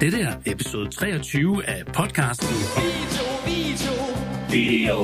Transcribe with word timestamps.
Dette 0.00 0.20
er 0.20 0.40
episode 0.46 0.90
23 0.90 1.64
af 1.66 1.86
podcasten 1.86 2.48
Video. 4.50 4.98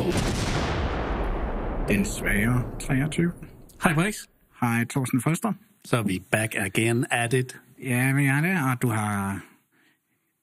Den 1.89 2.05
svære 2.05 2.65
23. 2.81 3.33
Hej 3.83 3.95
Brix. 3.95 4.15
Hej, 4.61 4.85
Thorsten 4.91 5.21
Foster. 5.21 5.53
Så 5.85 5.97
er 5.97 6.03
vi 6.03 6.23
back 6.33 6.55
again 6.55 7.07
at 7.11 7.33
it. 7.33 7.61
Ja, 7.83 8.13
vi 8.13 8.25
er 8.27 8.41
det, 8.41 8.71
og 8.73 8.83
du 8.83 8.89
har, 8.89 9.41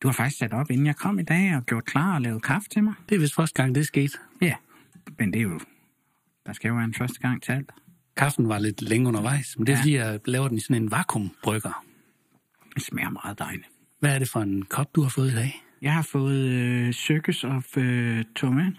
du 0.04 0.08
har 0.08 0.14
faktisk 0.14 0.38
sat 0.40 0.54
op, 0.54 0.72
inden 0.72 0.86
jeg 0.86 0.96
kom 0.96 1.20
i 1.20 1.24
dag, 1.24 1.56
og 1.56 1.66
gjort 1.66 1.86
klar 1.86 2.16
og 2.16 2.22
lavet 2.22 2.44
kaffe 2.44 2.70
til 2.70 2.84
mig. 2.84 2.94
Det 3.10 3.16
er 3.16 3.20
vist 3.20 3.36
første 3.36 3.62
gang, 3.64 3.76
det 3.76 3.82
er 3.82 3.86
sket. 3.86 4.12
Ja, 4.42 4.56
men 5.20 5.34
det 5.34 5.40
er 5.40 5.44
jo, 5.44 5.60
der 6.46 6.54
skal 6.54 6.68
jo 6.68 6.74
være 6.76 6.84
en 6.86 6.94
første 6.94 7.20
gang 7.20 7.44
til 7.44 7.52
alt. 7.52 7.72
Kaffen 8.18 8.50
var 8.50 8.60
lidt 8.60 8.82
længe 8.82 9.08
undervejs, 9.08 9.58
men 9.58 9.68
det 9.68 9.74
er 9.74 9.78
Ja. 9.78 9.82
fordi, 9.82 9.96
jeg 9.96 10.20
laver 10.26 10.48
den 10.48 10.58
i 10.58 10.60
sådan 10.60 10.82
en 10.84 10.92
vakuumbrygger. 10.92 11.84
Det 12.76 12.84
smager 12.84 13.10
meget 13.10 13.40
dejligt. 13.40 13.68
Hvad 14.00 14.16
er 14.16 14.20
det 14.20 14.30
for 14.30 14.40
en 14.40 14.62
kop, 14.66 14.96
du 14.96 15.02
har 15.02 15.10
fået 15.10 15.32
i 15.32 15.36
dag? 15.36 15.64
Jeg 15.82 15.94
har 15.94 16.02
fået 16.02 16.40
øh, 16.40 16.94
Circus 16.94 17.44
of 17.44 17.78
øh, 17.78 18.24
Toman. 18.36 18.78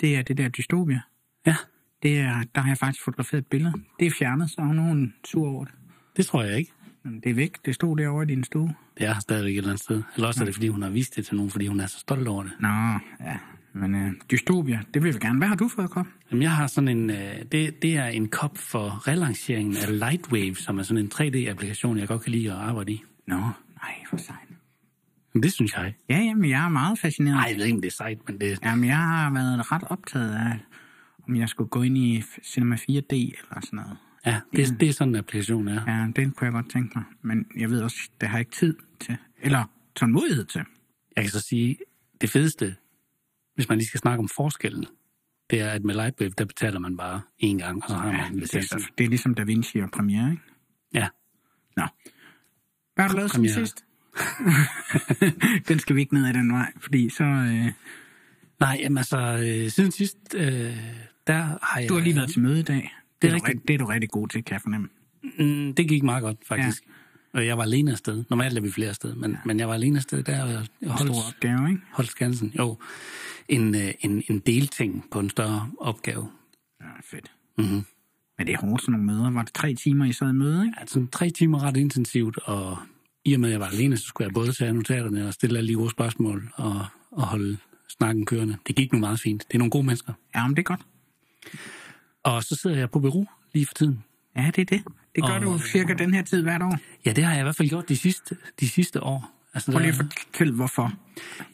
Det 0.00 0.16
er 0.16 0.22
det 0.22 0.38
der 0.38 0.48
dystopia. 0.48 1.00
Ja, 1.46 1.56
Det 2.02 2.18
er, 2.18 2.42
der 2.54 2.60
har 2.60 2.68
jeg 2.70 2.78
faktisk 2.78 3.04
fotograferet 3.04 3.40
et 3.40 3.46
billede. 3.46 3.72
Det 4.00 4.06
er 4.06 4.10
fjernet, 4.18 4.50
så 4.50 4.60
er 4.60 4.72
nogen 4.72 5.14
sur 5.24 5.48
over 5.48 5.64
det. 5.64 5.74
det 6.16 6.26
tror 6.26 6.42
jeg 6.42 6.58
ikke. 6.58 6.72
Men 7.04 7.20
det 7.20 7.30
er 7.30 7.34
væk. 7.34 7.66
Det 7.66 7.74
stod 7.74 7.96
derovre 7.96 8.22
i 8.22 8.26
din 8.26 8.44
stue. 8.44 8.74
Det 8.98 9.06
er 9.06 9.18
stadigvæk 9.18 9.52
et 9.52 9.56
eller 9.56 9.70
andet 9.70 9.82
sted. 9.84 10.02
Eller 10.14 10.28
også 10.28 10.40
er 10.40 10.44
det, 10.44 10.54
fordi 10.54 10.68
hun 10.68 10.82
har 10.82 10.90
vist 10.90 11.16
det 11.16 11.26
til 11.26 11.36
nogen, 11.36 11.50
fordi 11.50 11.66
hun 11.66 11.80
er 11.80 11.86
så 11.86 11.98
stolt 11.98 12.28
over 12.28 12.42
det. 12.42 12.52
Nå, 12.60 12.68
ja. 12.68 13.38
Men 13.72 13.94
øh, 13.94 14.12
dystopia, 14.30 14.80
det 14.94 15.02
vil 15.02 15.14
vi 15.14 15.18
gerne. 15.18 15.38
Hvad 15.38 15.48
har 15.48 15.54
du 15.56 15.68
fået, 15.68 15.90
Kop? 15.90 16.06
Jamen, 16.30 16.42
jeg 16.42 16.52
har 16.52 16.66
sådan 16.66 16.88
en... 16.88 17.10
Øh, 17.10 17.16
det, 17.52 17.82
det 17.82 17.96
er 17.96 18.06
en 18.06 18.28
kop 18.28 18.58
for 18.58 19.08
relanceringen 19.08 19.76
af 19.76 19.98
Lightwave, 19.98 20.54
som 20.54 20.78
er 20.78 20.82
sådan 20.82 21.04
en 21.04 21.10
3D-applikation, 21.14 21.98
jeg 21.98 22.08
godt 22.08 22.22
kan 22.22 22.32
lide 22.32 22.50
at 22.52 22.56
arbejde 22.58 22.92
i. 22.92 23.02
Nå, 23.26 23.50
nej, 23.82 23.94
for 24.10 24.16
sejt. 24.16 24.48
Det 25.42 25.52
synes 25.52 25.72
jeg. 25.76 25.94
Ja, 26.08 26.18
jamen, 26.18 26.50
jeg 26.50 26.64
er 26.64 26.68
meget 26.68 26.98
fascineret. 26.98 27.34
Nej, 27.36 27.46
jeg 27.48 27.56
ved 27.56 27.64
ikke, 27.64 27.76
om 27.76 27.80
det 27.82 27.88
er 27.88 27.92
sejt, 27.92 28.18
men 28.28 28.40
det... 28.40 28.58
Jamen, 28.64 28.84
jeg 28.84 28.96
har 28.96 29.30
været 29.32 29.72
ret 29.72 29.82
optaget 29.84 30.34
af, 30.34 30.58
om 31.28 31.36
jeg 31.36 31.48
skulle 31.48 31.68
gå 31.68 31.82
ind 31.82 31.98
i 31.98 32.22
Cinema 32.44 32.76
4D 32.76 32.86
eller 33.12 33.60
sådan 33.62 33.76
noget. 33.76 33.96
Ja, 34.26 34.40
det, 34.56 34.80
det 34.80 34.88
er 34.88 34.92
sådan 34.92 35.08
en 35.08 35.16
applikation, 35.18 35.68
er. 35.68 35.92
Ja, 35.96 36.06
det 36.16 36.36
kunne 36.36 36.44
jeg 36.44 36.52
godt 36.52 36.70
tænke 36.70 36.92
mig. 36.98 37.04
Men 37.22 37.46
jeg 37.56 37.70
ved 37.70 37.82
også, 37.82 38.10
det 38.20 38.28
har 38.28 38.36
jeg 38.36 38.40
ikke 38.40 38.50
tid 38.56 38.76
til. 39.00 39.16
Eller 39.40 39.64
tålmodighed 39.96 40.44
til. 40.44 40.62
Jeg 41.16 41.24
kan 41.24 41.30
så 41.30 41.40
sige, 41.40 41.76
det 42.20 42.30
fedeste, 42.30 42.76
hvis 43.54 43.68
man 43.68 43.78
lige 43.78 43.88
skal 43.88 44.00
snakke 44.00 44.18
om 44.18 44.28
forskellen, 44.28 44.84
det 45.50 45.60
er, 45.60 45.70
at 45.70 45.84
med 45.84 45.94
Lightwave, 45.94 46.30
der 46.38 46.44
betaler 46.44 46.78
man 46.78 46.96
bare 46.96 47.20
én 47.44 47.58
gang, 47.58 47.82
og 47.84 47.88
så 47.90 47.96
har 47.96 48.06
man 48.06 48.14
Ja, 48.20 48.26
en 48.26 48.32
det, 48.32 48.54
er, 48.54 48.58
licens. 48.58 48.66
så- 48.68 48.90
det 48.98 49.04
er 49.04 49.08
ligesom 49.08 49.34
Da 49.34 49.42
Vinci 49.42 49.78
og 49.78 49.90
Premiere, 49.90 50.30
ikke? 50.30 50.42
Ja, 50.94 51.08
Nå. 51.76 51.82
Hvad 52.98 53.04
har 53.04 53.12
du 53.12 53.16
lavet 53.16 53.30
siden 53.32 53.48
sidst? 53.48 53.84
den 55.68 55.78
skal 55.78 55.96
vi 55.96 56.00
ikke 56.00 56.14
ned 56.14 56.26
ad 56.28 56.34
den 56.34 56.52
vej, 56.52 56.72
fordi 56.80 57.08
så... 57.10 57.24
Øh, 57.24 57.72
nej, 58.60 58.76
jamen 58.80 58.98
altså, 58.98 59.18
øh, 59.18 59.70
siden 59.70 59.90
sidst, 59.92 60.16
øh, 60.34 60.76
der 61.26 61.34
har 61.62 61.80
jeg... 61.80 61.88
du 61.88 61.94
har 61.94 62.00
lige 62.00 62.16
været 62.16 62.30
til 62.30 62.40
møde 62.42 62.60
i 62.60 62.62
dag. 62.62 62.94
Det 63.22 63.28
er 63.28 63.32
du 63.32 63.34
rigtigt. 63.34 63.48
rigtig- 63.48 63.68
det 63.68 63.74
er 63.74 63.78
du 63.78 63.84
rigtig 63.84 64.10
god 64.10 64.28
til, 64.28 64.44
kan 64.44 64.52
jeg 64.52 64.60
fornemme. 64.62 64.88
Mm, 65.38 65.74
det 65.74 65.88
gik 65.88 66.02
meget 66.02 66.22
godt, 66.22 66.36
faktisk. 66.46 66.82
Ja. 67.34 67.44
Jeg 67.44 67.56
var 67.58 67.62
alene 67.62 67.90
afsted. 67.92 68.24
Normalt 68.30 68.58
er 68.58 68.62
vi 68.62 68.70
flere 68.70 68.88
afsted, 68.88 69.14
men, 69.14 69.30
ja. 69.30 69.36
men 69.44 69.58
jeg 69.60 69.68
var 69.68 69.74
alene 69.74 69.96
afsted 69.98 70.22
der, 70.22 70.42
og 70.42 70.50
jeg 70.50 70.90
holdt, 70.90 71.14
Stor 71.14 71.28
opgave, 71.28 71.68
ikke? 71.70 71.82
holdt 71.92 72.10
skansen. 72.10 72.52
Jo, 72.58 72.78
en, 73.48 73.74
øh, 73.74 73.90
en, 74.00 74.22
en 74.30 74.38
delting 74.38 75.04
på 75.10 75.20
en 75.20 75.30
større 75.30 75.70
opgave. 75.78 76.28
Ja, 76.80 76.86
fedt. 77.04 77.32
Mm-hmm. 77.58 77.84
Men 78.38 78.46
det 78.46 78.52
er 78.54 78.58
hårdt 78.58 78.82
sådan 78.82 78.92
nogle 78.92 79.06
møder. 79.06 79.30
Var 79.30 79.42
det 79.42 79.52
tre 79.54 79.74
timer, 79.74 80.04
I 80.04 80.12
sad 80.12 80.28
i 80.30 80.32
møde, 80.32 80.66
ikke? 80.66 80.80
Altså 80.80 81.06
tre 81.12 81.30
timer 81.30 81.62
ret 81.62 81.76
intensivt, 81.76 82.38
og 82.38 82.78
i 83.24 83.34
og 83.34 83.40
med, 83.40 83.48
at 83.48 83.52
jeg 83.52 83.60
var 83.60 83.66
alene, 83.66 83.96
så 83.96 84.04
skulle 84.04 84.26
jeg 84.26 84.34
både 84.34 84.52
tage 84.52 84.72
notaterne 84.72 85.26
og 85.26 85.34
stille 85.34 85.58
alle 85.58 85.68
de 85.68 85.74
gode 85.74 85.90
spørgsmål 85.90 86.50
og, 86.54 86.86
og 87.10 87.22
holde 87.26 87.56
snakken 87.88 88.26
kørende. 88.26 88.56
Det 88.66 88.76
gik 88.76 88.92
nu 88.92 88.98
meget 88.98 89.20
fint. 89.20 89.44
Det 89.48 89.54
er 89.54 89.58
nogle 89.58 89.70
gode 89.70 89.86
mennesker. 89.86 90.12
Ja, 90.34 90.46
men 90.46 90.56
det 90.56 90.62
er 90.62 90.64
godt. 90.64 90.80
Og 92.22 92.44
så 92.44 92.54
sidder 92.62 92.76
jeg 92.78 92.90
på 92.90 93.00
bureau 93.00 93.26
lige 93.54 93.66
for 93.66 93.74
tiden. 93.74 94.04
Ja, 94.36 94.50
det 94.56 94.58
er 94.62 94.64
det. 94.76 94.82
Det 95.14 95.24
gør 95.24 95.32
Og- 95.34 95.42
du 95.42 95.58
cirka 95.58 95.94
den 95.94 96.14
her 96.14 96.22
tid 96.22 96.42
hvert 96.42 96.62
år. 96.62 96.78
Ja, 97.06 97.12
det 97.12 97.24
har 97.24 97.32
jeg 97.32 97.40
i 97.40 97.42
hvert 97.42 97.56
fald 97.56 97.68
gjort 97.68 97.88
de 97.88 97.96
sidste, 97.96 98.36
de 98.60 98.68
sidste 98.68 99.02
år. 99.02 99.30
Altså, 99.54 99.72
Prøv 99.72 99.80
lige 99.80 99.88
at 99.88 99.94
fortælle, 99.96 100.54
hvorfor. 100.54 100.92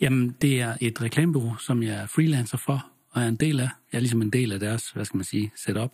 Jamen, 0.00 0.36
det 0.42 0.60
er 0.60 0.76
et 0.80 1.03
reklamebureau, 1.03 1.56
som 1.56 1.82
jeg 1.82 1.94
er 1.94 2.06
freelancer 2.06 2.59
for, 2.59 2.86
og 3.10 3.22
er 3.22 3.28
en 3.28 3.36
del 3.36 3.60
af. 3.60 3.69
Jeg 3.92 3.98
er 3.98 4.00
ligesom 4.00 4.22
en 4.22 4.30
del 4.30 4.53
af 4.53 4.60
deres, 4.60 4.91
hvad 4.91 5.04
skal 5.04 5.16
man 5.16 5.25
sige, 5.25 5.53
setup. 5.56 5.92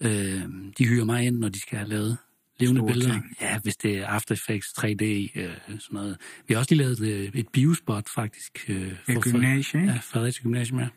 Øh, 0.00 0.42
de 0.78 0.86
hyrer 0.86 1.04
mig 1.04 1.26
ind, 1.26 1.38
når 1.38 1.48
de 1.48 1.60
skal 1.60 1.78
have 1.78 1.88
lavet 1.88 2.16
levende 2.60 2.80
Store 2.80 2.92
billeder. 2.92 3.12
ting. 3.12 3.24
Ja, 3.40 3.58
hvis 3.58 3.76
det 3.76 3.98
er 3.98 4.06
After 4.06 4.34
Effects, 4.34 4.68
3D, 4.78 5.02
øh, 5.04 5.50
sådan 5.66 5.78
noget. 5.92 6.16
Vi 6.48 6.54
har 6.54 6.58
også 6.58 6.74
lige 6.74 6.82
lavet 6.82 7.00
øh, 7.00 7.30
et 7.34 7.48
biospot, 7.48 8.08
faktisk. 8.14 8.64
Øh, 8.68 8.92
Ved 9.06 9.20
gymnasiet? 9.32 9.86
Ja, 9.86 9.98
Fredericia 10.02 10.42
Gymnasium, 10.42 10.80
ja. 10.80 10.88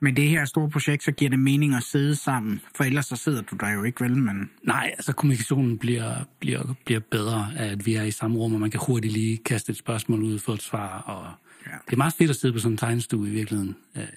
Men 0.00 0.16
det 0.16 0.28
her 0.28 0.44
store 0.44 0.70
projekt, 0.70 1.04
så 1.04 1.12
giver 1.12 1.28
det 1.30 1.38
mening 1.38 1.74
at 1.74 1.82
sidde 1.82 2.14
sammen. 2.16 2.60
For 2.76 2.84
ellers 2.84 3.06
så 3.06 3.16
sidder 3.16 3.42
du 3.42 3.56
der 3.60 3.70
jo 3.70 3.82
ikke 3.82 4.04
vel, 4.04 4.16
men... 4.16 4.50
Nej, 4.62 4.90
altså 4.92 5.12
kommunikationen 5.12 5.78
bliver, 5.78 6.14
bliver, 6.40 6.74
bliver 6.86 7.00
bedre 7.10 7.50
at 7.56 7.86
vi 7.86 7.94
er 7.94 8.02
i 8.02 8.10
samme 8.10 8.38
rum, 8.38 8.54
og 8.54 8.60
man 8.60 8.70
kan 8.70 8.80
hurtigt 8.86 9.12
lige 9.12 9.36
kaste 9.44 9.70
et 9.72 9.78
spørgsmål 9.78 10.22
ud 10.22 10.38
få 10.38 10.52
et 10.52 10.62
svar. 10.62 10.98
Og 11.00 11.32
Ja. 11.66 11.70
Det 11.86 11.92
er 11.92 11.96
meget 11.96 12.14
fedt 12.14 12.30
at 12.30 12.36
sidde 12.36 12.52
på 12.52 12.58
sådan 12.58 12.72
en 12.72 12.76
tegnestue 12.78 13.28
i 13.28 13.30
virkeligheden. 13.30 13.76
Øh, 13.96 14.02
Jeg 14.02 14.08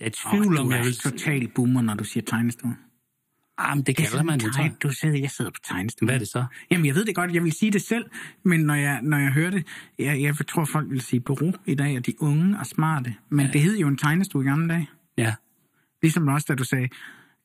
er 0.00 0.06
i 0.06 0.10
tvivl 0.10 0.58
Åh, 0.58 0.64
om, 0.66 0.72
jeg 0.72 0.84
vil... 0.84 0.94
total 0.94 1.48
boomer, 1.48 1.82
når 1.82 1.94
du 1.94 2.04
siger 2.04 2.24
tegnestue. 2.24 2.76
Ah, 3.58 3.76
men 3.76 3.84
det 3.84 3.96
kalder 3.96 4.22
man 4.22 4.38
det, 4.38 4.52
tror 4.54 4.62
jeg. 4.62 4.72
Du 4.82 4.90
sidder, 4.90 5.18
jeg 5.18 5.30
sidder 5.30 5.50
på 5.50 5.60
tegnestue. 5.64 6.06
Hvad 6.06 6.14
er 6.14 6.18
det 6.18 6.28
så? 6.28 6.44
Jamen, 6.70 6.86
jeg 6.86 6.94
ved 6.94 7.04
det 7.04 7.14
godt, 7.14 7.34
jeg 7.34 7.44
vil 7.44 7.52
sige 7.52 7.72
det 7.72 7.82
selv, 7.82 8.04
men 8.44 8.60
når 8.60 8.74
jeg, 8.74 9.00
når 9.02 9.18
jeg 9.18 9.32
hører 9.32 9.50
det, 9.50 9.66
jeg, 9.98 10.22
jeg 10.22 10.34
tror, 10.48 10.64
folk 10.64 10.90
vil 10.90 11.00
sige 11.00 11.20
bureau 11.20 11.52
i 11.66 11.74
dag, 11.74 11.96
og 11.96 12.06
de 12.06 12.22
unge 12.22 12.58
og 12.58 12.66
smarte. 12.66 13.14
Men 13.28 13.46
ja. 13.46 13.52
det 13.52 13.60
hed 13.60 13.78
jo 13.78 13.88
en 13.88 13.96
tegnestue 13.96 14.44
i 14.44 14.46
gamle 14.46 14.68
dage. 14.68 14.88
Ja, 15.18 15.34
Ligesom 16.02 16.28
også, 16.28 16.46
da 16.48 16.54
du 16.54 16.64
sagde, 16.64 16.88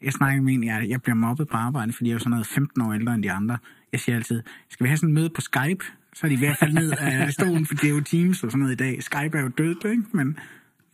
jeg 0.01 0.13
snakker 0.13 0.41
med 0.41 0.53
en, 0.53 0.63
jeg, 0.63 0.85
jeg 0.89 1.01
bliver 1.01 1.15
mobbet 1.15 1.47
på 1.47 1.57
arbejde, 1.57 1.93
fordi 1.93 2.09
jeg 2.09 2.11
er 2.11 2.15
jo 2.15 2.19
sådan 2.19 2.31
noget 2.31 2.47
15 2.47 2.81
år 2.81 2.93
ældre 2.93 3.13
end 3.13 3.23
de 3.23 3.31
andre. 3.31 3.57
Jeg 3.91 3.99
siger 3.99 4.15
altid, 4.15 4.41
skal 4.69 4.83
vi 4.83 4.87
have 4.87 4.97
sådan 4.97 5.09
et 5.09 5.13
møde 5.13 5.29
på 5.29 5.41
Skype? 5.41 5.85
Så 6.13 6.27
er 6.27 6.29
de 6.29 6.35
i 6.35 6.37
hvert 6.37 6.57
fald 6.57 6.73
ned 6.73 6.91
af 6.99 7.33
stolen, 7.33 7.65
for 7.65 7.75
det 7.75 7.83
er 7.83 7.93
jo 7.93 8.01
Teams 8.01 8.43
og 8.43 8.51
sådan 8.51 8.59
noget 8.59 8.73
i 8.73 8.75
dag. 8.75 9.03
Skype 9.03 9.37
er 9.37 9.41
jo 9.41 9.47
dødt, 9.47 9.85
ikke? 9.85 10.03
Men 10.11 10.37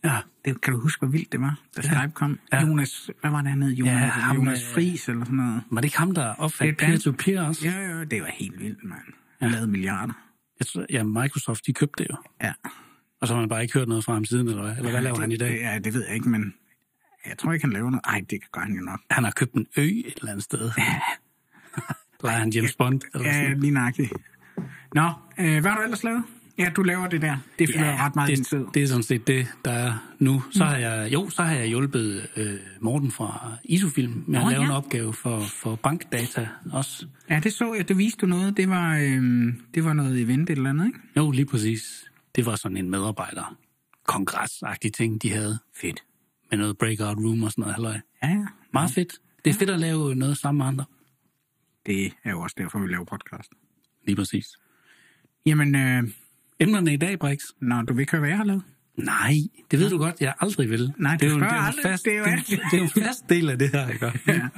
ja. 0.04 0.18
det, 0.44 0.60
kan 0.60 0.72
du 0.74 0.80
huske, 0.80 1.00
hvor 1.00 1.08
vildt 1.12 1.32
det 1.32 1.40
var, 1.40 1.60
da 1.76 1.82
Ja. 1.84 1.88
Skype 2.00 2.12
kom? 2.14 2.38
Ja. 2.52 2.60
Jonas, 2.66 3.10
hvad 3.20 3.30
var 3.30 3.42
det, 3.42 3.50
han 3.50 3.62
hed? 3.62 3.70
Jonas, 3.72 3.92
Ja, 3.92 3.98
ja, 3.98 4.06
ham, 4.06 4.36
Jonas 4.36 4.62
øh, 4.68 4.74
Friis 4.74 5.08
eller 5.08 5.24
sådan 5.24 5.36
noget. 5.36 5.62
Var 5.70 5.80
det 5.80 5.84
ikke 5.88 5.98
ham, 5.98 6.14
der 6.14 6.34
opfandt 6.34 6.82
er 6.82 6.86
peer-to-peer 6.86 7.42
også? 7.42 7.68
Ja, 7.68 7.80
ja, 7.80 8.04
det 8.04 8.22
var 8.22 8.30
helt 8.34 8.58
vildt, 8.60 8.84
mand. 8.84 9.00
Han 9.42 9.50
lavede 9.50 9.66
milliarder. 9.66 10.12
Jeg 10.58 10.66
tror, 10.66 10.86
ja, 10.90 11.02
Microsoft, 11.02 11.66
de 11.66 11.72
købte 11.72 12.04
det 12.04 12.10
jo. 12.10 12.16
Ja. 12.42 12.52
Og 13.20 13.28
så 13.28 13.34
har 13.34 13.40
man 13.40 13.48
bare 13.48 13.62
ikke 13.62 13.74
hørt 13.74 13.88
noget 13.88 14.04
fra 14.04 14.12
ham 14.12 14.24
siden, 14.24 14.48
eller 14.48 14.62
hvad? 14.62 14.76
Eller 14.76 14.90
hvad 14.90 15.02
laver 15.02 15.14
det, 15.14 15.22
han 15.22 15.32
i 15.32 15.36
dag? 15.36 15.60
Ja, 15.60 15.78
det 15.78 15.94
ved 15.94 16.04
jeg 16.06 16.14
ikke, 16.14 16.28
men 16.28 16.54
jeg 17.26 17.38
tror 17.38 17.52
ikke, 17.52 17.64
han 17.64 17.72
laver 17.72 17.90
noget. 17.90 18.02
Ej, 18.06 18.20
det 18.30 18.52
gør 18.52 18.60
han 18.60 18.72
jo 18.72 18.80
nok. 18.80 19.00
Han 19.10 19.24
har 19.24 19.30
købt 19.30 19.52
en 19.54 19.66
ø 19.76 19.82
et 19.82 20.14
eller 20.16 20.30
andet 20.30 20.44
sted. 20.44 20.70
Leger 22.24 22.38
han 22.38 22.50
James 22.50 22.76
Bond? 22.76 23.00
Eller 23.14 23.26
Ja, 23.28 23.32
sådan? 23.42 23.60
lige 23.60 23.70
nøjagtigt. 23.70 24.12
Nå, 24.94 25.12
øh, 25.38 25.60
hvad 25.60 25.70
har 25.70 25.76
du 25.78 25.82
ellers 25.82 26.04
lavet? 26.04 26.24
Ja, 26.60 26.70
du 26.76 26.82
laver 26.82 27.06
det 27.06 27.22
der. 27.22 27.36
Det 27.58 27.68
fylder 27.68 27.86
ja, 27.86 28.06
ret 28.06 28.14
meget 28.16 28.30
i 28.30 28.34
din 28.34 28.44
tid. 28.44 28.58
det, 28.58 28.74
det 28.74 28.82
er 28.82 28.86
sådan 28.86 29.02
set 29.02 29.26
det, 29.26 29.46
der 29.64 29.70
er 29.70 30.14
nu. 30.18 30.42
Så 30.50 30.64
har 30.64 30.76
jeg, 30.76 31.12
jo, 31.12 31.30
så 31.30 31.42
har 31.42 31.54
jeg 31.54 31.66
hjulpet 31.66 32.28
øh, 32.36 32.54
Morten 32.80 33.10
fra 33.10 33.52
Isofilm 33.64 34.24
med 34.26 34.38
at 34.38 34.44
Nå, 34.44 34.50
lave 34.50 34.62
ja. 34.62 34.68
en 34.68 34.74
opgave 34.74 35.12
for, 35.12 35.40
for 35.40 35.74
bankdata 35.74 36.48
også. 36.72 37.06
Ja, 37.30 37.40
det 37.44 37.52
så 37.52 37.74
jeg. 37.74 37.88
Det 37.88 37.98
viste 37.98 38.18
du 38.20 38.26
noget. 38.26 38.56
Det 38.56 38.68
var, 38.68 38.96
øh, 38.96 39.52
det 39.74 39.84
var 39.84 39.92
noget 39.92 40.20
event 40.20 40.50
eller 40.50 40.70
andet, 40.70 40.86
ikke? 40.86 40.98
Jo, 41.16 41.30
lige 41.30 41.46
præcis. 41.46 42.04
Det 42.36 42.46
var 42.46 42.56
sådan 42.56 42.76
en 42.76 42.90
medarbejder 42.90 43.56
kongresagtig 44.10 44.92
ting, 44.92 45.22
de 45.22 45.30
havde. 45.30 45.58
Fedt. 45.74 46.04
Med 46.50 46.58
noget 46.58 46.78
breakout 46.78 47.16
room 47.18 47.42
og 47.42 47.50
sådan 47.50 47.62
noget. 47.62 47.74
Halløj. 47.74 47.98
Ja, 48.22 48.28
ja. 48.28 48.46
Meget 48.72 48.90
fedt. 48.90 49.20
Det 49.44 49.50
er 49.50 49.54
fedt 49.54 49.70
at 49.70 49.80
lave 49.80 50.14
noget 50.14 50.38
sammen 50.38 50.58
med 50.58 50.66
andre. 50.66 50.84
Det 51.86 52.12
er 52.24 52.30
jo 52.30 52.40
også 52.40 52.56
derfor, 52.58 52.78
vi 52.78 52.88
laver 52.88 53.04
podcast. 53.04 53.52
Lige 54.06 54.16
præcis. 54.16 54.46
Jamen, 55.46 55.74
øh, 55.74 56.02
Emnerne 56.60 56.92
i 56.94 56.96
dag, 56.96 57.18
Brix? 57.18 57.38
når 57.60 57.82
du 57.82 57.94
vil 57.94 58.00
ikke 58.00 58.12
høre, 58.12 58.20
hvad 58.20 58.28
jeg 58.28 58.36
har 58.38 58.44
lavet? 58.44 58.62
Nej, 58.96 59.32
det 59.70 59.78
ved 59.78 59.90
du 59.90 59.98
godt, 59.98 60.16
jeg 60.20 60.34
aldrig 60.40 60.70
vil. 60.70 60.92
Nej, 60.98 61.16
det 61.16 61.26
er 61.26 61.30
jo, 61.30 61.36
det 61.40 61.42
er 61.46 61.54
jo 61.54 61.60
aldrig. 61.60 61.82
fast, 61.82 62.04
Det 62.04 62.12
er 62.14 62.18
jo 62.18 62.24
det, 62.24 62.60
det 62.70 62.78
er 62.78 62.82
en 62.82 62.88
fast 63.04 63.28
del 63.28 63.50
af 63.50 63.58
det 63.58 63.70
her, 63.70 63.88
ikke? 63.88 64.06
Ja. 64.26 64.48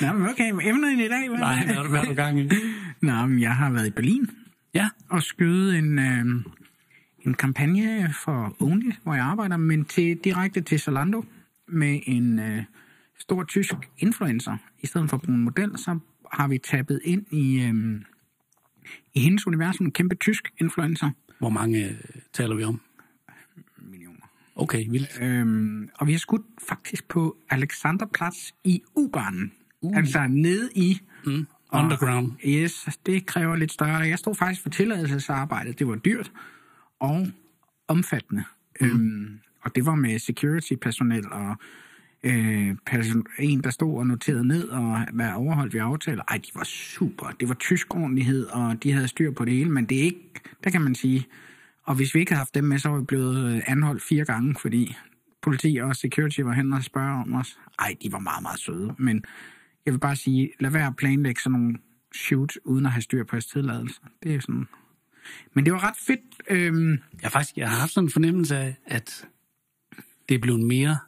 Nå, 0.00 0.18
men 0.18 0.28
okay. 0.28 0.50
men 0.50 0.66
Emnet 0.68 0.92
i 1.04 1.08
dag, 1.08 1.28
hvad? 1.28 1.38
Nej, 1.38 1.64
hvad 1.64 1.74
har 1.74 1.82
du 1.82 1.90
været 1.90 2.08
på 2.08 2.14
gang 2.14 2.40
i? 2.40 2.50
Nå, 3.02 3.26
men 3.26 3.40
jeg 3.40 3.56
har 3.56 3.70
været 3.70 3.86
i 3.86 3.90
Berlin 3.90 4.30
Ja, 4.74 4.88
og 5.10 5.22
skyde 5.22 5.78
en, 5.78 5.98
øh, 5.98 6.24
en 7.26 7.34
kampagne 7.34 8.14
for 8.24 8.56
Only, 8.60 8.90
hvor 9.02 9.14
jeg 9.14 9.24
arbejder, 9.24 9.56
men 9.56 9.84
til, 9.84 10.16
direkte 10.24 10.60
til 10.60 10.78
Zalando 10.80 11.24
med 11.68 12.00
en 12.06 12.38
øh, 12.38 12.62
stor 13.18 13.44
tysk 13.44 13.74
influencer. 13.98 14.56
I 14.82 14.86
stedet 14.86 15.10
for 15.10 15.16
at 15.16 15.22
bruge 15.22 15.38
en 15.38 15.44
model, 15.44 15.78
så 15.78 15.98
har 16.32 16.48
vi 16.48 16.58
tappet 16.58 17.00
ind 17.04 17.26
i, 17.32 17.62
øh, 17.62 18.00
i 19.14 19.20
hendes 19.20 19.46
universum, 19.46 19.86
en 19.86 19.92
kæmpe 19.92 20.14
tysk 20.14 20.52
influencer. 20.60 21.10
Hvor 21.44 21.50
mange 21.50 21.84
øh, 21.84 21.94
taler 22.32 22.54
vi 22.54 22.64
om? 22.64 22.80
Millioner. 23.78 24.26
Okay, 24.56 24.84
vildt. 24.90 25.18
Øhm, 25.20 25.88
og 25.94 26.06
vi 26.06 26.12
har 26.12 26.18
skudt 26.18 26.42
faktisk 26.68 27.08
på 27.08 27.36
Alexanderplatz 27.50 28.50
i 28.64 28.82
U-banen. 28.96 29.52
Uh. 29.80 29.96
Altså 29.96 30.26
nede 30.28 30.70
i... 30.74 31.00
Mm. 31.26 31.46
Underground. 31.72 32.32
Yes, 32.46 32.88
det 33.06 33.26
kræver 33.26 33.56
lidt 33.56 33.72
større. 33.72 33.96
Jeg 33.96 34.18
stod 34.18 34.34
faktisk 34.34 34.62
for 34.62 34.70
tilladelsesarbejdet. 34.70 35.78
Det 35.78 35.88
var 35.88 35.94
dyrt 35.96 36.32
og 37.00 37.26
omfattende. 37.88 38.44
Mm. 38.80 38.86
Øhm, 38.86 39.40
og 39.60 39.74
det 39.74 39.86
var 39.86 39.94
med 39.94 40.18
security-personel 40.18 41.32
og 41.32 41.56
øh, 42.24 42.76
person, 42.86 43.26
en, 43.38 43.62
der 43.64 43.70
stod 43.70 43.98
og 43.98 44.06
noterede 44.06 44.48
ned 44.48 44.68
og 44.68 45.06
hvad 45.12 45.32
overholdt 45.32 45.74
vi 45.74 45.78
aftaler. 45.78 46.22
Ej, 46.28 46.36
de 46.36 46.50
var 46.54 46.64
super. 46.64 47.26
Det 47.40 47.48
var 47.48 47.54
tysk 47.54 47.94
ordentlighed, 47.94 48.46
og 48.46 48.82
de 48.82 48.92
havde 48.92 49.08
styr 49.08 49.30
på 49.30 49.44
det 49.44 49.52
hele, 49.52 49.70
men 49.70 49.86
det 49.86 49.98
er 49.98 50.02
ikke, 50.02 50.30
der 50.64 50.70
kan 50.70 50.80
man 50.80 50.94
sige. 50.94 51.26
Og 51.82 51.94
hvis 51.94 52.14
vi 52.14 52.20
ikke 52.20 52.32
havde 52.32 52.38
haft 52.38 52.54
dem 52.54 52.64
med, 52.64 52.78
så 52.78 52.88
var 52.88 52.98
vi 52.98 53.04
blevet 53.04 53.54
øh, 53.54 53.62
anholdt 53.66 54.02
fire 54.02 54.24
gange, 54.24 54.54
fordi 54.60 54.96
politi 55.42 55.76
og 55.76 55.96
security 55.96 56.40
var 56.40 56.52
hen 56.52 56.72
og 56.72 56.84
spørge 56.84 57.20
om 57.22 57.34
os. 57.34 57.58
Ej, 57.78 57.96
de 58.02 58.12
var 58.12 58.18
meget, 58.18 58.42
meget 58.42 58.60
søde, 58.60 58.94
men 58.98 59.24
jeg 59.86 59.94
vil 59.94 59.98
bare 59.98 60.16
sige, 60.16 60.50
lad 60.60 60.70
være 60.70 60.86
at 60.86 60.96
planlægge 60.96 61.40
sådan 61.40 61.58
nogle 61.58 61.76
shoot, 62.14 62.52
uden 62.64 62.86
at 62.86 62.92
have 62.92 63.02
styr 63.02 63.24
på 63.24 63.36
jeres 63.36 63.46
tilladelse. 63.46 64.00
Det 64.22 64.34
er 64.34 64.40
sådan... 64.40 64.68
Men 65.54 65.64
det 65.64 65.72
var 65.72 65.88
ret 65.88 65.96
fedt. 66.06 66.20
Øhm, 66.50 66.98
Jeg 67.22 67.32
faktisk 67.32 67.56
jeg 67.56 67.70
har 67.70 67.76
haft 67.76 67.92
sådan 67.92 68.06
en 68.06 68.12
fornemmelse 68.12 68.56
af, 68.56 68.76
at 68.86 69.26
det 70.28 70.34
er 70.34 70.38
blevet 70.38 70.60
mere 70.66 70.98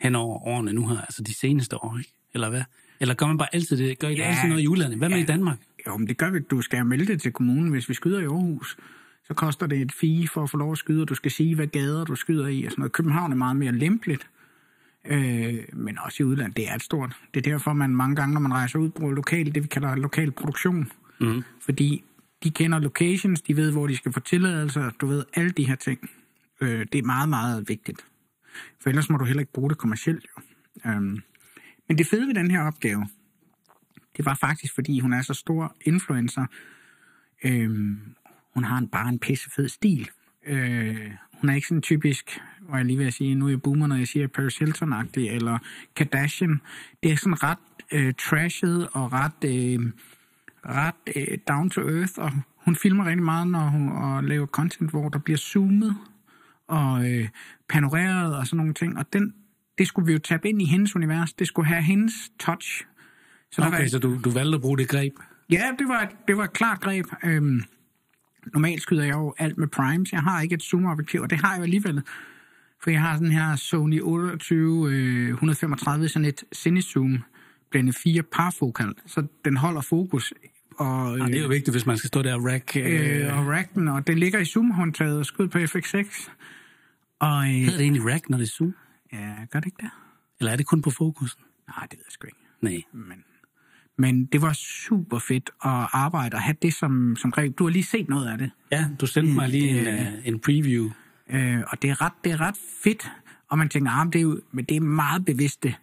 hen 0.00 0.14
over 0.14 0.46
årene 0.46 0.72
nu 0.72 0.88
her, 0.88 1.00
altså 1.00 1.22
de 1.22 1.34
seneste 1.34 1.76
år, 1.84 1.98
ikke? 1.98 2.12
Eller 2.34 2.50
hvad? 2.50 2.62
Eller 3.00 3.14
gør 3.14 3.26
man 3.26 3.38
bare 3.38 3.54
altid 3.54 3.76
det? 3.76 3.98
Gør 3.98 4.08
I 4.08 4.10
det 4.10 4.18
Ja. 4.18 4.24
altid 4.24 4.48
noget 4.48 4.62
i 4.62 4.68
udlandet? 4.68 4.98
Hvad 4.98 5.08
med 5.08 5.16
Ja. 5.16 5.22
i 5.22 5.26
Danmark? 5.26 5.58
Jo, 5.86 5.96
men 5.96 6.08
det 6.08 6.16
gør 6.18 6.30
vi. 6.30 6.38
Du 6.40 6.60
skal 6.60 6.86
melde 6.86 7.06
det 7.06 7.22
til 7.22 7.32
kommunen, 7.32 7.70
hvis 7.70 7.88
vi 7.88 7.94
skyder 7.94 8.20
i 8.20 8.24
Aarhus. 8.24 8.76
Så 9.26 9.34
koster 9.34 9.66
det 9.66 9.80
et 9.80 9.92
fee 9.92 10.28
for 10.28 10.42
at 10.42 10.50
få 10.50 10.56
lov 10.56 10.72
at 10.72 10.78
skyde, 10.78 11.02
og 11.02 11.08
du 11.08 11.14
skal 11.14 11.30
sige, 11.30 11.54
hvad 11.54 11.66
gader 11.66 12.04
du 12.04 12.14
skyder 12.14 12.46
i. 12.46 12.64
Og 12.64 12.70
sådan 12.70 12.80
noget. 12.82 12.92
København 12.92 13.32
er 13.32 13.36
meget 13.36 13.56
mere 13.56 13.72
lempeligt. 13.72 14.26
Øh, 15.06 15.54
men 15.72 15.98
også 15.98 16.22
i 16.22 16.26
udlandet, 16.26 16.56
det 16.56 16.70
er 16.70 16.74
et 16.74 16.82
stort. 16.82 17.16
Det 17.34 17.46
er 17.46 17.50
derfor, 17.52 17.72
man 17.72 17.90
mange 17.96 18.16
gange, 18.16 18.34
når 18.34 18.40
man 18.40 18.52
rejser 18.54 18.78
ud, 18.78 18.88
bruger 18.90 19.12
lokal, 19.12 19.54
det 19.54 19.62
vi 19.62 19.68
kalder 19.68 19.94
lokal 19.96 20.30
produktion. 20.30 20.92
Mm. 21.20 21.42
Fordi 21.60 22.04
de 22.44 22.50
kender 22.50 22.78
locations, 22.78 23.42
de 23.42 23.56
ved, 23.56 23.72
hvor 23.72 23.86
de 23.86 23.96
skal 23.96 24.12
få 24.12 24.20
tilladelser, 24.20 24.90
du 25.00 25.06
ved, 25.06 25.24
alle 25.34 25.50
de 25.50 25.66
her 25.66 25.74
ting. 25.76 26.10
Øh, 26.60 26.86
det 26.92 26.98
er 26.98 27.02
meget, 27.02 27.28
meget 27.28 27.68
vigtigt. 27.68 28.04
For 28.82 28.90
ellers 28.90 29.10
må 29.10 29.16
du 29.16 29.24
heller 29.24 29.40
ikke 29.40 29.52
bruge 29.52 29.70
det 29.70 29.78
kommercielt, 29.78 30.26
jo. 30.36 30.42
Øhm, 30.90 31.22
men 31.88 31.98
det 31.98 32.06
fede 32.06 32.26
ved 32.26 32.34
den 32.34 32.50
her 32.50 32.62
opgave, 32.62 33.08
det 34.16 34.24
var 34.24 34.34
faktisk, 34.34 34.74
fordi 34.74 35.00
hun 35.00 35.12
er 35.12 35.22
så 35.22 35.34
stor 35.34 35.76
influencer. 35.80 36.46
Øhm, 37.44 37.98
hun 38.54 38.64
har 38.64 38.78
en, 38.78 38.88
bare 38.88 39.08
en 39.08 39.18
pissefed 39.18 39.68
stil. 39.68 40.10
Øh, 40.46 41.10
hun 41.40 41.50
er 41.50 41.54
ikke 41.54 41.68
sådan 41.68 41.82
typisk, 41.82 42.40
hvor 42.60 42.76
jeg 42.76 42.84
lige 42.84 42.98
vil 42.98 43.12
sige, 43.12 43.34
nu 43.34 43.46
er 43.46 43.50
jeg 43.50 43.62
boomer, 43.62 43.86
når 43.86 43.96
jeg 43.96 44.08
siger 44.08 44.26
Paris 44.26 44.58
hilton 44.58 44.92
eller 45.16 45.58
Kardashian. 45.96 46.60
Det 47.02 47.12
er 47.12 47.16
sådan 47.16 47.42
ret 47.42 47.58
øh, 47.92 48.14
trashet 48.14 48.88
og 48.92 49.12
ret, 49.12 49.44
øh, 49.44 49.92
ret 50.66 51.16
øh, 51.16 51.38
down 51.48 51.70
to 51.70 51.80
earth, 51.80 52.12
og 52.16 52.32
hun 52.56 52.76
filmer 52.76 53.04
rigtig 53.06 53.24
meget, 53.24 53.48
når 53.48 53.68
hun 53.68 53.88
og 53.88 54.24
laver 54.24 54.46
content, 54.46 54.90
hvor 54.90 55.08
der 55.08 55.18
bliver 55.18 55.38
zoomet 55.38 55.96
og 56.68 57.10
øh, 57.12 57.28
panoreret 57.68 58.36
og 58.36 58.46
sådan 58.46 58.56
nogle 58.56 58.74
ting. 58.74 58.98
Og 58.98 59.12
den, 59.12 59.34
det 59.78 59.86
skulle 59.86 60.06
vi 60.06 60.12
jo 60.12 60.18
tabe 60.18 60.48
ind 60.48 60.62
i 60.62 60.64
hendes 60.64 60.96
univers. 60.96 61.32
Det 61.32 61.46
skulle 61.46 61.66
have 61.66 61.82
hendes 61.82 62.12
touch. 62.40 62.84
Så 63.50 63.62
der 63.62 63.68
var- 63.70 63.76
Okay, 63.76 63.88
så 63.88 63.98
du, 63.98 64.20
du 64.24 64.30
valgte 64.30 64.54
at 64.54 64.60
bruge 64.60 64.78
det 64.78 64.88
greb? 64.88 65.12
Ja, 65.50 65.62
det 65.78 65.88
var, 65.88 66.00
et- 66.00 66.16
det 66.28 66.36
var 66.36 66.44
et 66.44 66.52
klart 66.52 66.80
greb. 66.80 67.06
Øhm, 67.24 67.62
normalt 68.52 68.82
skyder 68.82 69.04
jeg 69.04 69.12
jo 69.14 69.34
alt 69.38 69.58
med 69.58 69.68
primes. 69.68 70.12
Jeg 70.12 70.20
har 70.20 70.40
ikke 70.42 70.54
et 70.54 70.62
zoom-objektiv, 70.62 71.20
og 71.20 71.30
det 71.30 71.40
har 71.40 71.54
jeg 71.54 71.62
alligevel. 71.62 72.02
For 72.82 72.90
jeg 72.90 73.00
har 73.02 73.14
sådan 73.16 73.32
her 73.32 73.56
Sony 73.56 74.00
28 74.02 74.90
øh, 74.92 75.28
135, 75.28 76.08
sådan 76.08 76.28
et 76.28 76.44
Cinezoom, 76.54 77.18
blende 77.70 77.92
4 77.92 78.22
parfokal, 78.22 78.94
så 79.06 79.26
den 79.44 79.56
holder 79.56 79.80
fokus. 79.80 80.32
Og, 80.78 81.18
Ja, 81.18 81.24
det 81.24 81.36
er 81.36 81.42
jo 81.42 81.48
vigtigt, 81.48 81.74
hvis 81.74 81.86
man 81.86 81.96
skal 81.96 82.08
stå 82.08 82.22
der 82.22 82.34
og 82.34 82.44
rack. 82.44 82.76
Øh, 82.76 83.20
øh, 83.26 83.38
og 83.38 83.46
rack 83.46 83.74
den, 83.74 83.88
og 83.88 84.06
det 84.06 84.18
ligger 84.18 84.38
i 84.38 84.44
zoom-håndtaget 84.44 85.18
og 85.18 85.26
skud 85.26 85.48
på 85.48 85.58
FX6. 85.58 86.30
Og 87.20 87.44
øh, 87.44 87.50
hedder 87.50 87.72
det 87.72 87.80
egentlig 87.80 88.12
rack, 88.12 88.30
når 88.30 88.38
det 88.38 88.44
er 88.44 88.48
zoom? 88.48 88.74
ja, 89.12 89.34
gør 89.50 89.60
det 89.60 89.66
ikke 89.66 89.82
det? 89.82 89.90
Eller 90.40 90.52
er 90.52 90.56
det 90.56 90.66
kun 90.66 90.82
på 90.82 90.90
fokusen? 90.90 91.40
Nej, 91.68 91.86
det 91.90 91.98
ved 91.98 92.04
jeg 92.06 92.12
sgu 92.12 92.26
ikke. 92.26 92.38
Nej. 92.60 92.82
Men, 92.92 93.24
men 93.98 94.24
det 94.26 94.42
var 94.42 94.52
super 94.52 95.18
fedt 95.18 95.50
at 95.64 95.88
arbejde 95.92 96.34
og 96.34 96.40
have 96.42 96.56
det 96.62 96.74
som, 96.74 97.16
som 97.16 97.30
greb. 97.30 97.58
Du 97.58 97.64
har 97.64 97.70
lige 97.70 97.84
set 97.84 98.08
noget 98.08 98.28
af 98.28 98.38
det. 98.38 98.50
Ja, 98.72 98.86
du 99.00 99.06
sendte 99.06 99.32
mig 99.32 99.48
lige 99.48 99.80
en, 99.80 99.86
øh, 99.86 100.12
en 100.28 100.40
preview. 100.40 100.90
Øh, 101.30 101.58
og 101.68 101.82
det 101.82 101.90
er, 101.90 102.00
ret, 102.02 102.12
det 102.24 102.32
er 102.32 102.40
ret 102.40 102.56
fedt. 102.84 103.10
Og 103.50 103.58
man 103.58 103.68
tænker, 103.68 103.90
ah, 103.90 104.06
det 104.06 104.16
er 104.16 104.22
jo, 104.22 104.40
men 104.52 104.64
det 104.64 104.76
er 104.76 104.80
meget 104.80 105.24
bevidste 105.24 105.74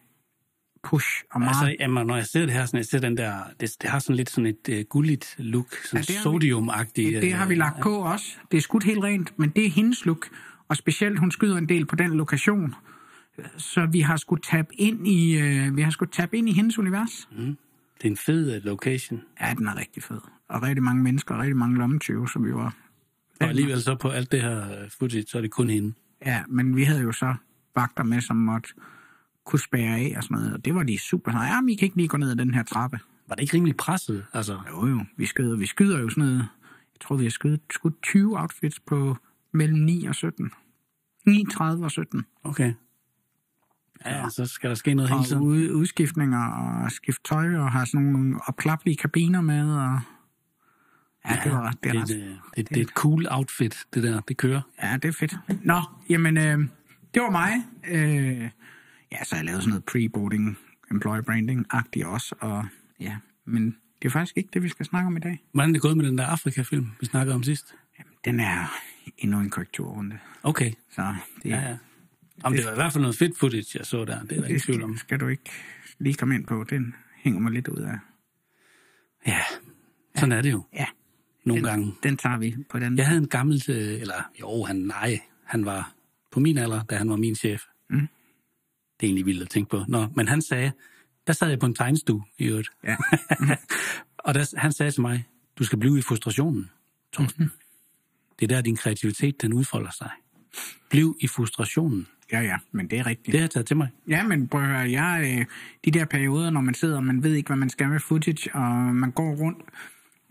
push. 0.84 1.08
Og 1.32 1.40
meget, 1.40 1.50
Altså, 1.50 1.76
jamen, 1.80 2.08
når 2.08 2.16
jeg 2.16 2.26
ser 2.26 2.42
det 2.42 2.54
her, 2.54 2.66
sådan, 2.66 2.78
jeg 2.78 2.86
ser 2.86 3.00
den 3.00 3.18
der, 3.18 3.34
det, 3.60 3.76
det 3.82 3.90
har 3.90 4.00
sådan 4.00 4.16
lidt 4.16 4.30
sådan 4.30 4.46
et 4.46 4.70
uh, 4.80 4.80
gulligt 4.90 5.36
look, 5.38 5.76
sådan 5.86 6.06
Ja, 6.10 6.22
sodiumagtigt. 6.22 7.14
det, 7.14 7.22
det 7.22 7.34
har 7.34 7.48
vi 7.48 7.56
lagt 7.56 7.82
på 7.82 7.96
også. 7.96 8.26
Det 8.52 8.58
er 8.58 8.62
skudt 8.62 8.84
helt 8.84 9.04
rent, 9.04 9.40
men 9.40 9.50
det 9.50 9.66
er 9.66 9.70
hendes 9.70 10.06
look. 10.06 10.28
Og 10.72 10.78
specielt, 10.78 11.20
hun 11.20 11.32
skyder 11.32 11.58
en 11.58 11.70
del 11.70 11.86
på 11.86 11.96
den 11.96 12.12
lokation. 12.12 12.76
Så 13.58 13.86
vi 13.86 14.00
har 14.00 14.18
skulle 14.18 14.42
tabe 14.42 14.68
ind 14.74 15.08
i, 15.08 15.38
øh, 15.40 15.76
vi 15.76 15.82
har 15.82 15.92
skulle 15.92 16.12
tabe 16.12 16.38
ind 16.38 16.50
i 16.50 16.52
hendes 16.52 16.80
univers. 16.80 17.30
Det 17.98 18.04
er 18.04 18.08
en 18.08 18.18
fed 18.18 18.58
uh, 18.58 18.66
location. 18.66 19.22
Ja, 19.42 19.54
den 19.58 19.68
er 19.68 19.78
rigtig 19.78 20.04
fed. 20.04 20.20
Og 20.50 20.64
rigtig 20.64 20.84
mange 20.84 21.04
mennesker, 21.04 21.36
og 21.36 21.42
rigtig 21.42 21.58
mange 21.58 21.78
lommetyve, 21.78 22.30
som 22.30 22.46
vi 22.46 22.54
var. 22.54 22.76
Og 23.42 23.48
alligevel 23.48 23.82
så 23.82 23.96
på 23.96 24.10
alt 24.10 24.32
det 24.32 24.42
her 24.42 24.82
øh, 24.84 24.90
footage, 25.00 25.24
så 25.28 25.38
er 25.38 25.42
det 25.42 25.52
kun 25.52 25.70
hende. 25.70 25.94
Ja, 26.26 26.44
men 26.50 26.76
vi 26.76 26.84
havde 26.84 27.02
jo 27.02 27.12
så 27.12 27.36
vagter 27.76 28.04
med, 28.04 28.22
som 28.22 28.38
måtte 28.38 28.70
kunne 29.46 29.60
spære 29.60 29.96
af 29.96 30.14
og 30.18 30.24
sådan 30.24 30.38
noget. 30.38 30.54
Og 30.54 30.66
det 30.66 30.76
var 30.76 30.84
de 30.84 31.00
super. 31.00 31.32
Nej, 31.32 31.46
jamen, 31.46 31.70
I 31.70 31.76
kan 31.76 31.86
ikke 31.86 31.98
lige 31.98 32.08
gå 32.08 32.18
ned 32.18 32.32
ad 32.32 32.36
den 32.36 32.54
her 32.54 32.64
trappe. 32.64 33.00
Var 33.28 33.36
det 33.36 33.42
ikke 33.42 33.54
rimelig 33.54 33.78
presset? 33.78 34.26
Altså, 34.34 34.60
Jo, 34.70 34.88
jo. 34.88 35.06
Vi 35.18 35.26
skyder, 35.26 35.56
vi 35.56 35.66
skyder 35.66 36.00
jo 36.00 36.10
sådan 36.10 36.24
noget. 36.24 36.40
Jeg 36.94 37.02
tror, 37.02 37.16
vi 37.16 37.24
har 37.24 37.32
skudt, 37.32 37.62
skudt 37.74 38.04
20 38.04 38.40
outfits 38.40 38.80
på 38.80 39.18
mellem 39.54 39.80
9 39.80 40.06
og 40.06 40.16
17. 40.16 40.52
9, 41.26 41.46
30 41.52 41.86
og 41.86 41.92
17. 41.92 42.26
okay. 42.44 42.74
Ja, 44.06 44.30
så 44.30 44.46
skal 44.46 44.70
der 44.70 44.76
ske 44.76 44.94
noget 44.94 45.12
hele 45.12 45.24
tiden. 45.24 45.44
ud, 45.44 45.70
udskiftninger 45.70 46.48
og 46.48 46.92
skift 46.92 47.26
tøj 47.26 47.56
og 47.56 47.72
har 47.72 47.86
sådan 47.86 48.06
nogle 48.06 48.40
opklappelige 48.48 48.98
kabiner 48.98 49.42
med. 49.42 49.74
Og... 49.74 50.00
Ja, 51.30 51.40
det 51.44 51.52
var 51.52 51.62
ret. 51.62 51.84
Det 51.84 51.96
er 51.96 52.06
det, 52.06 52.08
det, 52.08 52.40
det, 52.56 52.70
det 52.70 52.78
er 52.78 52.82
et 52.82 52.90
cool 52.90 53.28
outfit, 53.30 53.86
det 53.94 54.04
der. 54.04 54.20
Det 54.20 54.38
kører. 54.38 54.62
Ja, 54.84 54.98
det 54.98 55.08
er 55.08 55.12
fedt. 55.12 55.36
Nå, 55.64 55.82
jamen, 56.10 56.38
øh, 56.38 56.60
det 57.14 57.22
var 57.22 57.30
mig. 57.30 57.52
Øh, 57.88 58.50
ja, 59.12 59.24
så 59.24 59.36
jeg 59.36 59.46
lavet 59.46 59.64
sådan 59.64 59.70
noget 59.70 59.84
pre-boarding, 59.92 60.58
employer 60.92 61.22
branding-agtigt 61.22 62.06
også. 62.06 62.36
Og 62.40 62.66
ja, 63.00 63.18
men 63.46 63.66
det 64.02 64.08
er 64.08 64.10
faktisk 64.10 64.38
ikke 64.38 64.50
det, 64.54 64.64
vi 64.64 64.70
skal 64.70 64.86
snakke 64.86 65.08
om 65.08 65.18
i 65.18 65.20
dag. 65.20 65.44
Hvordan 65.54 65.70
er 65.70 65.74
det 65.74 65.82
gået 65.82 65.98
med 65.98 66.06
den 66.06 66.18
der 66.18 66.26
Afrika-film, 66.26 66.92
vi 67.00 67.06
snakkede 67.06 67.36
om 67.36 67.44
sidst? 67.44 67.76
Jamen, 68.26 68.40
den 68.40 68.48
er 68.48 68.80
endnu 69.18 69.40
en 69.40 69.50
korrekturrunde. 69.50 70.20
Okay. 70.44 70.72
Så 70.92 71.16
det, 71.44 71.50
Ja, 71.50 71.60
ja. 71.70 71.78
Om 72.44 72.54
det 72.54 72.66
var 72.66 72.72
i 72.72 72.76
hvert 72.76 72.94
fald 72.94 73.02
noget 73.02 73.18
fedt 73.18 73.38
footage, 73.40 73.66
jeg 73.78 73.86
så 73.86 74.06
der. 74.06 74.06
Det 74.06 74.32
er 74.32 74.36
der 74.36 74.42
det 74.42 74.50
ikke 74.50 74.60
tvivl 74.66 74.84
om. 74.84 74.98
skal, 74.98 75.20
du 75.20 75.28
ikke 75.28 75.52
lige 76.00 76.14
komme 76.16 76.36
ind 76.36 76.46
på. 76.48 76.64
Den 76.70 76.96
hænger 77.16 77.40
mig 77.40 77.52
lidt 77.52 77.68
ud 77.68 77.80
af. 77.82 77.98
Ja, 79.28 79.40
sådan 80.16 80.32
er 80.32 80.42
det 80.42 80.52
jo. 80.52 80.64
Ja, 80.74 80.86
Nogle 81.46 81.62
den, 81.62 81.70
gange. 81.70 81.94
den 82.04 82.18
tager 82.18 82.38
vi 82.38 82.56
på 82.70 82.80
den. 82.80 82.98
Jeg 82.98 83.08
havde 83.08 83.22
en 83.22 83.28
gammel, 83.28 83.64
øh, 83.70 84.02
eller 84.02 84.30
jo, 84.42 84.64
han, 84.64 84.76
nej, 84.76 85.20
han 85.44 85.66
var 85.66 85.94
på 86.32 86.40
min 86.40 86.58
alder, 86.58 86.84
da 86.84 86.96
han 86.96 87.10
var 87.10 87.16
min 87.16 87.36
chef. 87.36 87.62
Mm. 87.90 88.00
Det 88.00 88.08
er 89.00 89.04
egentlig 89.04 89.26
vildt 89.26 89.42
at 89.42 89.50
tænke 89.50 89.70
på. 89.70 89.84
Nå, 89.88 90.08
men 90.16 90.28
han 90.28 90.42
sagde, 90.42 90.72
der 91.28 91.34
sad 91.34 91.50
jeg 91.50 91.60
på 91.60 91.66
en 91.66 91.76
tegnestue 91.76 92.24
i 92.38 92.46
øvrigt. 92.46 92.70
Ja. 92.84 92.98
og 94.26 94.34
der, 94.34 94.54
han 94.58 94.72
sagde 94.72 94.92
til 94.92 95.02
mig, 95.02 95.26
du 95.60 95.64
skal 95.64 95.80
blive 95.80 96.00
i 96.00 96.02
frustrationen, 96.02 96.70
Torsten. 97.14 97.44
Mhm. 97.44 97.52
Det 98.42 98.52
er 98.52 98.56
der, 98.56 98.62
din 98.62 98.76
kreativitet, 98.76 99.42
den 99.42 99.54
udfolder 99.54 99.92
sig. 99.92 100.10
Bliv 100.90 101.18
i 101.20 101.28
frustrationen. 101.28 102.08
ja, 102.32 102.42
ja, 102.42 102.58
men 102.72 102.90
det 102.90 103.00
er 103.00 103.06
rigtigt. 103.06 103.26
Det 103.26 103.36
har 103.36 103.42
jeg 103.42 103.52
taget 103.52 103.68
til 103.68 103.78
mig. 103.78 103.90
Ja, 104.08 104.24
men 104.24 104.48
prøv 104.48 104.62
at 104.62 104.68
høre, 104.68 104.92
jeg, 104.92 105.38
øh, 105.40 105.46
de 105.86 105.92
der 105.92 106.06
perioder, 106.06 106.50
når 106.50 106.62
man 106.62 106.74
sidder, 106.74 106.98
og 106.98 107.04
man 107.04 107.24
ved 107.24 107.34
ikke, 107.34 107.48
hvad 107.48 107.58
man 107.58 107.70
skal 107.70 107.90
med 107.90 108.00
footage, 108.00 108.56
og 108.56 108.96
man 108.96 109.12
går 109.12 109.36
rundt, 109.36 109.60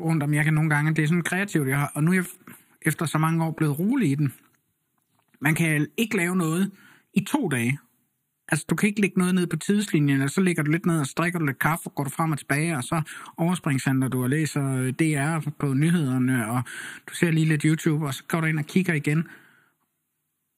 rundt 0.01 0.23
om, 0.23 0.35
jeg 0.35 0.45
kan 0.45 0.55
nogle 0.55 0.71
gange, 0.71 0.95
det 0.95 1.05
er 1.05 1.07
sådan 1.07 1.23
kreativt, 1.23 1.69
jeg 1.69 1.79
har, 1.79 1.93
og 1.95 2.05
nu 2.05 2.11
er 2.11 2.15
jeg 2.15 2.25
efter 2.83 3.07
så 3.07 3.19
mange 3.19 3.45
år 3.45 3.51
blevet 3.51 3.79
rolig 3.79 4.11
i 4.11 4.15
den. 4.15 4.33
Man 5.41 5.55
kan 5.55 5.87
ikke 5.97 6.17
lave 6.17 6.37
noget 6.37 6.71
i 7.15 7.25
to 7.25 7.49
dage. 7.49 7.79
Altså, 8.51 8.67
du 8.71 8.77
kan 8.77 8.87
ikke 8.87 9.01
lægge 9.01 9.19
noget 9.19 9.35
ned 9.35 9.47
på 9.47 9.57
tidslinjen, 9.57 10.17
eller 10.17 10.27
så 10.27 10.41
lægger 10.41 10.63
du 10.63 10.71
lidt 10.71 10.87
ned 10.87 11.01
og 11.01 11.07
strikker 11.07 11.39
du 11.39 11.45
lidt 11.45 11.59
kaffe, 11.59 11.87
og 11.87 11.95
går 11.95 12.05
du 12.05 12.11
frem 12.11 12.33
og 12.33 12.39
tilbage, 12.39 12.77
og 12.77 12.85
så 12.85 13.03
overspringshandler 13.37 14.09
du 14.09 14.23
og 14.23 14.31
læser 14.31 14.77
øh, 14.77 14.93
DR 14.93 15.51
på 15.59 15.75
nyhederne, 15.75 16.51
og 16.51 16.63
du 17.09 17.15
ser 17.15 17.31
lige 17.31 17.47
lidt 17.47 17.63
YouTube, 17.63 18.07
og 18.07 18.15
så 18.15 18.25
går 18.29 18.41
du 18.41 18.47
ind 18.47 18.59
og 18.59 18.65
kigger 18.65 18.95
igen. 18.95 19.29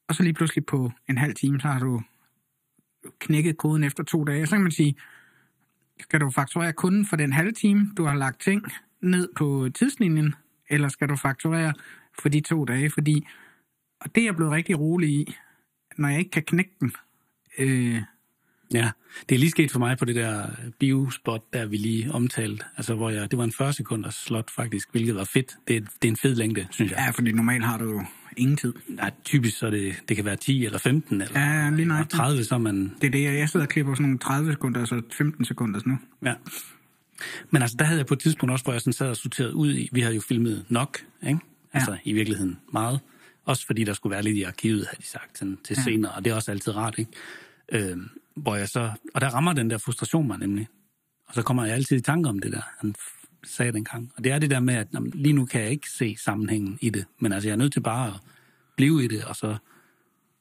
Og 0.09 0.15
så 0.15 0.23
lige 0.23 0.35
pludselig 0.35 0.67
på 0.67 0.93
en 1.09 1.19
halv 1.19 1.35
time, 1.35 1.61
så 1.61 1.69
har 1.69 1.79
du 1.79 2.03
knækket 3.19 3.57
koden 3.57 3.85
efter 3.85 4.05
to 4.05 4.25
dage. 4.25 4.47
Så 4.47 4.57
kan 4.57 4.63
man 4.63 4.73
sige, 4.73 4.95
skal 6.01 6.21
du 6.21 6.31
fakturere 6.31 6.73
kunden 6.73 7.07
for 7.07 7.17
den 7.17 7.33
halve 7.33 7.53
time, 7.53 7.91
du 7.97 8.05
har 8.05 8.15
lagt 8.15 8.41
ting 8.41 8.65
ned 9.01 9.29
på 9.37 9.69
tidslinjen, 9.75 10.35
eller 10.71 10.89
skal 10.89 11.09
du 11.09 11.17
fakturere 11.17 11.73
for 12.19 12.29
de 12.29 12.41
to 12.41 12.65
dage? 12.65 12.91
Fordi, 12.91 13.27
og 14.01 14.15
det 14.15 14.21
er 14.21 14.25
jeg 14.25 14.37
blevet 14.37 14.53
rigtig 14.53 14.79
rolig 14.79 15.11
i, 15.11 15.37
når 15.99 16.09
jeg 16.09 16.19
ikke 16.19 16.31
kan 16.31 16.43
knække 16.43 16.73
den. 16.81 16.93
Øh, 17.59 18.03
Ja, 18.75 18.91
det 19.29 19.35
er 19.35 19.39
lige 19.39 19.51
sket 19.51 19.71
for 19.71 19.79
mig 19.79 19.99
på 19.99 20.05
det 20.05 20.15
der 20.15 20.47
biospot, 20.79 21.53
der 21.53 21.67
vi 21.67 21.77
lige 21.77 22.13
omtalte. 22.13 22.65
Altså, 22.77 22.95
hvor 22.95 23.11
jeg, 23.11 23.31
det 23.31 23.39
var 23.39 23.45
en 23.45 23.53
40 23.53 23.73
sekunders 23.73 24.15
slot 24.15 24.51
faktisk, 24.51 24.89
hvilket 24.93 25.15
var 25.15 25.25
fedt. 25.25 25.57
Det 25.69 25.77
er, 25.77 25.81
det 25.81 26.09
er 26.09 26.13
en 26.13 26.17
fed 26.17 26.35
længde, 26.35 26.67
synes 26.71 26.91
jeg. 26.91 26.99
Ja, 27.07 27.11
fordi 27.11 27.33
normalt 27.33 27.65
har 27.65 27.79
du 27.79 27.85
jo 27.85 28.05
ingen 28.37 28.57
tid. 28.57 28.73
Ja, 28.99 29.09
typisk 29.25 29.59
så 29.59 29.71
det, 29.71 29.95
det 30.09 30.17
kan 30.17 30.25
være 30.25 30.37
10 30.37 30.65
eller 30.65 30.79
15 30.79 31.21
eller 31.21 31.41
Ja, 31.41 31.71
lige 31.71 31.89
nøjagtigt. 31.89 32.17
30, 32.17 32.45
så 32.45 32.59
man... 32.59 32.95
Det 33.01 33.07
er 33.07 33.11
det, 33.11 33.23
jeg 33.23 33.35
jeg 33.35 33.49
sidder 33.49 33.67
og 33.67 33.71
klipper 33.71 33.95
sådan 33.95 34.03
nogle 34.03 34.19
30 34.19 34.53
sekunder, 34.53 34.85
så 34.85 35.03
15 35.13 35.45
sekunder 35.45 35.81
nu. 35.87 35.99
Ja. 36.25 36.35
Men 37.51 37.63
altså, 37.63 37.77
der 37.79 37.85
havde 37.85 37.99
jeg 37.99 38.07
på 38.07 38.15
et 38.15 38.21
tidspunkt 38.21 38.53
også, 38.53 38.65
hvor 38.65 38.73
jeg 38.73 38.81
sådan 38.81 38.93
sad 38.93 39.09
og 39.09 39.17
sorterede 39.17 39.55
ud 39.55 39.75
i, 39.75 39.89
vi 39.93 40.01
havde 40.01 40.15
jo 40.15 40.21
filmet 40.21 40.65
nok, 40.69 40.99
ikke? 41.27 41.41
Altså, 41.73 41.97
i 42.05 42.13
virkeligheden 42.13 42.59
meget. 42.73 43.01
Også 43.45 43.67
fordi 43.67 43.85
der 43.85 43.93
skulle 43.93 44.11
være 44.11 44.23
lidt 44.23 44.37
i 44.37 44.43
arkivet, 44.43 44.87
havde 44.87 45.03
de 45.03 45.07
sagt, 45.07 45.39
sådan, 45.39 45.59
til 45.65 45.77
ja. 45.77 45.83
senere, 45.83 46.13
og 46.13 46.25
det 46.25 46.31
er 46.31 46.35
også 46.35 46.51
altid 46.51 46.77
rart, 46.77 46.99
ikke? 46.99 47.11
Øh, 47.73 47.97
hvor 48.37 48.57
jeg 48.57 48.69
så, 48.69 48.91
og 49.15 49.21
der 49.21 49.29
rammer 49.29 49.53
den 49.53 49.71
der 49.71 49.79
frustration 49.79 50.27
mig 50.27 50.39
nemlig. 50.39 50.69
Og 51.27 51.35
så 51.35 51.43
kommer 51.43 51.65
jeg 51.65 51.75
altid 51.75 51.97
i 51.97 52.01
tanke 52.01 52.29
om 52.29 52.39
det 52.39 52.53
der, 52.53 52.63
han 52.79 52.95
sagde 53.45 53.73
dengang. 53.73 54.13
Og 54.17 54.25
det 54.25 54.33
er 54.33 54.39
det 54.39 54.51
der 54.51 54.61
med, 54.61 54.75
at 54.75 54.89
jamen, 54.95 55.13
lige 55.15 55.33
nu 55.33 55.45
kan 55.45 55.61
jeg 55.61 55.71
ikke 55.71 55.91
se 55.91 56.17
sammenhængen 56.25 56.79
i 56.81 56.91
det, 56.91 57.05
men 57.19 57.33
altså, 57.33 57.49
jeg 57.49 57.53
er 57.53 57.59
nødt 57.59 57.73
til 57.73 57.81
bare 57.81 58.09
at 58.09 58.21
blive 58.77 59.05
i 59.05 59.09
det, 59.09 59.25
og 59.25 59.37
så 59.37 59.57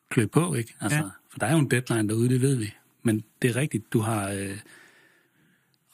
klø 0.09 0.25
på, 0.25 0.53
ikke? 0.53 0.75
Altså, 0.81 0.97
ja. 0.97 1.03
For 1.29 1.39
der 1.39 1.45
er 1.45 1.51
jo 1.51 1.59
en 1.59 1.71
deadline 1.71 2.09
derude, 2.09 2.29
det 2.29 2.41
ved 2.41 2.55
vi. 2.55 2.73
Men 3.03 3.23
det 3.41 3.49
er 3.49 3.55
rigtigt, 3.55 3.93
du 3.93 3.99
har 3.99 4.29
øh, 4.29 4.57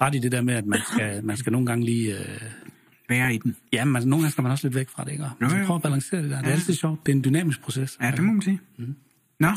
ret 0.02 0.16
i 0.16 0.20
det 0.20 0.32
der 0.32 0.42
med, 0.42 0.54
at 0.54 0.66
man 0.66 0.80
skal, 0.94 1.26
man 1.26 1.38
skal 1.38 1.52
nogle 1.52 1.68
gange 1.68 1.86
lige... 1.86 2.20
Øh, 2.20 2.42
Være 3.10 3.34
i 3.36 3.38
den. 3.38 3.56
ja, 3.74 3.86
man, 3.86 4.08
nogle 4.08 4.24
gange 4.24 4.32
skal 4.32 4.42
man 4.42 4.52
også 4.52 4.68
lidt 4.68 4.76
væk 4.76 4.90
fra 4.90 5.04
det, 5.06 5.12
ikke? 5.12 5.24
Og 5.24 5.32
Jo, 5.42 5.46
jo. 5.58 5.66
prøve 5.66 5.76
at 5.76 5.82
balancere 5.82 6.22
det 6.24 6.30
der. 6.32 6.38
Det 6.42 6.48
er 6.48 6.52
altid 6.52 6.74
sjovt. 6.74 7.06
Det 7.06 7.12
er 7.12 7.16
en 7.16 7.24
dynamisk 7.24 7.62
proces. 7.62 7.98
Ja, 8.02 8.12
det 8.12 8.24
må 8.24 8.34
man 8.34 8.42
sige. 8.42 8.60
Mm. 8.78 8.96
Nå, 9.40 9.50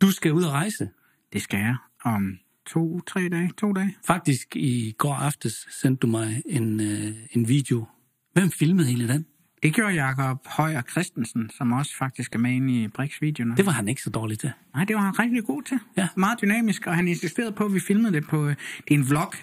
Du 0.00 0.10
skal 0.10 0.32
ud 0.32 0.42
og 0.42 0.52
rejse. 0.52 0.88
det 1.32 1.42
skal 1.42 1.58
jeg 1.58 1.76
om 2.04 2.38
to, 2.66 3.00
tre 3.00 3.28
dage, 3.28 3.50
to 3.58 3.72
dage. 3.72 3.96
Faktisk 4.06 4.56
i 4.56 4.94
går 4.98 5.14
aftes 5.14 5.66
sendte 5.82 6.00
du 6.00 6.06
mig 6.06 6.42
en, 6.46 6.80
øh, 6.80 7.12
en 7.32 7.48
video. 7.48 7.86
Hvem 8.32 8.50
filmede 8.50 8.86
hele 8.88 9.08
den? 9.08 9.26
Det 9.62 9.74
gjorde 9.74 9.94
Jakob 9.94 10.46
Højer 10.46 10.82
Christensen, 10.82 11.50
som 11.56 11.72
også 11.72 11.96
faktisk 11.98 12.34
er 12.34 12.38
med 12.38 12.50
inde 12.52 12.82
i 12.82 12.88
Brix-videoerne. 12.88 13.56
Det 13.56 13.66
var 13.66 13.72
han 13.72 13.88
ikke 13.88 14.02
så 14.02 14.10
dårlig 14.10 14.38
til. 14.38 14.52
Nej, 14.74 14.84
det 14.84 14.96
var 14.96 15.02
han 15.02 15.18
rigtig 15.18 15.44
god 15.44 15.62
til. 15.62 15.78
Ja. 15.96 16.08
Meget 16.16 16.38
dynamisk, 16.42 16.86
og 16.86 16.96
han 16.96 17.08
insisterede 17.08 17.52
på, 17.52 17.64
at 17.64 17.74
vi 17.74 17.80
filmede 17.80 18.12
det 18.12 18.26
på... 18.28 18.44
øh, 18.48 18.56
Det 18.88 18.94
er 18.94 18.94
en 18.94 19.08
vlog. 19.08 19.34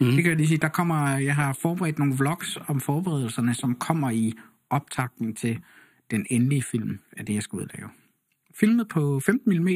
Mm. 0.00 0.06
Det 0.06 0.16
kan 0.16 0.26
jeg 0.26 0.36
lige 0.36 0.48
sige. 0.48 0.58
Der 0.58 0.68
kommer, 0.68 1.16
jeg 1.18 1.34
har 1.34 1.52
forberedt 1.52 1.98
nogle 1.98 2.14
vlogs 2.18 2.58
om 2.68 2.80
forberedelserne, 2.80 3.54
som 3.54 3.74
kommer 3.74 4.10
i 4.10 4.32
optakten 4.70 5.34
til 5.34 5.58
den 6.10 6.26
endelige 6.30 6.62
film 6.62 6.98
af 7.16 7.26
det, 7.26 7.34
jeg 7.34 7.42
skal 7.42 7.56
ud 7.56 7.62
og 7.62 7.68
lave. 7.78 7.88
Filmet 8.54 8.88
på 8.88 9.20
15 9.20 9.58
mm. 9.62 9.68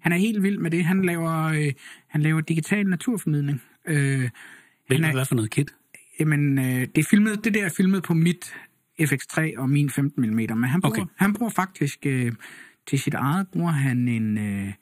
Han 0.00 0.12
er 0.12 0.16
helt 0.16 0.42
vild 0.42 0.58
med 0.58 0.70
det. 0.70 0.84
Han 0.84 1.04
laver, 1.04 1.44
øh, 1.44 1.72
han 2.08 2.22
laver 2.22 2.40
digital 2.40 2.86
naturformidling. 2.86 3.62
Øh, 3.86 4.22
du, 4.90 4.94
er- 4.94 5.12
hvad 5.12 5.24
for 5.24 5.34
noget 5.34 5.50
kit? 5.50 5.74
Jamen, 6.20 6.58
øh, 6.58 6.64
det, 6.64 6.98
er 6.98 7.06
filmet, 7.10 7.44
det 7.44 7.54
der 7.54 7.64
er 7.64 7.68
filmet 7.76 8.02
på 8.02 8.14
mit 8.14 8.54
FX3 9.02 9.58
og 9.58 9.70
min 9.70 9.90
15 9.90 10.22
mm, 10.30 10.36
men 10.36 10.64
han 10.64 10.80
bruger, 10.80 11.02
okay. 11.02 11.12
han 11.16 11.34
bruger 11.34 11.50
faktisk 11.50 12.06
øh, 12.06 12.32
til 12.86 12.98
sit 12.98 13.14
eget, 13.14 13.48
bruger 13.48 13.70
han 13.70 14.08
en, 14.08 14.38
øh, 14.38 14.72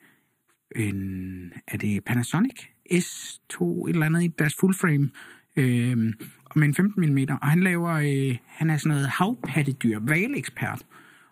en, 0.75 1.53
er 1.67 1.77
det 1.77 2.03
Panasonic 2.03 2.65
S2, 2.93 3.63
et 3.63 3.93
eller 3.93 4.05
andet 4.05 4.23
i 4.23 4.27
deres 4.27 4.55
full 4.59 4.73
frame, 4.73 5.09
øh, 5.55 6.13
med 6.55 6.67
en 6.67 6.73
15 6.73 7.13
mm, 7.13 7.37
og 7.41 7.47
han 7.47 7.59
laver, 7.59 7.91
øh, 7.91 8.37
han 8.45 8.69
er 8.69 8.77
sådan 8.77 8.89
noget 8.89 9.07
havpattedyr, 9.07 9.99
valekspert, 10.01 10.85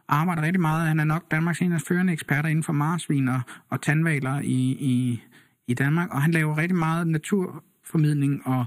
arbejder 0.07 0.41
rigtig 0.41 0.61
meget. 0.61 0.87
Han 0.87 0.99
er 0.99 1.03
nok 1.03 1.31
Danmarks 1.31 1.59
en 1.59 1.73
af 1.73 1.81
førende 1.81 2.13
eksperter 2.13 2.49
inden 2.49 2.63
for 2.63 2.73
marsvin 2.73 3.27
og, 3.27 3.41
og 3.69 3.81
tandvaler 3.81 4.39
i, 4.39 4.77
i, 4.79 5.23
i 5.67 5.73
Danmark, 5.73 6.09
og 6.11 6.21
han 6.21 6.31
laver 6.31 6.57
rigtig 6.57 6.77
meget 6.77 7.07
naturformidling 7.07 8.47
og 8.47 8.65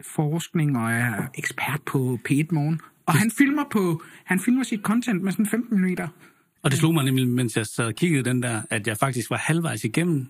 forskning 0.00 0.78
og 0.78 0.92
er 0.92 1.28
ekspert 1.34 1.80
på 1.86 2.18
P1 2.28 2.46
Morgen. 2.50 2.80
Og 3.06 3.14
han 3.14 3.30
filmer 3.30 3.64
på 3.70 4.02
han 4.24 4.40
filmer 4.40 4.62
sit 4.62 4.80
content 4.80 5.22
med 5.22 5.32
sådan 5.32 5.46
15 5.46 5.80
mm. 5.80 5.96
Og 6.62 6.70
det 6.70 6.78
slog 6.78 6.94
mig 6.94 7.04
nemlig, 7.04 7.28
mens 7.28 7.56
jeg 7.56 7.66
sad 7.66 7.84
og 7.86 7.94
kiggede 7.94 8.24
den 8.24 8.42
der, 8.42 8.62
at 8.70 8.86
jeg 8.86 8.96
faktisk 8.96 9.30
var 9.30 9.36
halvvejs 9.36 9.84
igennem, 9.84 10.28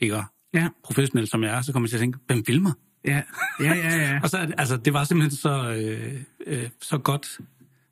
ikke? 0.00 0.16
Og 0.16 0.24
Ja, 0.54 0.68
professionel 0.84 1.28
som 1.28 1.42
jeg 1.42 1.56
er, 1.56 1.62
så 1.62 1.72
kom 1.72 1.82
jeg 1.82 1.88
til 1.90 1.96
at 1.96 2.00
tænke, 2.00 2.18
hvem 2.26 2.44
filmer? 2.46 2.72
ja, 3.04 3.22
ja, 3.60 3.74
ja, 3.74 3.96
ja. 3.96 4.20
Og 4.22 4.28
så, 4.30 4.52
altså, 4.58 4.76
det 4.76 4.92
var 4.92 5.04
simpelthen 5.04 5.36
så, 5.36 5.72
øh, 5.72 6.14
øh, 6.46 6.68
så 6.80 6.98
godt, 6.98 7.38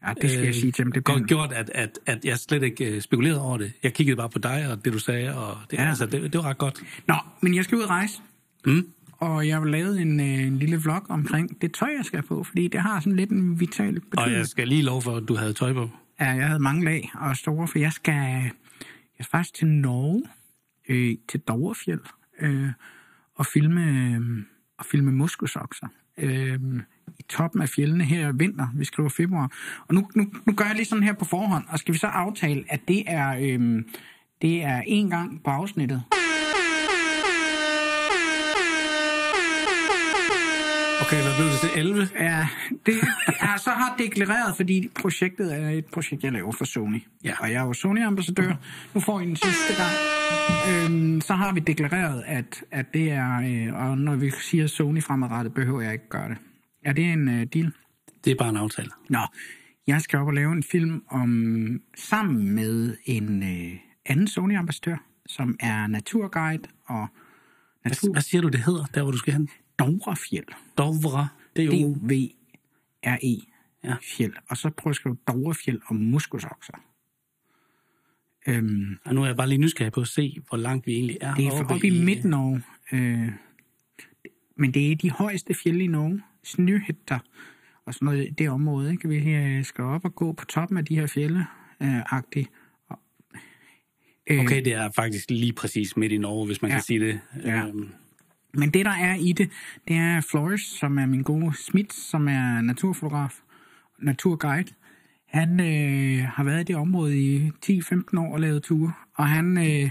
ja 0.07 0.13
det 0.23 0.31
skal 0.31 0.45
jeg 0.45 0.55
sige 0.55 0.73
til 0.73 0.83
ham. 0.85 0.93
Det 0.93 1.05
godt 1.05 1.27
gjort, 1.27 1.53
at, 1.53 1.71
at, 1.75 1.99
at 2.07 2.25
jeg 2.25 2.39
slet 2.39 2.63
ikke 2.63 2.85
øh, 2.95 3.01
spekulerede 3.01 3.41
over 3.43 3.59
det. 3.59 3.73
Jeg 3.83 3.95
kiggede 3.95 4.17
bare 4.17 4.29
på 4.31 4.39
dig 4.39 4.69
og 4.71 4.85
det, 4.85 4.93
du 4.93 4.99
sagde, 4.99 5.37
og 5.37 5.57
det, 5.71 5.77
Ja. 5.77 5.89
altså, 5.89 6.07
det, 6.07 6.23
det 6.23 6.35
var 6.39 6.45
ret 6.45 6.59
godt. 6.59 6.83
Nå, 7.09 7.15
men 7.41 7.55
jeg 7.55 7.65
skal 7.65 7.79
ud 7.79 7.83
og 7.83 7.91
rejse. 7.91 8.21
Mm. 8.67 8.87
Og 9.19 9.49
jeg 9.49 9.57
har 9.57 9.65
lavet 9.65 10.01
en, 10.01 10.21
øh, 10.21 10.27
en 10.47 10.59
lille 10.59 10.77
vlog 10.77 11.03
omkring 11.11 11.63
det 11.63 11.73
tøj, 11.73 11.89
jeg 11.97 12.05
skal 12.05 12.23
på, 12.23 12.45
fordi 12.45 12.69
det 12.69 12.81
har 12.81 13.01
sådan 13.01 13.17
lidt 13.17 13.31
en 13.31 13.61
vital 13.61 13.97
Og 13.97 14.03
betydning. 14.11 14.37
jeg 14.39 14.47
skal 14.47 14.69
lige 14.69 14.83
love 14.83 15.03
for, 15.03 15.17
at 15.17 15.29
du 15.29 15.35
havde 15.37 15.53
tøj 15.53 15.73
på. 15.73 15.91
Ja, 16.21 16.31
jeg 16.31 16.47
havde 16.47 16.61
mange 16.61 16.85
lag 16.85 17.11
og 17.15 17.37
store, 17.37 17.69
for 17.69 17.79
jeg 17.79 17.93
skal, 17.93 18.15
jeg 18.15 19.25
skal 19.25 19.27
faktisk 19.31 19.55
til 19.55 19.67
Norge, 19.67 20.23
øh, 20.89 21.17
til 21.29 21.41
Dovrefjell, 21.41 22.01
øh, 22.41 22.69
og 23.35 23.47
filme, 23.47 23.85
øh, 23.85 24.45
og 24.79 24.87
filme 24.87 25.13
muskusokser. 25.13 25.87
Øh, 26.19 26.61
I 27.19 27.23
toppen 27.29 27.63
af 27.63 27.69
fjellene 27.69 28.05
her 28.05 28.33
vinter, 28.33 28.67
vi 28.75 28.85
skriver 28.85 29.09
februar. 29.09 29.53
Og 29.89 29.95
nu, 29.95 30.11
nu, 30.15 30.33
nu 30.47 30.53
gør 30.53 30.65
jeg 30.65 30.75
lige 30.75 30.87
sådan 30.87 31.05
her 31.05 31.13
på 31.13 31.25
forhånd, 31.25 31.65
og 31.69 31.79
skal 31.79 31.95
vi 31.95 31.99
så 31.99 32.07
aftale, 32.07 32.65
at 32.69 32.81
det 32.89 33.05
er, 33.07 33.29
øh, 33.41 33.83
det 34.43 34.63
er 34.65 34.83
en 34.87 35.11
gang 35.11 35.43
på 35.45 35.51
afsnittet. 35.51 36.03
Okay, 41.03 41.23
hvad 41.23 41.35
blev 41.39 41.47
det 41.53 41.61
til? 41.61 41.71
11? 41.77 42.09
Ja, 42.21 42.49
det 42.87 42.95
er 43.41 43.57
så 43.57 43.71
har 43.71 43.95
deklareret, 43.99 44.57
fordi 44.57 44.89
projektet 44.95 45.55
er 45.55 45.69
et 45.69 45.87
projekt, 45.87 46.25
jeg 46.25 46.33
laver 46.33 46.53
for 46.53 46.65
Sony. 46.65 47.03
Ja. 47.25 47.35
Og 47.41 47.51
jeg 47.53 47.61
er 47.63 47.67
jo 47.67 47.73
Sony-ambassadør. 47.73 48.55
Nu 48.95 49.01
får 49.01 49.21
I 49.21 49.27
den 49.27 49.37
sidste 49.37 49.75
gang. 49.83 49.95
Øhm, 50.71 51.21
så 51.21 51.35
har 51.35 51.53
vi 51.53 51.61
deklareret, 51.61 52.23
at, 52.27 52.65
at 52.71 52.87
det 52.95 53.11
er... 53.11 53.37
Øh, 53.37 53.89
og 53.89 53.99
når 53.99 54.17
vi 54.17 54.31
siger 54.31 54.67
Sony 54.67 55.03
fremadrettet, 55.03 55.55
behøver 55.55 55.81
jeg 55.81 55.93
ikke 55.93 56.09
gøre 56.09 56.29
det. 56.29 56.37
Er 56.85 56.93
det 56.93 57.05
en 57.05 57.29
øh, 57.29 57.47
deal? 57.55 57.73
Det 58.25 58.31
er 58.31 58.35
bare 58.35 58.49
en 58.49 58.57
aftale. 58.57 58.91
Nå, 59.09 59.21
jeg 59.87 60.01
skal 60.01 60.19
op 60.19 60.27
og 60.27 60.35
lave 60.35 60.53
en 60.53 60.63
film 60.63 61.03
om 61.09 61.81
sammen 61.97 62.51
med 62.55 62.97
en 63.05 63.43
øh, 63.43 63.79
anden 64.07 64.27
Sony-ambassadør, 64.27 64.97
som 65.27 65.57
er 65.61 65.87
naturguide 65.87 66.63
og 66.87 67.07
natur... 67.85 68.13
Hvad 68.13 68.23
siger 68.23 68.41
du, 68.41 68.49
det 68.49 68.61
hedder, 68.61 68.85
der 68.95 69.03
hvor 69.03 69.11
du 69.11 69.19
skal 69.19 69.33
hen? 69.33 69.49
Dovrefjeld. 69.81 70.49
Dovre. 70.79 71.29
Det 71.57 71.65
er 71.65 71.81
jo... 71.81 71.95
D-V-R-E. 71.95 73.37
Ja. 73.85 73.95
Fjeld. 74.17 74.33
Og 74.49 74.57
så 74.57 74.69
jeg 74.69 74.91
at 74.91 74.97
skrive 74.97 75.17
Dovrefjeld 75.29 75.81
og 75.87 75.95
muskusokser. 75.97 76.73
Øhm, 78.49 78.97
Og 79.05 79.15
nu 79.15 79.23
er 79.23 79.27
jeg 79.27 79.37
bare 79.37 79.49
lige 79.49 79.59
nysgerrig 79.59 79.93
på 79.93 80.01
at 80.01 80.09
se, 80.09 80.37
hvor 80.49 80.59
langt 80.59 80.87
vi 80.87 80.93
egentlig 80.93 81.17
er. 81.21 81.35
det 81.35 81.47
er 81.47 81.53
oppe 81.53 81.75
oppe 81.75 81.87
i 81.87 82.05
Midt-Norge. 82.05 82.63
Øh, 82.93 83.29
men 84.57 84.75
det 84.75 84.93
er 84.93 84.97
de 84.97 85.11
højeste 85.11 85.55
fjelde 85.55 85.85
i 85.85 85.87
Norge. 85.87 86.23
Snøhætter 86.45 87.19
og 87.85 87.95
sådan 87.95 88.07
noget 88.07 88.27
i 88.27 88.31
det 88.31 88.49
område. 88.51 88.91
Ikke? 88.91 89.09
Vi 89.09 89.35
øh, 89.35 89.65
skal 89.65 89.85
op 89.85 90.05
og 90.05 90.15
gå 90.15 90.33
på 90.33 90.45
toppen 90.45 90.79
af 90.79 90.85
de 90.85 90.95
her 90.95 91.07
fjelde. 91.07 91.47
Øh, 91.83 92.01
agtigt. 92.13 92.49
Øh, 94.31 94.41
Okay, 94.41 94.65
det 94.65 94.73
er 94.73 94.91
faktisk 94.91 95.31
lige 95.31 95.53
præcis 95.53 95.97
midt 95.97 96.13
i 96.13 96.19
Norge, 96.19 96.47
hvis 96.47 96.63
man 96.63 96.71
Ja. 96.71 96.77
kan 96.77 96.83
sige 96.83 97.01
det. 97.01 97.21
Ja. 97.45 97.67
Øhm, 97.67 97.91
Men 98.55 98.71
det, 98.71 98.85
der 98.85 98.91
er 98.91 99.15
i 99.15 99.33
det, 99.33 99.51
det 99.89 99.97
er 99.97 100.21
Flores, 100.21 100.61
som 100.61 100.99
er 100.99 101.07
min 101.07 101.23
gode 101.23 101.57
Smith, 101.57 101.95
som 101.95 102.29
er 102.29 102.61
naturfotograf, 102.61 103.41
naturguide. 103.99 104.75
Han 105.29 105.61
øh, 105.61 106.25
har 106.25 106.45
været 106.45 106.61
i 106.61 106.65
det 106.65 106.77
område 106.77 107.19
i 107.19 107.51
10-15 107.67 108.19
år 108.19 108.33
og 108.33 108.41
lavet 108.41 108.63
ture, 108.63 108.93
og 109.15 109.29
han, 109.29 109.59
øh, 109.59 109.91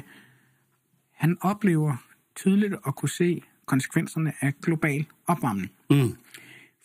han 1.14 1.38
oplever 1.42 1.96
tydeligt 2.36 2.74
at 2.88 2.96
kunne 2.96 3.10
se 3.10 3.42
konsekvenserne 3.66 4.34
af 4.42 4.54
global 4.62 5.06
opvarmning. 5.28 5.72
Mm. 5.90 6.16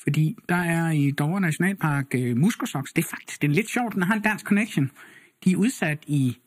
Fordi 0.02 0.36
der 0.48 0.54
er 0.54 0.90
i 0.90 1.10
Dovre 1.10 1.40
Nationalpark 1.40 2.06
øh, 2.14 2.36
muskosoks. 2.36 2.92
Det 2.92 3.04
er 3.04 3.08
faktisk 3.08 3.42
det 3.42 3.48
er 3.48 3.52
lidt 3.52 3.70
sjovt, 3.70 3.94
den 3.94 4.02
har 4.02 4.14
en 4.14 4.22
dansk 4.22 4.46
connection. 4.46 4.90
De 5.44 5.52
er 5.52 5.56
udsat 5.56 6.04
i 6.06 6.38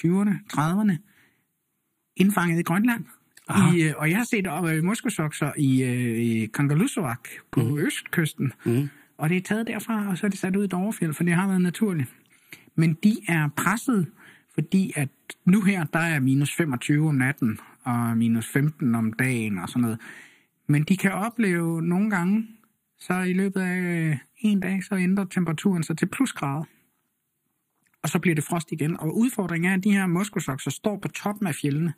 20'erne, 0.00 0.34
30'erne, 0.52 0.96
indfanget 2.16 2.60
i 2.60 2.62
Grønland. 2.62 3.04
I, 3.50 3.82
øh, 3.82 3.94
og 3.96 4.10
jeg 4.10 4.16
har 4.16 4.24
set 4.24 4.46
øh, 4.46 4.84
muskosokser 4.84 5.52
i, 5.58 5.82
øh, 5.82 6.18
i 6.18 6.46
Kangerlussuaq 6.46 7.28
på 7.50 7.60
mm. 7.60 7.78
østkysten. 7.78 8.52
Mm. 8.64 8.88
Og 9.18 9.28
det 9.28 9.36
er 9.36 9.40
taget 9.40 9.66
derfra, 9.66 10.08
og 10.08 10.18
så 10.18 10.26
er 10.26 10.30
det 10.30 10.38
sat 10.38 10.56
ud 10.56 10.64
i 10.64 10.66
Dovrefjeld, 10.66 11.14
for 11.14 11.24
det 11.24 11.34
har 11.34 11.48
været 11.48 11.60
naturligt. 11.60 12.14
Men 12.74 12.94
de 12.94 13.16
er 13.28 13.48
presset, 13.56 14.06
fordi 14.54 14.92
at 14.96 15.08
nu 15.44 15.62
her, 15.62 15.84
der 15.84 15.98
er 15.98 16.20
minus 16.20 16.54
25 16.54 17.08
om 17.08 17.14
natten, 17.14 17.60
og 17.84 18.16
minus 18.16 18.48
15 18.48 18.94
om 18.94 19.12
dagen 19.12 19.58
og 19.58 19.68
sådan 19.68 19.82
noget. 19.82 19.98
Men 20.66 20.82
de 20.82 20.96
kan 20.96 21.12
opleve 21.12 21.82
nogle 21.82 22.10
gange, 22.10 22.48
så 22.98 23.14
i 23.14 23.32
løbet 23.32 23.60
af 23.60 23.78
øh, 23.78 24.16
en 24.38 24.60
dag, 24.60 24.84
så 24.84 24.94
ændrer 24.94 25.24
temperaturen 25.24 25.82
sig 25.82 25.98
til 25.98 26.06
plusgrader. 26.06 26.64
Og 28.02 28.08
så 28.08 28.18
bliver 28.18 28.34
det 28.34 28.44
frost 28.44 28.72
igen. 28.72 29.00
Og 29.00 29.16
udfordringen 29.16 29.70
er, 29.70 29.74
at 29.76 29.84
de 29.84 29.92
her 29.92 30.06
muskosokser 30.06 30.70
står 30.70 30.98
på 30.98 31.08
toppen 31.08 31.46
af 31.46 31.54
fjellene. 31.54 31.92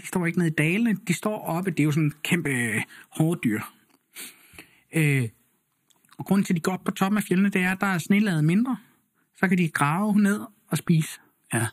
De 0.00 0.06
står 0.06 0.26
ikke 0.26 0.38
nede 0.38 0.50
i 0.50 0.54
dalene, 0.54 0.96
de 1.08 1.14
står 1.14 1.44
oppe, 1.44 1.70
det 1.70 1.80
er 1.80 1.84
jo 1.84 1.92
sådan 1.92 2.12
kæmpe 2.22 2.50
øh, 2.50 2.82
hårdyr. 3.10 3.60
Øh, 4.94 5.28
og 6.18 6.26
grunden 6.26 6.44
til, 6.44 6.52
at 6.52 6.56
de 6.56 6.60
går 6.60 6.72
op 6.72 6.84
på 6.84 6.90
toppen 6.90 7.16
af 7.16 7.22
fjellene, 7.22 7.48
det 7.48 7.62
er, 7.62 7.72
at 7.72 7.80
der 7.80 7.86
er 7.86 7.98
snelaget 7.98 8.44
mindre. 8.44 8.76
Så 9.36 9.48
kan 9.48 9.58
de 9.58 9.68
grave 9.68 10.20
ned 10.20 10.40
og 10.68 10.78
spise. 10.78 11.20
Ja. 11.54 11.66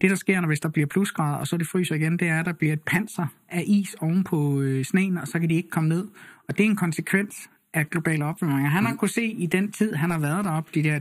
Det, 0.00 0.10
der 0.10 0.16
sker, 0.16 0.40
når 0.40 0.48
hvis 0.48 0.60
der 0.60 0.68
bliver 0.68 0.86
plusgrader, 0.86 1.36
og 1.36 1.46
så 1.46 1.56
det 1.56 1.66
fryser 1.66 1.94
igen, 1.94 2.18
det 2.18 2.28
er, 2.28 2.40
at 2.40 2.46
der 2.46 2.52
bliver 2.52 2.72
et 2.72 2.82
panser 2.82 3.26
af 3.48 3.64
is 3.66 3.94
oven 3.94 4.24
på 4.24 4.60
øh, 4.60 4.84
sneen, 4.84 5.18
og 5.18 5.28
så 5.28 5.40
kan 5.40 5.48
de 5.48 5.54
ikke 5.54 5.70
komme 5.70 5.88
ned. 5.88 6.08
Og 6.48 6.58
det 6.58 6.66
er 6.66 6.70
en 6.70 6.76
konsekvens 6.76 7.50
af 7.74 7.90
globale 7.90 8.24
opvarmning. 8.24 8.70
Han 8.70 8.84
har 8.84 8.94
kunne 8.94 9.08
se 9.08 9.24
i 9.24 9.46
den 9.46 9.72
tid, 9.72 9.94
han 9.94 10.10
har 10.10 10.18
været 10.18 10.44
deroppe, 10.44 10.70
de 10.74 10.82
der 10.82 11.00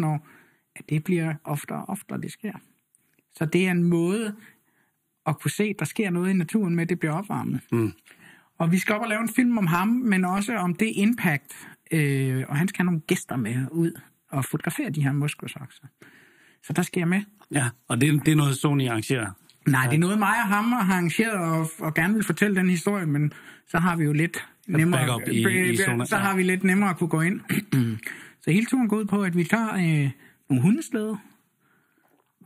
10-15 0.00 0.06
år, 0.06 0.26
at 0.76 0.88
det 0.88 1.04
bliver 1.04 1.34
oftere 1.44 1.78
og 1.78 1.88
oftere, 1.88 2.20
det 2.20 2.32
sker. 2.32 2.52
Så 3.34 3.44
det 3.44 3.66
er 3.66 3.70
en 3.70 3.82
måde 3.82 4.34
at 5.26 5.40
kunne 5.40 5.50
se, 5.50 5.74
der 5.78 5.84
sker 5.84 6.10
noget 6.10 6.30
i 6.30 6.32
naturen 6.32 6.74
med, 6.74 6.82
at 6.82 6.88
det 6.88 6.98
bliver 6.98 7.12
opvarmet. 7.14 7.60
Mm. 7.72 7.92
Og 8.58 8.72
vi 8.72 8.78
skal 8.78 8.94
op 8.94 9.00
og 9.02 9.08
lave 9.08 9.20
en 9.22 9.28
film 9.28 9.58
om 9.58 9.66
ham, 9.66 9.88
men 9.88 10.24
også 10.24 10.56
om 10.56 10.74
det 10.74 10.92
impact, 10.94 11.52
øh, 11.90 12.44
og 12.48 12.56
han 12.56 12.68
skal 12.68 12.78
have 12.78 12.86
nogle 12.86 13.00
gæster 13.00 13.36
med 13.36 13.66
ud 13.70 13.92
og 14.30 14.44
fotografere 14.44 14.90
de 14.90 15.02
her 15.02 15.12
muskelsokser. 15.12 15.86
Så 16.62 16.72
der 16.72 16.82
skal 16.82 17.00
jeg 17.00 17.08
med. 17.08 17.22
Ja, 17.52 17.68
og 17.88 18.00
det, 18.00 18.26
det 18.26 18.32
er 18.32 18.36
noget, 18.36 18.56
Sony 18.56 18.88
arrangerer. 18.88 19.30
Nej, 19.68 19.86
det 19.86 19.94
er 19.94 19.98
noget, 19.98 20.18
mig 20.18 20.28
og 20.42 20.48
ham 20.48 20.64
har 20.72 20.78
arrangeret 20.80 21.32
og, 21.38 21.70
og 21.78 21.94
gerne 21.94 22.14
vil 22.14 22.24
fortælle 22.24 22.56
den 22.56 22.70
historie, 22.70 23.06
men 23.06 23.32
så 23.68 23.78
har 23.78 23.96
vi 23.96 24.04
jo 24.04 24.12
lidt 24.12 24.46
nemmere, 24.68 25.00
i- 25.32 25.42
i 25.72 25.76
Sona, 25.76 26.04
så 26.04 26.16
har 26.16 26.36
vi 26.36 26.42
lidt 26.42 26.64
nemmere 26.64 26.90
at 26.90 26.96
kunne 26.98 27.08
gå 27.08 27.20
ind. 27.20 27.40
så 28.44 28.50
hele 28.50 28.66
turen 28.66 28.88
går 28.88 28.96
ud 28.96 29.04
på, 29.04 29.22
at 29.22 29.36
vi 29.36 29.44
tager 29.44 29.74
øh, 29.74 30.10
nogle 30.50 30.62
hundeslæder, 30.62 31.16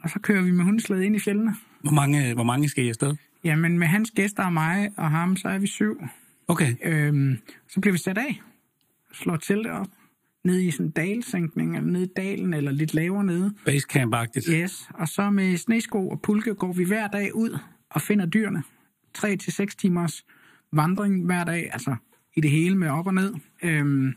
og 0.03 0.11
så 0.11 0.19
kører 0.21 0.43
vi 0.43 0.51
med 0.51 0.65
hundeslæde 0.65 1.07
ind 1.07 1.17
i 1.17 1.19
fjellene. 1.19 1.55
Hvor 1.81 1.93
mange, 1.93 2.35
hvor 2.35 2.43
mange 2.43 2.69
skal 2.69 2.85
I 2.85 2.89
afsted? 2.89 3.17
Jamen 3.45 3.79
med 3.79 3.87
hans 3.87 4.11
gæster 4.11 4.45
og 4.45 4.53
mig 4.53 4.91
og 4.97 5.11
ham, 5.11 5.37
så 5.37 5.49
er 5.49 5.59
vi 5.59 5.67
syv. 5.67 6.03
Okay. 6.49 6.75
Øhm, 6.85 7.39
så 7.69 7.81
bliver 7.81 7.93
vi 7.93 7.99
sat 7.99 8.19
af, 8.19 8.41
slår 9.13 9.37
teltet 9.37 9.73
op, 9.73 9.87
ned 10.45 10.61
i 10.61 10.71
sådan 10.71 10.87
en 10.87 10.91
dalsænkning, 10.93 11.77
eller 11.77 11.91
ned 11.91 12.03
i 12.03 12.13
dalen, 12.17 12.55
eller 12.55 12.71
lidt 12.71 12.95
lavere 12.95 13.25
nede. 13.25 13.55
Basecamp-agtigt. 13.69 14.51
Yes, 14.53 14.89
og 14.95 15.09
så 15.09 15.31
med 15.31 15.57
snesko 15.57 16.09
og 16.09 16.23
pulke 16.23 16.55
går 16.55 16.73
vi 16.73 16.85
hver 16.85 17.09
dag 17.09 17.35
ud 17.35 17.59
og 17.91 18.03
finder 18.03 18.27
dyrene. 18.27 18.63
3 19.15 19.37
til 19.37 19.53
seks 19.53 19.77
timers 19.77 20.25
vandring 20.73 21.25
hver 21.25 21.45
dag, 21.45 21.69
altså 21.73 21.97
i 22.37 22.41
det 22.41 22.51
hele 22.51 22.77
med 22.77 22.89
op 22.89 23.07
og 23.07 23.15
ned. 23.15 23.35
Øhm, 23.63 24.15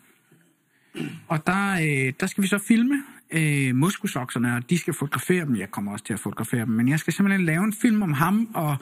og 1.28 1.48
der, 1.48 1.74
øh, 1.74 2.14
der 2.20 2.28
skal 2.28 2.42
vi 2.42 2.48
så 2.48 2.58
filme 2.58 3.04
øh, 3.32 3.76
muskelsokserne, 3.76 4.56
og 4.56 4.70
de 4.70 4.78
skal 4.78 4.94
fotografere 4.94 5.46
dem. 5.46 5.56
Jeg 5.56 5.72
kommer 5.72 5.92
også 5.92 6.06
til 6.06 6.14
at 6.14 6.20
fotografere 6.20 6.66
dem, 6.66 6.74
men 6.74 6.88
jeg 6.88 7.00
skal 7.00 7.14
simpelthen 7.14 7.46
lave 7.46 7.64
en 7.64 7.74
film 7.74 8.02
om 8.02 8.14
ham 8.14 8.50
og, 8.54 8.78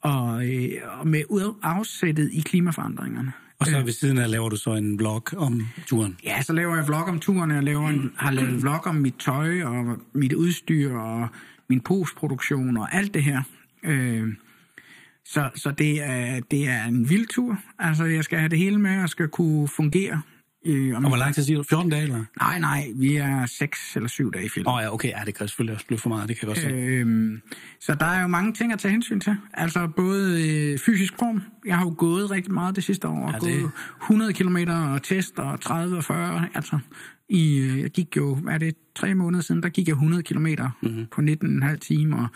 og, 0.00 0.46
øh, 0.48 0.68
og 1.00 1.08
med 1.08 1.22
ud- 1.28 1.54
afsættet 1.62 2.30
i 2.32 2.40
klimaforandringerne. 2.40 3.32
Og 3.58 3.66
så 3.66 3.82
ved 3.82 3.92
siden 3.92 4.18
af 4.18 4.30
laver 4.30 4.48
du 4.48 4.56
så 4.56 4.70
en 4.74 4.98
vlog 4.98 5.22
om 5.36 5.62
turen. 5.86 6.16
Ja, 6.24 6.42
så 6.42 6.52
laver 6.52 6.76
jeg 6.76 6.86
vlog 6.86 7.02
om 7.04 7.20
turen, 7.20 7.50
jeg 7.50 7.62
laver 7.62 7.88
en, 7.88 8.12
har 8.16 8.30
lavet 8.30 8.62
vlog 8.62 8.86
om 8.86 8.94
mit 8.94 9.14
tøj 9.18 9.62
og 9.62 9.98
mit 10.14 10.32
udstyr 10.32 10.92
og 10.94 11.28
min 11.68 11.80
postproduktion 11.80 12.76
og 12.76 12.94
alt 12.94 13.14
det 13.14 13.22
her. 13.22 13.42
Øh, 13.84 14.28
så 15.24 15.50
så 15.54 15.70
det, 15.70 16.02
er, 16.02 16.40
det 16.50 16.68
er 16.68 16.84
en 16.84 17.10
vild 17.10 17.26
tur. 17.26 17.58
Altså, 17.78 18.04
jeg 18.04 18.24
skal 18.24 18.38
have 18.38 18.48
det 18.48 18.58
hele 18.58 18.78
med 18.78 19.02
og 19.02 19.08
skal 19.08 19.28
kunne 19.28 19.68
fungere. 19.68 20.22
Øh, 20.68 20.96
om, 20.96 21.04
Og 21.04 21.10
hvor 21.10 21.16
lang 21.16 21.34
tid 21.34 21.42
siger 21.42 21.56
du? 21.56 21.62
14 21.62 21.90
dage, 21.90 22.02
eller? 22.02 22.24
nej, 22.40 22.58
nej, 22.58 22.88
vi 22.96 23.16
er 23.16 23.46
seks 23.46 23.96
eller 23.96 24.08
syv 24.08 24.32
dage 24.32 24.44
i 24.44 24.48
film. 24.48 24.66
Åh 24.66 24.74
oh, 24.74 24.82
ja, 24.82 24.94
okay. 24.94 25.08
Ja, 25.08 25.22
det 25.26 25.34
kan 25.34 25.48
selvfølgelig 25.48 25.74
også 25.74 25.86
blive 25.86 25.98
for 25.98 26.08
meget, 26.08 26.28
det 26.28 26.38
kan 26.38 26.48
jeg 26.48 26.54
godt 26.56 26.64
se. 26.64 26.70
Øhm, 26.74 27.40
så 27.80 27.94
der 27.94 28.06
er 28.06 28.22
jo 28.22 28.28
mange 28.28 28.52
ting 28.52 28.72
at 28.72 28.78
tage 28.78 28.92
hensyn 28.92 29.20
til. 29.20 29.36
Altså 29.54 29.88
både 29.96 30.48
øh, 30.72 30.78
fysisk 30.78 31.14
form. 31.18 31.42
Jeg 31.66 31.76
har 31.76 31.84
jo 31.84 31.94
gået 31.98 32.30
rigtig 32.30 32.52
meget 32.52 32.76
det 32.76 32.84
sidste 32.84 33.08
år. 33.08 33.26
Og 33.26 33.32
Ja, 33.32 33.38
det- 33.38 33.60
gået 33.60 33.70
100 34.02 34.32
km 34.32 34.56
og 34.68 35.02
test 35.02 35.38
og 35.38 35.60
30 35.60 35.96
og 35.96 36.04
40. 36.04 36.48
Altså, 36.54 36.78
i, 37.28 37.58
øh, 37.58 37.78
jeg 37.80 37.90
gik 37.90 38.16
jo, 38.16 38.34
hvad 38.34 38.54
er 38.54 38.58
det, 38.58 38.74
tre 38.96 39.14
måneder 39.14 39.42
siden, 39.42 39.62
der 39.62 39.68
gik 39.68 39.88
jeg 39.88 39.92
100 39.94 40.22
km 40.22 40.46
mm-hmm. 40.82 41.06
på 41.12 41.20
19,5 41.20 41.76
timer. 41.76 42.28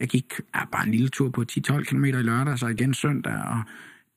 Jeg 0.00 0.08
gik 0.08 0.32
ja, 0.54 0.64
bare 0.72 0.84
en 0.86 0.90
lille 0.92 1.08
tur 1.08 1.28
på 1.30 1.44
10-12 1.52 1.84
km 1.84 2.04
i 2.04 2.10
lørdag, 2.10 2.58
så 2.58 2.66
igen 2.66 2.94
søndag, 2.94 3.32
og 3.34 3.62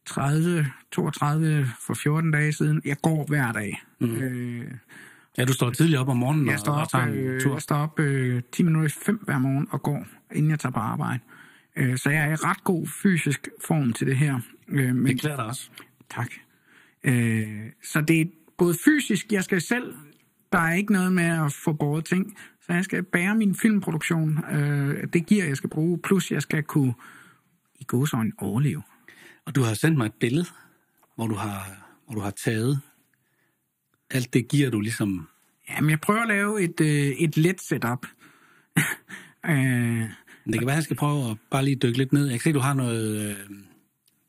30, 0.06 0.66
32 0.92 1.68
for 1.88 1.94
14 1.94 2.32
dage 2.32 2.54
siden. 2.54 2.82
Jeg 2.86 2.98
går 3.02 3.26
hver 3.28 3.52
dag. 3.52 3.82
Mm. 4.00 4.16
Øh, 4.16 4.72
Ja, 5.38 5.46
du 5.46 5.54
står 5.54 5.70
tidligt 5.70 6.00
op 6.00 6.10
om 6.10 6.18
morgenen 6.18 6.46
jeg 6.46 6.54
og, 6.54 6.60
står 6.60 6.74
og 6.74 6.82
op, 6.82 6.90
tager 6.90 7.06
en 7.06 7.14
øh, 7.14 7.42
tur. 7.42 7.54
jeg 7.54 7.62
står 7.62 7.76
op 7.76 8.00
øh, 8.00 8.42
10 8.52 8.64
minutter 8.64 8.90
i 8.90 8.92
5 9.06 9.18
hver 9.26 9.38
morgen 9.40 9.68
og 9.72 9.82
går, 9.84 10.06
inden 10.36 10.52
jeg 10.52 10.60
tager 10.60 10.74
på 10.74 10.80
arbejde. 10.80 11.20
Øh, 11.76 11.98
så 11.98 12.10
jeg 12.10 12.26
er 12.26 12.32
i 12.32 12.36
ret 12.36 12.64
god 12.64 12.88
fysisk 12.88 13.48
form 13.66 13.94
til 13.94 14.08
det 14.08 14.18
her. 14.18 14.40
Øh, 14.68 14.96
men, 14.96 15.06
Det 15.06 15.20
klæder 15.22 15.36
dig 15.36 15.46
også. 15.46 15.70
tak. 16.10 16.28
Øh, 17.04 17.48
så 17.84 18.02
det 18.02 18.22
er 18.22 18.26
både 18.58 18.74
fysisk, 18.86 19.32
jeg 19.32 19.44
skal 19.44 19.62
selv, 19.62 19.94
der 20.52 20.60
er 20.60 20.74
ikke 20.74 20.94
noget 20.94 21.14
med 21.14 21.46
at 21.46 21.54
få 21.54 21.74
båret 21.74 22.06
ting, 22.06 22.38
så 22.66 22.74
jeg 22.74 22.84
skal 22.84 23.04
bære 23.04 23.36
min 23.36 23.56
filmproduktion. 23.56 24.40
Øh, 24.52 25.08
det 25.14 25.26
giver 25.26 25.46
jeg 25.46 25.58
skal 25.58 25.70
bruge, 25.70 26.00
plus 26.04 26.32
jeg 26.32 26.42
skal 26.42 26.64
kunne 26.64 26.94
i 27.80 27.84
godsøjne 27.88 28.32
overleve. 28.38 28.82
Og 29.46 29.56
du 29.56 29.62
har 29.62 29.74
sendt 29.74 29.98
mig 29.98 30.06
et 30.06 30.14
billede, 30.20 30.46
hvor 31.16 31.28
du 31.28 31.36
har, 31.36 31.68
hvor 32.06 32.16
du 32.16 32.22
har 32.22 32.32
taget 32.32 32.80
alt 34.12 34.34
det 34.34 34.48
giver 34.48 34.70
du 34.70 34.80
ligesom... 34.80 35.28
Jamen, 35.70 35.90
jeg 35.90 36.02
prøver 36.02 36.22
at 36.22 36.28
lave 36.28 36.62
et, 36.64 36.82
øh, 36.82 37.08
et 37.08 37.38
let 37.38 37.62
setup. 37.62 38.06
øh, 39.50 40.02
det 40.46 40.60
kan 40.60 40.68
være, 40.68 40.76
jeg 40.76 40.84
skal 40.84 40.96
prøve 40.96 41.32
at 41.32 41.38
bare 41.52 41.66
lige 41.66 41.76
dykke 41.76 41.98
lidt 41.98 42.14
ned. 42.14 42.24
Jeg 42.26 42.32
kan 42.32 42.42
se, 42.42 42.54
du 42.54 42.60
har 42.60 42.74
noget, 42.74 43.30
øh, 43.30 43.36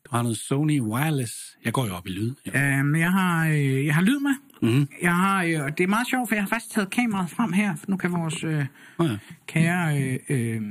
du 0.05 0.09
har 0.11 0.21
noget 0.21 0.37
Sony 0.37 0.81
Wireless. 0.81 1.57
Jeg 1.65 1.73
går 1.73 1.85
jo 1.85 1.95
op 1.95 2.07
i 2.07 2.09
lyd. 2.09 2.33
Ja. 2.45 2.77
Øhm, 2.79 2.95
jeg, 2.95 3.11
har, 3.11 3.47
øh, 3.47 3.85
jeg 3.85 3.95
har 3.95 4.01
lyd 4.01 4.19
med. 4.19 4.35
Mm-hmm. 4.61 4.87
Jeg 5.01 5.15
har, 5.15 5.43
øh, 5.43 5.63
og 5.63 5.77
det 5.77 5.83
er 5.83 5.87
meget 5.87 6.07
sjovt, 6.07 6.29
for 6.29 6.35
jeg 6.35 6.43
har 6.43 6.49
faktisk 6.49 6.73
taget 6.73 6.89
kameraet 6.89 7.29
frem 7.29 7.53
her. 7.53 7.75
Nu 7.87 7.97
kan 7.97 8.11
vores 8.11 8.43
øh, 8.43 8.65
Oh, 8.97 9.09
ja. 9.09 9.17
kære, 9.47 10.01
øh, 10.03 10.19
øh, 10.29 10.61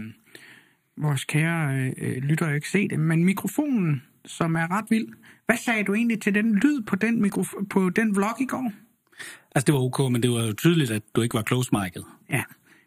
vores 0.96 1.24
kære 1.24 1.76
øh, 1.76 1.92
øh, 1.98 2.16
lytter 2.22 2.50
ikke 2.54 2.68
se 2.68 2.88
det, 2.88 3.00
men 3.00 3.24
mikrofonen, 3.24 4.02
som 4.26 4.54
er 4.56 4.70
ret 4.70 4.84
vild. 4.90 5.08
Hvad 5.46 5.56
sagde 5.56 5.84
du 5.84 5.94
egentlig 5.94 6.20
til 6.20 6.34
den 6.34 6.54
lyd 6.54 6.82
på 6.82 6.96
den, 6.96 7.26
mikrof- 7.26 7.66
på 7.70 7.90
den 7.90 8.16
vlog 8.16 8.40
i 8.40 8.44
går? 8.46 8.72
Altså, 9.54 9.64
det 9.66 9.74
var 9.74 9.80
ok, 9.80 10.12
men 10.12 10.22
det 10.22 10.30
var 10.30 10.46
jo 10.46 10.52
tydeligt, 10.52 10.90
at 10.90 11.02
du 11.16 11.20
ikke 11.22 11.34
var 11.34 11.42
close-mic'et. 11.52 12.04
Ja, 12.30 12.42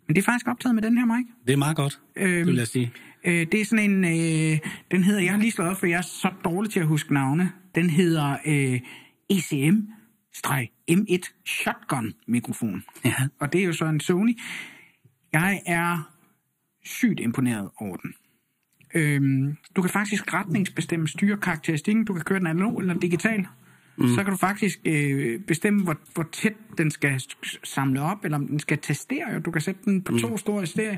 men 0.07 0.15
det 0.15 0.21
er 0.21 0.25
faktisk 0.25 0.47
optaget 0.47 0.75
med 0.75 0.83
den 0.83 0.97
her 0.97 1.05
mic. 1.05 1.25
Det 1.47 1.53
er 1.53 1.57
meget 1.57 1.75
godt, 1.75 1.99
Øhm, 2.15 2.29
det 2.37 2.47
vil 2.47 2.55
jeg 2.55 2.67
sige. 2.67 2.91
Øh, 3.23 3.47
det 3.51 3.61
er 3.61 3.65
sådan 3.65 3.91
en, 3.91 4.05
øh, 4.05 4.59
den 4.91 5.03
hedder, 5.03 5.21
jeg 5.21 5.31
har 5.31 5.39
lige 5.39 5.51
slået 5.51 5.69
op, 5.71 5.77
for 5.77 5.85
jeg 5.85 5.97
er 5.97 6.01
så 6.01 6.31
dårlig 6.43 6.71
til 6.71 6.79
at 6.79 6.87
huske 6.87 7.13
navne. 7.13 7.51
Den 7.75 7.89
hedder 7.89 8.37
øh, 8.45 8.79
ECM-M1 9.33 11.43
Shotgun 11.45 12.13
mikrofon. 12.27 12.83
Ja. 13.05 13.13
Og 13.39 13.53
det 13.53 13.61
er 13.61 13.65
jo 13.65 13.73
så 13.73 13.85
en 13.85 13.99
Sony. 13.99 14.39
Jeg 15.33 15.61
er 15.65 16.11
sygt 16.85 17.19
imponeret 17.19 17.69
over 17.77 17.97
den. 17.97 18.13
Øhm, 18.93 19.57
du 19.75 19.81
kan 19.81 19.89
faktisk 19.89 20.33
retningsbestemme 20.33 21.07
styrekarakteristikken. 21.07 22.05
Du 22.05 22.13
kan 22.13 22.23
køre 22.23 22.39
den 22.39 22.47
analog 22.47 22.79
eller 22.79 22.93
digital. 22.93 23.45
Mm. 23.97 24.07
Så 24.07 24.23
kan 24.23 24.31
du 24.31 24.37
faktisk 24.37 24.79
øh, 24.85 25.39
bestemme, 25.39 25.83
hvor, 25.83 25.97
hvor 26.13 26.27
tæt 26.31 26.53
den 26.77 26.91
skal 26.91 27.21
samle 27.63 28.01
op, 28.01 28.25
eller 28.25 28.37
om 28.37 28.47
den 28.47 28.59
skal 28.59 28.77
testere. 28.77 29.39
Du 29.39 29.51
kan 29.51 29.61
sætte 29.61 29.81
den 29.85 30.01
på 30.01 30.11
mm. 30.11 30.19
to 30.19 30.37
store 30.37 30.65
stereo. 30.65 30.97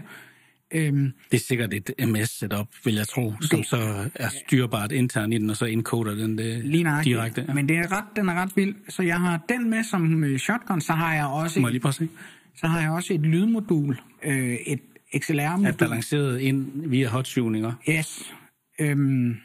Øhm, 0.71 1.11
Det 1.31 1.37
er 1.37 1.43
sikkert 1.47 1.73
et 1.73 1.91
MS-setup, 1.99 2.67
vil 2.85 2.95
jeg 2.95 3.07
tro, 3.07 3.33
som 3.41 3.63
så 3.63 4.09
er 4.15 4.29
styrbart 4.29 4.91
internt 4.91 5.33
i 5.33 5.37
den, 5.37 5.49
og 5.49 5.57
så 5.57 5.65
encoder 5.65 6.15
den 6.15 6.37
det 6.37 6.65
Lige 6.65 7.03
direkte. 7.03 7.45
Ja. 7.47 7.53
Men 7.53 7.69
det 7.69 7.77
er 7.77 7.91
ret, 7.91 8.05
den 8.15 8.29
er 8.29 8.33
ret 8.33 8.51
vild. 8.55 8.75
Så 8.89 9.03
jeg 9.03 9.19
har 9.19 9.39
den 9.49 9.69
med 9.69 9.83
som 9.83 10.23
øh, 10.23 10.39
shotgun, 10.39 10.81
så 10.81 10.93
har 10.93 11.15
jeg 11.15 11.25
også, 11.25 11.59
Må 11.59 11.67
jeg 11.67 11.71
lige 11.71 11.81
prøve 11.81 11.89
at 11.89 11.95
se? 11.95 12.09
så 12.55 12.67
har 12.67 12.81
jeg 12.81 12.91
også 12.91 13.13
et 13.13 13.19
lydmodul, 13.21 13.99
øh, 14.25 14.53
et 14.53 14.79
Er 15.13 15.19
XLR-modul. 15.19 15.73
balanceret 15.77 16.39
ind 16.39 16.89
via 16.89 17.07
hottuninger. 17.09 17.73
Yes. 17.89 18.33
Øhm, 18.81 19.35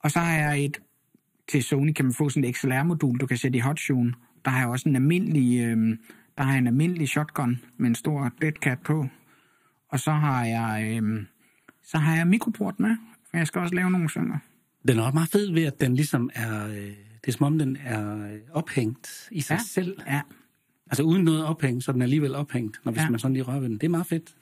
og 0.00 0.10
så 0.10 0.18
har 0.18 0.38
jeg 0.38 0.64
et, 0.64 0.78
til 1.48 1.62
Sony 1.62 1.92
kan 1.92 2.04
man 2.04 2.14
få 2.14 2.28
sådan 2.28 2.48
et 2.50 2.56
XLR-modul, 2.56 3.18
du 3.18 3.26
kan 3.26 3.36
sætte 3.36 3.56
i 3.58 3.60
hotshune. 3.60 4.14
Der 4.44 4.50
har 4.50 4.58
jeg 4.58 4.68
også 4.68 4.88
en 4.88 4.96
almindelig, 4.96 5.60
øhm, 5.60 5.98
der 6.38 6.44
har 6.44 6.50
jeg 6.52 6.58
en 6.58 6.66
almindelig 6.66 7.08
shotgun 7.08 7.60
med 7.76 7.88
en 7.88 7.94
stor 7.94 8.32
deadcat 8.40 8.78
på. 8.84 9.06
Og 9.88 10.00
så 10.00 10.10
har 10.12 10.44
jeg, 10.44 10.96
øhm, 10.96 11.26
så 11.82 11.98
har 11.98 12.16
jeg 12.16 12.26
mikroport 12.26 12.80
med, 12.80 12.96
for 13.30 13.36
jeg 13.36 13.46
skal 13.46 13.60
også 13.60 13.74
lave 13.74 13.90
nogle 13.90 14.10
synger. 14.10 14.38
Den 14.88 14.98
er 14.98 15.02
også 15.02 15.14
meget 15.14 15.28
fed 15.28 15.52
ved, 15.52 15.64
at 15.64 15.80
den 15.80 15.94
ligesom 15.96 16.30
er... 16.34 16.66
Øh, 16.68 16.92
det 17.24 17.32
er 17.32 17.36
som 17.36 17.46
om, 17.46 17.58
den 17.58 17.76
er 17.84 18.24
øh, 18.26 18.38
ophængt 18.52 19.28
i 19.32 19.40
sig 19.40 19.54
Ja. 19.54 19.58
selv. 19.58 20.00
Ja, 20.06 20.20
Altså 20.86 21.02
uden 21.02 21.24
noget 21.24 21.44
ophæng, 21.44 21.82
så 21.82 21.90
er 21.90 21.92
den 21.92 22.02
alligevel 22.02 22.34
ophængt, 22.34 22.80
når 22.84 22.92
hvis 22.92 23.02
Ja. 23.02 23.10
man 23.10 23.18
sådan 23.18 23.32
lige 23.32 23.42
rører 23.42 23.60
ved 23.60 23.68
den. 23.68 23.74
Det 23.78 23.84
er 23.84 23.88
meget 23.88 24.06
fedt. 24.06 24.34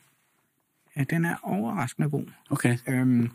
ja 0.96 1.04
den 1.10 1.24
er 1.24 1.36
overraskende 1.42 2.10
god. 2.10 2.24
Okay. 2.50 2.76
Øhm, 2.88 3.30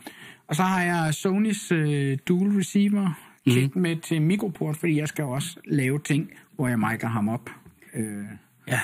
og 0.46 0.56
så 0.56 0.62
har 0.62 0.82
jeg 0.82 1.14
Sonys 1.14 1.72
øh, 1.72 2.18
dual 2.28 2.50
receiver 2.56 3.20
kit 3.48 3.76
mm. 3.76 3.82
med 3.82 3.96
til 3.96 4.22
mikroport, 4.22 4.76
fordi 4.76 4.96
jeg 4.96 5.08
skal 5.08 5.24
også 5.24 5.60
lave 5.64 5.98
ting, 5.98 6.30
hvor 6.54 6.68
jeg 6.68 6.78
micer 6.78 7.08
ham 7.08 7.28
op. 7.28 7.50
Øh, 7.94 8.24
Ja. 8.68 8.80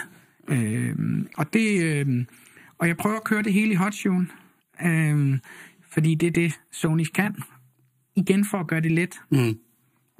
øh, 0.48 0.96
og 1.36 1.52
det, 1.52 1.82
øh, 1.82 2.24
og 2.78 2.88
jeg 2.88 2.96
prøver 2.96 3.16
at 3.16 3.24
køre 3.24 3.42
det 3.42 3.52
hele 3.52 3.72
i 3.72 3.74
hotshune. 3.74 4.26
Øh, 4.84 5.38
Fordi 5.90 6.14
det 6.14 6.26
er 6.26 6.30
det, 6.30 6.60
Sony 6.72 7.04
kan. 7.14 7.36
Igen 8.16 8.44
for 8.44 8.58
at 8.58 8.66
gøre 8.66 8.80
det 8.80 8.92
let. 8.92 9.14
Mm. 9.30 9.58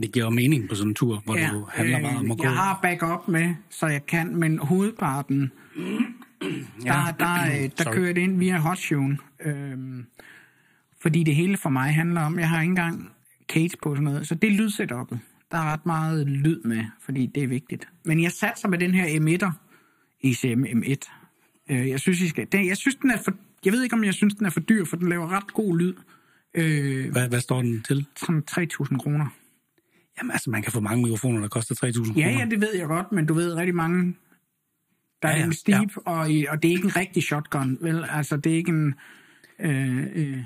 Det 0.03 0.13
giver 0.13 0.25
jo 0.25 0.31
mening 0.31 0.69
på 0.69 0.75
sådan 0.75 0.91
en 0.91 0.95
tur, 0.95 1.23
hvor 1.25 1.37
ja, 1.37 1.51
du 1.53 1.67
handler 1.73 2.01
meget 2.01 2.19
om 2.19 2.31
at 2.31 2.39
gå. 2.39 2.45
Jeg 2.45 2.53
har 2.53 2.79
backup 2.83 3.29
med, 3.29 3.55
så 3.71 3.87
jeg 3.87 4.07
kan, 4.07 4.37
men 4.37 4.59
hovedparten, 4.59 5.53
ja. 5.71 5.83
der, 6.85 7.13
der, 7.19 7.45
der, 7.51 7.85
der 7.85 7.93
kører 7.93 8.13
det 8.13 8.21
ind 8.21 8.39
via 8.39 8.59
Hotune. 8.59 9.19
Øhm, 9.45 10.07
fordi 11.01 11.23
det 11.23 11.35
hele 11.35 11.57
for 11.57 11.71
mig 11.71 11.95
handler 11.95 12.21
om, 12.21 12.39
jeg 12.39 12.49
har 12.49 12.61
ikke 12.61 12.71
engang 12.71 13.11
cage 13.49 13.77
på 13.83 13.95
sådan 13.95 14.05
noget, 14.05 14.29
så 14.29 14.35
det 14.35 14.49
er 14.49 14.53
lydsetupet. 14.53 15.21
Der 15.51 15.59
er 15.59 15.73
ret 15.73 15.87
meget 15.87 16.27
lyd 16.27 16.63
med, 16.63 16.85
fordi 17.01 17.27
det 17.27 17.43
er 17.43 17.47
vigtigt. 17.47 17.89
Men 18.05 18.23
jeg 18.23 18.33
satser 18.33 18.69
med 18.69 18.79
den 18.79 18.95
her 18.95 19.17
emitter, 19.17 19.53
ECM 20.25 20.65
M1. 20.65 20.97
Øh, 21.71 21.89
jeg 21.89 22.01
synes, 22.01 22.21
I 22.21 22.29
skal, 22.29 22.47
det, 22.53 22.67
jeg 22.67 22.77
synes, 22.77 22.95
den 22.95 23.11
er 23.11 23.19
for, 23.25 23.33
jeg 23.65 23.73
ved 23.73 23.83
ikke, 23.83 23.95
om 23.95 24.05
jeg 24.05 24.15
synes, 24.15 24.35
den 24.35 24.47
er 24.47 24.51
for 24.51 24.61
dyr, 24.61 24.85
for 24.85 24.97
den 24.97 25.09
laver 25.09 25.29
ret 25.29 25.53
god 25.53 25.79
lyd. 25.79 25.95
Øh, 26.55 27.13
hvad, 27.13 27.29
hvad 27.29 27.41
står 27.41 27.63
den 27.63 27.83
til? 27.83 28.07
Sådan 28.17 28.43
3.000 28.51 28.99
kroner. 28.99 29.27
Jamen 30.19 30.31
altså, 30.31 30.51
man 30.51 30.63
kan 30.63 30.73
få 30.73 30.81
mange 30.81 31.03
mikrofoner, 31.03 31.41
der 31.41 31.49
koster 31.49 31.75
3.000 31.75 32.05
kroner. 32.05 32.29
Ja, 32.29 32.39
ja, 32.39 32.45
det 32.45 32.61
ved 32.61 32.75
jeg 32.75 32.87
godt, 32.87 33.13
men 33.13 33.27
du 33.27 33.35
ved 33.35 33.55
rigtig 33.55 33.75
mange, 33.75 34.17
der 35.23 35.29
ja, 35.29 35.39
er 35.39 35.45
en 35.45 35.53
steep, 35.53 35.91
ja. 35.97 36.11
og, 36.11 36.19
og 36.49 36.63
det 36.63 36.69
er 36.69 36.73
ikke 36.73 36.85
en 36.85 36.97
rigtig 36.97 37.23
shotgun, 37.23 37.79
vel? 37.81 38.05
Altså, 38.11 38.37
det 38.37 38.53
er 38.53 38.57
ikke 38.57 38.71
en... 38.71 38.95
Øh, 39.61 40.07
øh, 40.15 40.39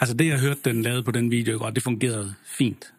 Altså 0.00 0.14
det, 0.14 0.26
jeg 0.26 0.40
hørte, 0.40 0.60
den 0.64 0.82
lavede 0.82 1.02
på 1.02 1.10
den 1.10 1.30
video, 1.30 1.58
godt, 1.58 1.74
det 1.74 1.82
fungerede 1.82 2.34
fint. 2.44 2.94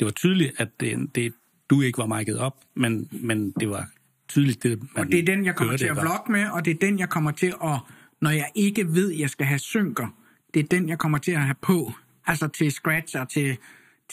Det 0.00 0.04
var 0.04 0.10
tydeligt, 0.10 0.60
at 0.60 0.68
det, 0.80 1.14
det, 1.14 1.34
du 1.70 1.80
ikke 1.80 1.98
var 1.98 2.20
mic'et 2.20 2.38
op, 2.38 2.56
men, 2.74 3.08
men 3.10 3.50
det 3.50 3.70
var 3.70 3.88
tydeligt, 4.28 4.62
det 4.62 4.78
man 4.78 5.04
Og 5.04 5.12
det 5.12 5.18
er 5.18 5.24
den, 5.24 5.44
jeg 5.44 5.54
kommer 5.54 5.76
til 5.76 5.86
at 5.86 5.96
vlogge 5.96 6.32
med, 6.32 6.50
og 6.50 6.64
det 6.64 6.70
er 6.70 6.78
den, 6.78 6.98
jeg 6.98 7.08
kommer 7.08 7.30
til 7.30 7.54
at, 7.64 7.78
når 8.20 8.30
jeg 8.30 8.50
ikke 8.54 8.94
ved, 8.94 9.10
jeg 9.10 9.30
skal 9.30 9.46
have 9.46 9.58
synker, 9.58 10.16
det 10.54 10.60
er 10.60 10.68
den, 10.68 10.88
jeg 10.88 10.98
kommer 10.98 11.18
til 11.18 11.32
at 11.32 11.40
have 11.40 11.54
på. 11.62 11.92
Altså 12.26 12.48
til 12.48 12.72
scratch 12.72 13.16
og 13.20 13.28
til, 13.28 13.56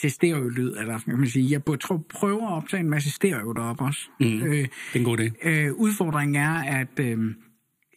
til 0.02 0.12
stereolyd, 0.12 0.76
eller 0.78 1.00
kan 1.00 1.20
man 1.20 1.28
sige. 1.28 1.52
Jeg 1.52 1.64
prøver 2.10 2.48
at 2.48 2.54
optage 2.54 2.80
en 2.80 2.90
masse 2.90 3.12
stereo 3.12 3.52
deroppe 3.52 3.84
også. 3.84 4.02
Mm, 4.20 4.26
øh, 4.26 4.52
det 4.52 4.70
er 4.94 5.00
en 5.00 5.04
god 5.04 5.20
idé. 5.20 5.50
Øh, 5.50 5.74
udfordringen 5.74 6.36
er, 6.36 6.64
at... 6.82 7.00
Øh, 7.00 7.36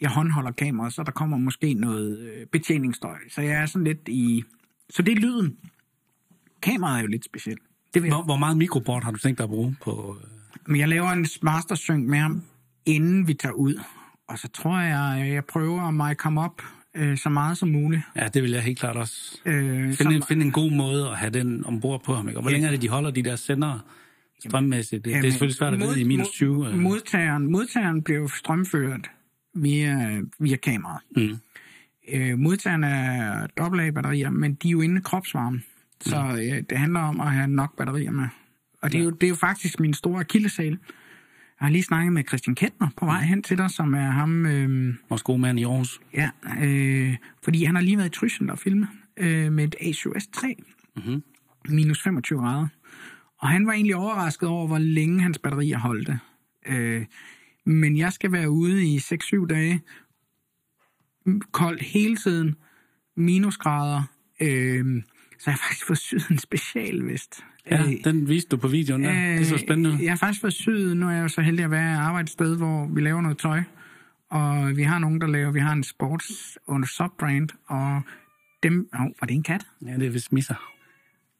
jeg 0.02 0.10
håndholder 0.10 0.50
kameraet, 0.50 0.92
så 0.92 1.02
der 1.02 1.12
kommer 1.12 1.38
måske 1.38 1.74
noget 1.74 2.18
øh, 2.18 2.46
betjeningsstøj. 2.46 3.16
Så 3.28 3.42
jeg 3.42 3.62
er 3.62 3.66
sådan 3.66 3.84
lidt 3.84 4.08
i... 4.08 4.44
Så 4.90 5.02
det 5.02 5.12
er 5.12 5.20
lyden. 5.20 5.56
Kameraet 6.62 6.98
er 6.98 7.02
jo 7.02 7.06
lidt 7.06 7.24
specielt. 7.24 7.62
Det 7.94 8.02
hvor, 8.02 8.22
hvor 8.22 8.36
meget 8.36 8.56
mikroport 8.56 9.04
har 9.04 9.10
du 9.10 9.18
tænkt 9.18 9.38
dig 9.38 9.44
at 9.44 9.50
bruge 9.50 9.76
på... 9.82 10.16
Øh... 10.20 10.28
Men 10.66 10.80
jeg 10.80 10.88
laver 10.88 11.10
en 11.10 11.26
mastersync 11.42 12.08
med 12.08 12.18
ham, 12.18 12.42
inden 12.86 13.28
vi 13.28 13.34
tager 13.34 13.52
ud. 13.52 13.80
Og 14.28 14.38
så 14.38 14.48
tror 14.48 14.80
jeg, 14.80 15.32
jeg 15.32 15.44
prøver 15.44 15.82
at 15.82 15.94
mig 15.94 16.16
komme 16.16 16.40
op 16.40 16.62
øh, 16.96 17.18
så 17.18 17.28
meget 17.28 17.58
som 17.58 17.68
muligt. 17.68 18.02
Ja, 18.16 18.28
det 18.28 18.42
vil 18.42 18.50
jeg 18.50 18.62
helt 18.62 18.78
klart 18.78 18.96
også. 18.96 19.40
Øh, 19.44 19.54
finde, 19.92 19.96
som, 19.96 20.22
finde 20.28 20.44
en 20.46 20.52
god 20.52 20.70
måde 20.70 21.08
at 21.08 21.16
have 21.16 21.30
den 21.30 21.66
ombord 21.66 22.04
på 22.04 22.14
ham. 22.14 22.28
Ikke? 22.28 22.38
Og 22.38 22.42
hvor 22.42 22.50
ja. 22.50 22.54
længe 22.54 22.66
er 22.66 22.70
det, 22.72 22.82
de 22.82 22.88
holder 22.88 23.10
de 23.10 23.22
der 23.22 23.36
sendere 23.36 23.80
strømmæssigt? 24.40 25.04
Det, 25.04 25.10
jamen, 25.10 25.22
det 25.22 25.28
er 25.28 25.32
selvfølgelig 25.32 25.56
svært 25.56 25.72
at 25.72 25.80
vide 25.80 26.00
i 26.00 26.04
minus 26.04 26.28
20. 26.28 26.68
Øh. 26.68 26.78
Modtageren, 26.78 27.52
modtageren 27.52 28.02
blev 28.02 28.28
strømført 28.28 29.10
via, 29.54 30.20
via 30.38 30.56
kameraet. 30.56 31.02
Mm. 31.16 31.36
Øh, 32.12 32.38
modtagerne 32.38 32.86
er 32.86 33.46
AA-batterier, 33.56 34.30
men 34.30 34.54
de 34.54 34.68
er 34.68 34.72
jo 34.72 34.80
inde 34.80 34.98
i 34.98 35.00
kropsvarme. 35.04 35.62
Så 36.00 36.22
mm. 36.22 36.30
øh, 36.30 36.62
det 36.70 36.78
handler 36.78 37.00
om 37.00 37.20
at 37.20 37.32
have 37.32 37.48
nok 37.48 37.76
batterier 37.76 38.10
med. 38.10 38.28
Og 38.82 38.92
det 38.92 39.00
er, 39.00 39.04
jo, 39.04 39.10
det 39.10 39.22
er 39.22 39.28
jo 39.28 39.34
faktisk 39.34 39.80
min 39.80 39.94
store 39.94 40.20
akillesal. 40.20 40.78
Jeg 41.62 41.66
har 41.66 41.72
lige 41.72 41.82
snakket 41.82 42.12
med 42.12 42.24
Christian 42.28 42.54
Kettner 42.54 42.88
på 42.96 43.04
vej 43.04 43.22
hen 43.22 43.42
til 43.42 43.58
dig, 43.58 43.70
som 43.70 43.94
er 43.94 44.10
ham... 44.10 44.46
Øh, 44.46 44.94
Vores 45.08 45.22
gode 45.22 45.38
mand 45.38 45.60
i 45.60 45.64
Aarhus. 45.64 46.00
Ja, 46.14 46.30
øh, 46.62 47.16
fordi 47.42 47.64
han 47.64 47.74
har 47.74 47.82
lige 47.82 47.98
været 47.98 48.16
i 48.16 48.18
Tryssen 48.18 48.50
og 48.50 48.58
filmet 48.58 48.88
øh, 49.16 49.52
med 49.52 49.64
et 49.64 49.74
A7S 49.80 50.30
3. 50.32 50.56
Mm-hmm. 50.96 51.22
Minus 51.68 52.02
25 52.02 52.38
grader. 52.38 52.66
Og 53.38 53.48
han 53.48 53.66
var 53.66 53.72
egentlig 53.72 53.96
overrasket 53.96 54.48
over, 54.48 54.66
hvor 54.66 54.78
længe 54.78 55.20
hans 55.20 55.38
batterier 55.38 55.78
holdte. 55.78 56.18
Øh, 56.66 57.04
men 57.66 57.96
jeg 57.96 58.12
skal 58.12 58.32
være 58.32 58.50
ude 58.50 58.84
i 58.86 58.98
6-7 58.98 59.46
dage, 59.46 59.80
koldt 61.52 61.82
hele 61.82 62.16
tiden, 62.16 62.54
minusgrader, 63.16 64.02
øh, 64.40 65.02
så 65.38 65.50
jeg 65.50 65.54
har 65.54 65.62
faktisk 65.68 65.86
fået 65.86 65.98
syet 65.98 66.28
en 66.30 66.38
specialvest. 66.38 67.44
Ja, 67.70 67.82
øh, 67.82 67.92
den 68.04 68.28
viste 68.28 68.48
du 68.48 68.56
på 68.56 68.68
videoen 68.68 69.02
der. 69.02 69.10
Øh, 69.10 69.16
det 69.16 69.40
er 69.40 69.44
så 69.44 69.58
spændende. 69.58 69.98
Jeg 70.02 70.10
har 70.10 70.16
faktisk 70.16 70.60
syet, 70.60 70.96
nu 70.96 71.06
er 71.06 71.12
jeg 71.12 71.22
jo 71.22 71.28
så 71.28 71.40
heldig 71.40 71.64
at 71.64 71.70
være 71.70 71.96
arbejde 71.96 72.24
et 72.24 72.30
sted, 72.30 72.56
hvor 72.56 72.86
vi 72.94 73.00
laver 73.00 73.20
noget 73.20 73.38
tøj. 73.38 73.62
Og 74.30 74.76
vi 74.76 74.82
har 74.82 74.98
nogen, 74.98 75.20
der 75.20 75.26
laver, 75.26 75.50
vi 75.50 75.60
har 75.60 75.72
en 75.72 75.84
sports 75.84 76.58
under 76.66 76.88
subbrand, 76.88 77.48
og 77.68 78.02
dem, 78.62 78.88
oh, 78.92 79.00
var 79.00 79.26
det 79.26 79.34
en 79.34 79.42
kat? 79.42 79.66
Ja, 79.86 79.94
det 79.94 80.06
er 80.06 80.10
vist 80.10 80.32
misser. 80.32 80.54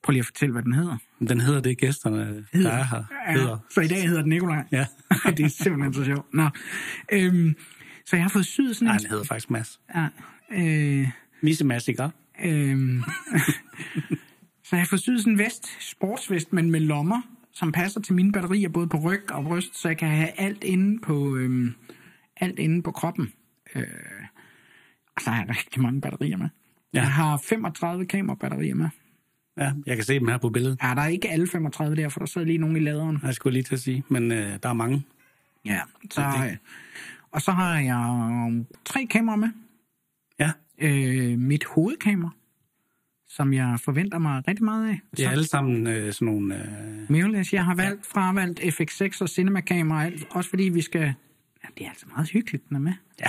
Prøv 0.03 0.13
lige 0.13 0.21
at 0.21 0.27
fortælle, 0.27 0.53
hvad 0.53 0.63
den 0.63 0.73
hedder. 0.73 0.97
Den 1.29 1.41
hedder 1.41 1.61
det, 1.61 1.79
gæsterne, 1.79 2.45
hedder. 2.53 2.71
der 2.71 2.77
er 2.77 2.85
her. 2.85 3.05
Ja, 3.29 3.33
hedder. 3.33 3.59
Så 3.71 3.81
i 3.81 3.89
dag 3.89 4.03
hedder 4.03 4.21
den 4.21 4.29
Nikolaj? 4.29 4.65
Ja. 4.73 4.87
det 5.37 5.41
er 5.41 5.49
simpelthen 5.49 5.95
så 5.95 6.05
sjovt. 6.05 6.35
Nå. 6.35 6.49
Øhm, 7.13 7.55
så 8.07 8.17
jeg 8.17 8.25
har 8.25 8.29
fået 8.31 8.47
syet 8.47 8.77
sådan 8.77 8.89
en... 8.89 8.91
Nej, 8.91 8.99
den 8.99 9.11
hedder 9.11 9.25
faktisk 9.25 9.51
Mads. 9.51 9.81
Ja. 9.95 10.09
Øh, 10.53 11.09
Misse 11.43 11.65
Mads, 11.65 11.89
ikke? 11.89 12.11
Øhm, 12.45 13.03
så 14.73 14.77
jeg 14.77 14.87
har 14.91 14.97
syet 14.97 15.21
sådan 15.21 15.33
en 15.33 15.39
vest, 15.39 15.67
sportsvest, 15.81 16.53
men 16.53 16.71
med 16.71 16.81
lommer, 16.81 17.21
som 17.53 17.73
passer 17.73 18.01
til 18.01 18.15
mine 18.15 18.33
batterier, 18.33 18.69
både 18.69 18.89
på 18.89 18.97
ryg 18.97 19.33
og 19.33 19.45
bryst, 19.45 19.77
så 19.77 19.89
jeg 19.89 19.99
kan 19.99 20.09
have 20.09 20.41
alt 20.41 20.65
inde 20.65 21.01
på, 21.01 21.37
øhm, 21.37 21.75
alt 22.37 22.59
inde 22.59 22.83
på 22.83 22.91
kroppen. 22.91 23.33
Øh, 23.75 23.85
og 25.17 25.23
så 25.23 25.31
har 25.31 25.45
jeg 25.45 25.49
rigtig 25.49 25.83
mange 25.83 26.01
batterier 26.01 26.37
med. 26.37 26.49
Ja. 26.95 27.01
Jeg 27.01 27.13
har 27.13 27.37
35 27.37 28.07
kamerabatterier 28.07 28.75
med. 28.75 28.89
Ja, 29.57 29.73
jeg 29.87 29.97
kan 29.97 30.05
se 30.05 30.19
dem 30.19 30.29
her 30.29 30.39
på 30.39 30.51
billedet. 30.51 30.79
Ja, 30.83 30.95
der 30.95 31.03
er 31.03 31.09
ikke 31.09 31.31
alle 31.31 31.47
35 31.47 31.97
der, 31.97 32.09
for 32.09 32.19
der 32.19 32.27
sidder 32.27 32.47
lige 32.47 32.59
nogen 32.59 32.77
i 32.77 32.81
laderen. 32.81 33.19
Jeg 33.23 33.35
skulle 33.35 33.53
lige 33.53 33.63
til 33.63 33.75
at 33.75 33.81
sige, 33.81 34.05
men 34.09 34.33
øh, 34.33 34.59
der 34.63 34.69
er 34.69 34.73
mange. 34.73 35.03
Ja, 35.65 35.81
så, 36.11 36.21
øh, 36.21 36.57
og 37.31 37.43
så 37.43 37.51
har 37.51 37.79
jeg 37.79 38.65
tre 38.85 39.07
kameraer 39.07 39.39
med. 39.39 39.49
Ja. 40.39 40.53
Øh, 40.79 41.39
mit 41.39 41.65
hovedkamera, 41.65 42.31
som 43.37 43.53
jeg 43.53 43.81
forventer 43.81 44.18
mig 44.18 44.49
rigtig 44.49 44.64
meget 44.64 44.88
af. 44.88 45.01
Det 45.16 45.27
er 45.27 45.31
alle 45.31 45.47
sammen 45.47 45.87
øh, 45.87 46.12
sådan 46.12 46.27
nogle... 46.27 46.55
Øh... 46.57 47.11
Mirrorless. 47.11 47.53
Jeg 47.53 47.64
har 47.64 47.75
valgt, 47.75 48.07
fravalgt 48.07 48.61
FX6 48.61 49.18
og 49.21 49.29
cinema-kamera, 49.29 50.11
også 50.31 50.51
fordi 50.51 50.62
vi 50.62 50.81
skal... 50.81 51.01
Ja, 51.64 51.68
det 51.79 51.87
er 51.87 51.90
altså 51.90 52.07
meget 52.14 52.31
hyggeligt, 52.31 52.68
den 52.68 52.77
er 52.77 52.81
med. 52.81 52.92
Ja. 53.21 53.27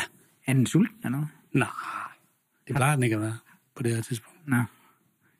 Er 0.47 0.53
den 0.53 0.65
sulten 0.65 0.97
eller 1.03 1.09
noget? 1.09 1.27
Nej, 1.51 1.67
det 2.67 2.75
plejer 2.75 2.95
den 2.95 3.03
ikke 3.03 3.15
at 3.15 3.21
være 3.21 3.37
på 3.75 3.83
det 3.83 3.95
her 3.95 4.01
tidspunkt. 4.01 4.47
Nå. 4.47 4.57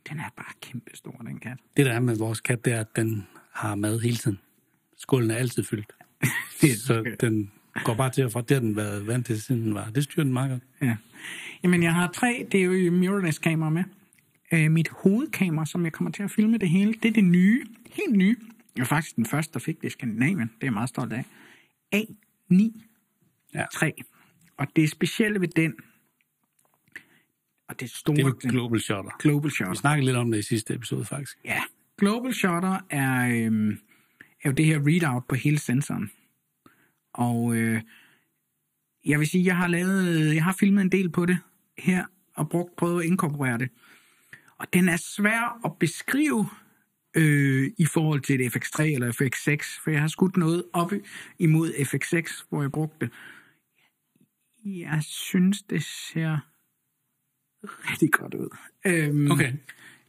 Den 0.10 0.20
er 0.20 0.30
bare 0.38 0.54
kæmpe 0.62 0.92
stor, 0.94 1.12
den 1.12 1.40
kat. 1.40 1.58
Det 1.78 1.86
der 1.86 1.94
er 1.94 2.00
med 2.00 2.18
vores 2.18 2.42
kat, 2.42 2.66
det 2.66 2.74
er, 2.74 2.80
at 2.80 2.96
den 2.96 3.28
har 3.52 3.76
mad 3.76 4.00
hele 4.00 4.16
tiden. 4.16 4.40
Skålen 4.98 5.32
er 5.32 5.36
altid 5.36 5.64
fyldt. 5.64 5.94
så 6.86 7.16
den 7.20 7.52
går 7.84 7.94
bare 7.94 8.10
til 8.10 8.22
at 8.22 8.32
fra. 8.32 8.42
Det 8.42 8.52
har 8.52 8.60
den 8.60 8.76
været 8.76 9.08
vant 9.08 9.26
til, 9.26 9.42
siden 9.42 9.62
den 9.62 9.76
var. 9.76 9.90
Det 9.90 10.04
styrer 10.04 10.24
den 10.24 10.34
meget 10.34 10.52
godt. 10.52 10.64
Ja. 10.82 10.96
Jamen, 11.64 11.84
jeg 11.84 11.94
har 11.94 12.12
tre, 12.12 12.48
det 12.52 12.60
er 12.60 12.64
jo 12.64 12.92
mirrorless-kamera 12.92 13.70
med. 13.70 13.84
Øh, 14.54 14.72
mit 14.72 14.90
hovedkamera, 14.90 15.66
som 15.66 15.84
jeg 15.84 15.94
kommer 15.94 16.12
til 16.12 16.24
at 16.24 16.32
filme 16.32 16.58
det 16.58 16.70
hele, 16.70 16.94
det 16.94 17.06
er 17.06 17.14
det 17.14 17.24
nye, 17.24 17.66
helt 17.92 18.16
nye. 18.16 18.36
Jeg 18.76 18.82
var 18.82 18.86
faktisk 18.86 19.16
den 19.16 19.26
første, 19.26 19.54
der 19.54 19.60
fik 19.60 19.82
det 19.82 19.88
i 19.88 19.90
Skandinavien. 19.90 20.40
Det 20.40 20.62
er 20.62 20.68
jeg 20.68 20.74
meget 20.74 20.90
stolt 20.90 21.14
af. 21.14 21.26
A9 21.96 22.80
ja. 23.54 23.66
3. 23.74 23.94
Og 24.58 24.68
det 24.76 24.90
specielle 24.90 25.42
ved 25.42 25.48
den, 25.48 25.74
og 27.68 27.80
det 27.80 27.92
store... 27.92 28.16
Det 28.16 28.26
er 28.26 28.50
Global 28.50 28.80
Shutter. 28.80 29.12
Global 29.20 29.52
Shutter. 29.52 29.72
Vi 29.72 29.78
snakkede 29.78 30.06
lidt 30.06 30.18
om 30.18 30.32
det 30.32 30.40
i 30.40 30.42
sidste 30.42 30.74
episode, 30.74 31.06
faktisk. 31.06 31.38
Ja. 31.46 31.62
Global 31.98 32.34
Shutter 32.34 32.80
er, 32.90 33.46
øhm, 33.46 33.72
er 34.44 34.50
jo 34.50 34.52
det 34.52 34.66
her 34.66 34.80
readout 34.88 35.24
på 35.28 35.36
hele 35.36 35.60
sensoren. 35.60 36.12
Og 37.14 37.56
øh, 37.56 37.82
jeg 39.06 39.20
vil 39.20 39.28
sige, 39.28 39.46
jeg 39.46 39.58
har 39.58 39.68
lavet, 39.68 40.36
jeg 40.36 40.44
har 40.44 40.56
filmet 40.60 40.82
en 40.82 40.92
del 40.92 41.10
på 41.10 41.26
det 41.26 41.38
her, 41.78 42.06
og 42.36 42.50
brugt, 42.50 42.76
prøvet 42.76 43.04
at 43.04 43.08
inkorporere 43.08 43.58
det. 43.58 43.70
Og 44.60 44.74
den 44.74 44.90
er 44.90 44.98
svær 44.98 45.60
at 45.66 45.72
beskrive 45.80 46.50
øh, 47.16 47.72
i 47.78 47.86
forhold 47.86 48.22
til 48.22 48.42
et 48.42 48.56
FX3 48.56 48.84
eller 48.84 49.12
FX6, 49.12 49.84
for 49.84 49.92
jeg 49.92 50.02
har 50.02 50.08
skudt 50.08 50.38
noget 50.38 50.64
op 50.74 50.92
imod 51.40 51.70
FX6, 51.70 52.46
hvor 52.50 52.62
jeg 52.62 52.72
brugte 52.72 52.98
det. 53.06 53.14
Jeg 54.66 55.04
synes, 55.04 55.62
det 55.62 55.84
ser 55.84 56.38
rigtig 57.64 58.12
godt 58.12 58.34
ud. 58.34 58.50
Øhm, 58.86 59.32
okay. 59.32 59.54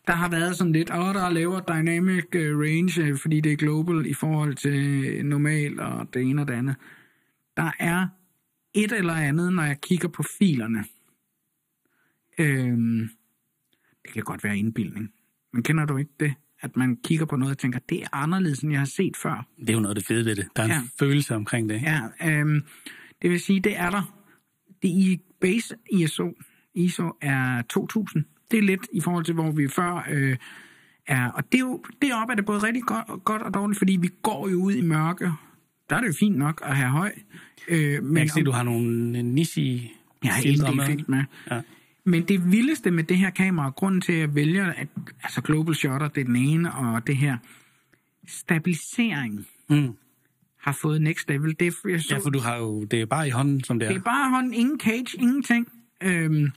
Der 0.06 0.12
har 0.12 0.28
været 0.28 0.56
sådan 0.56 0.72
lidt, 0.72 0.90
åh, 0.90 1.14
der 1.14 1.22
er 1.22 1.30
lavere 1.30 1.62
dynamic 1.68 2.24
øh, 2.34 2.58
range, 2.58 3.02
øh, 3.02 3.18
fordi 3.18 3.40
det 3.40 3.52
er 3.52 3.56
global 3.56 4.06
i 4.06 4.14
forhold 4.14 4.54
til 4.54 5.26
normal 5.26 5.80
og 5.80 6.14
det 6.14 6.22
ene 6.22 6.42
og 6.42 6.48
det 6.48 6.54
andet. 6.54 6.76
Der 7.56 7.70
er 7.78 8.06
et 8.74 8.92
eller 8.92 9.14
andet, 9.14 9.52
når 9.52 9.62
jeg 9.62 9.80
kigger 9.80 10.08
på 10.08 10.22
filerne. 10.22 10.84
Øhm, 12.38 13.10
det 14.04 14.12
kan 14.12 14.22
godt 14.22 14.44
være 14.44 14.58
indbildning. 14.58 15.10
Men 15.52 15.62
kender 15.62 15.84
du 15.84 15.96
ikke 15.96 16.10
det? 16.20 16.34
At 16.60 16.76
man 16.76 16.96
kigger 17.04 17.26
på 17.26 17.36
noget 17.36 17.50
og 17.50 17.58
tænker, 17.58 17.78
det 17.88 18.02
er 18.02 18.06
anderledes, 18.12 18.60
end 18.60 18.72
jeg 18.72 18.80
har 18.80 18.86
set 18.86 19.16
før. 19.16 19.46
Det 19.60 19.70
er 19.70 19.74
jo 19.74 19.80
noget 19.80 19.94
af 19.96 20.00
det 20.00 20.06
fede 20.06 20.24
ved 20.24 20.36
det. 20.36 20.48
Der 20.56 20.62
er 20.62 20.66
ja. 20.66 20.78
en 20.78 20.90
følelse 20.98 21.34
omkring 21.34 21.68
det. 21.68 21.82
Ja, 21.82 22.00
øhm, 22.24 22.62
det 23.22 23.30
vil 23.30 23.40
sige, 23.40 23.60
det 23.60 23.76
er 23.78 23.90
der. 23.90 24.14
Det 24.82 24.88
i 24.88 25.20
base 25.40 25.74
ISO 25.92 26.32
ISO 26.74 27.12
er 27.22 27.62
2000 27.62 28.24
Det 28.50 28.58
er 28.58 28.62
lidt 28.62 28.86
i 28.92 29.00
forhold 29.00 29.24
til, 29.24 29.34
hvor 29.34 29.50
vi 29.50 29.68
før 29.68 30.06
øh, 30.10 30.36
er. 31.06 31.30
Og 31.30 31.52
det 31.52 31.58
er 31.58 31.62
jo, 31.62 31.84
deroppe 32.02 32.32
er 32.32 32.36
det 32.36 32.44
både 32.44 32.58
rigtig 32.58 32.82
godt, 32.82 33.24
godt 33.24 33.42
og 33.42 33.54
dårligt, 33.54 33.78
fordi 33.78 33.96
vi 33.96 34.10
går 34.22 34.48
jo 34.48 34.56
ud 34.56 34.72
i 34.72 34.82
mørke. 34.82 35.32
Der 35.90 35.96
er 35.96 36.00
det 36.00 36.08
jo 36.08 36.14
fint 36.20 36.36
nok 36.36 36.60
at 36.64 36.76
have 36.76 36.88
høj. 36.90 37.12
Øh, 37.68 38.02
men 38.04 38.16
Jeg 38.16 38.22
kan 38.22 38.28
se, 38.28 38.40
at 38.40 38.46
du 38.46 38.50
har 38.50 38.62
nogle 38.62 39.22
nisi 39.22 39.92
jeg 40.24 40.32
har 40.32 40.42
LD 40.42 40.76
med. 40.76 41.04
med. 41.08 41.24
Ja. 41.50 41.60
Men 42.06 42.22
det 42.28 42.52
vildeste 42.52 42.90
med 42.90 43.04
det 43.04 43.18
her 43.18 43.30
kamera, 43.30 43.70
grunden 43.70 44.00
til, 44.00 44.12
at 44.12 44.18
jeg 44.18 44.34
vælger, 44.34 44.66
at 44.72 44.88
altså 45.22 45.40
Global 45.42 45.74
Shutter, 45.74 46.08
det 46.08 46.20
er 46.20 46.24
den 46.24 46.36
ene, 46.36 46.74
og 46.74 47.06
det 47.06 47.16
her 47.16 47.36
stabilisering 48.28 49.46
Mm. 49.68 49.92
har 50.60 50.72
fået 50.72 51.02
next 51.02 51.28
level. 51.28 51.56
Det, 51.60 51.74
jeg 51.88 52.00
så, 52.02 52.14
Ja, 52.14 52.18
for 52.20 52.30
du 52.30 52.38
har 52.38 52.56
jo, 52.56 52.84
det 52.84 53.00
er 53.00 53.06
bare 53.06 53.26
i 53.26 53.30
hånden, 53.30 53.64
som 53.64 53.78
det 53.78 53.86
er. 53.86 53.92
det 53.92 53.98
er 53.98 54.02
bare 54.02 54.30
hånden, 54.30 54.54
ingen 54.54 54.80
cage, 54.80 55.18
ingenting. 55.18 55.68
Øhm, 56.02 56.50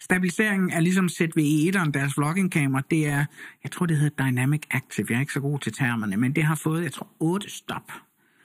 stabiliseringen 0.00 0.70
er 0.70 0.80
ligesom 0.80 1.06
ZVE1'eren, 1.06 1.90
deres 1.90 2.16
vloggingkamera, 2.18 2.82
det 2.90 3.06
er, 3.06 3.24
jeg 3.64 3.70
tror 3.72 3.86
det 3.86 3.96
hedder 3.98 4.24
Dynamic 4.24 4.62
Active, 4.70 5.06
jeg 5.10 5.16
er 5.16 5.20
ikke 5.20 5.32
så 5.32 5.40
god 5.40 5.58
til 5.58 5.72
termerne, 5.72 6.16
men 6.16 6.32
det 6.36 6.44
har 6.44 6.54
fået, 6.54 6.82
jeg 6.82 6.92
tror, 6.92 7.08
8 7.20 7.50
stop. 7.50 7.92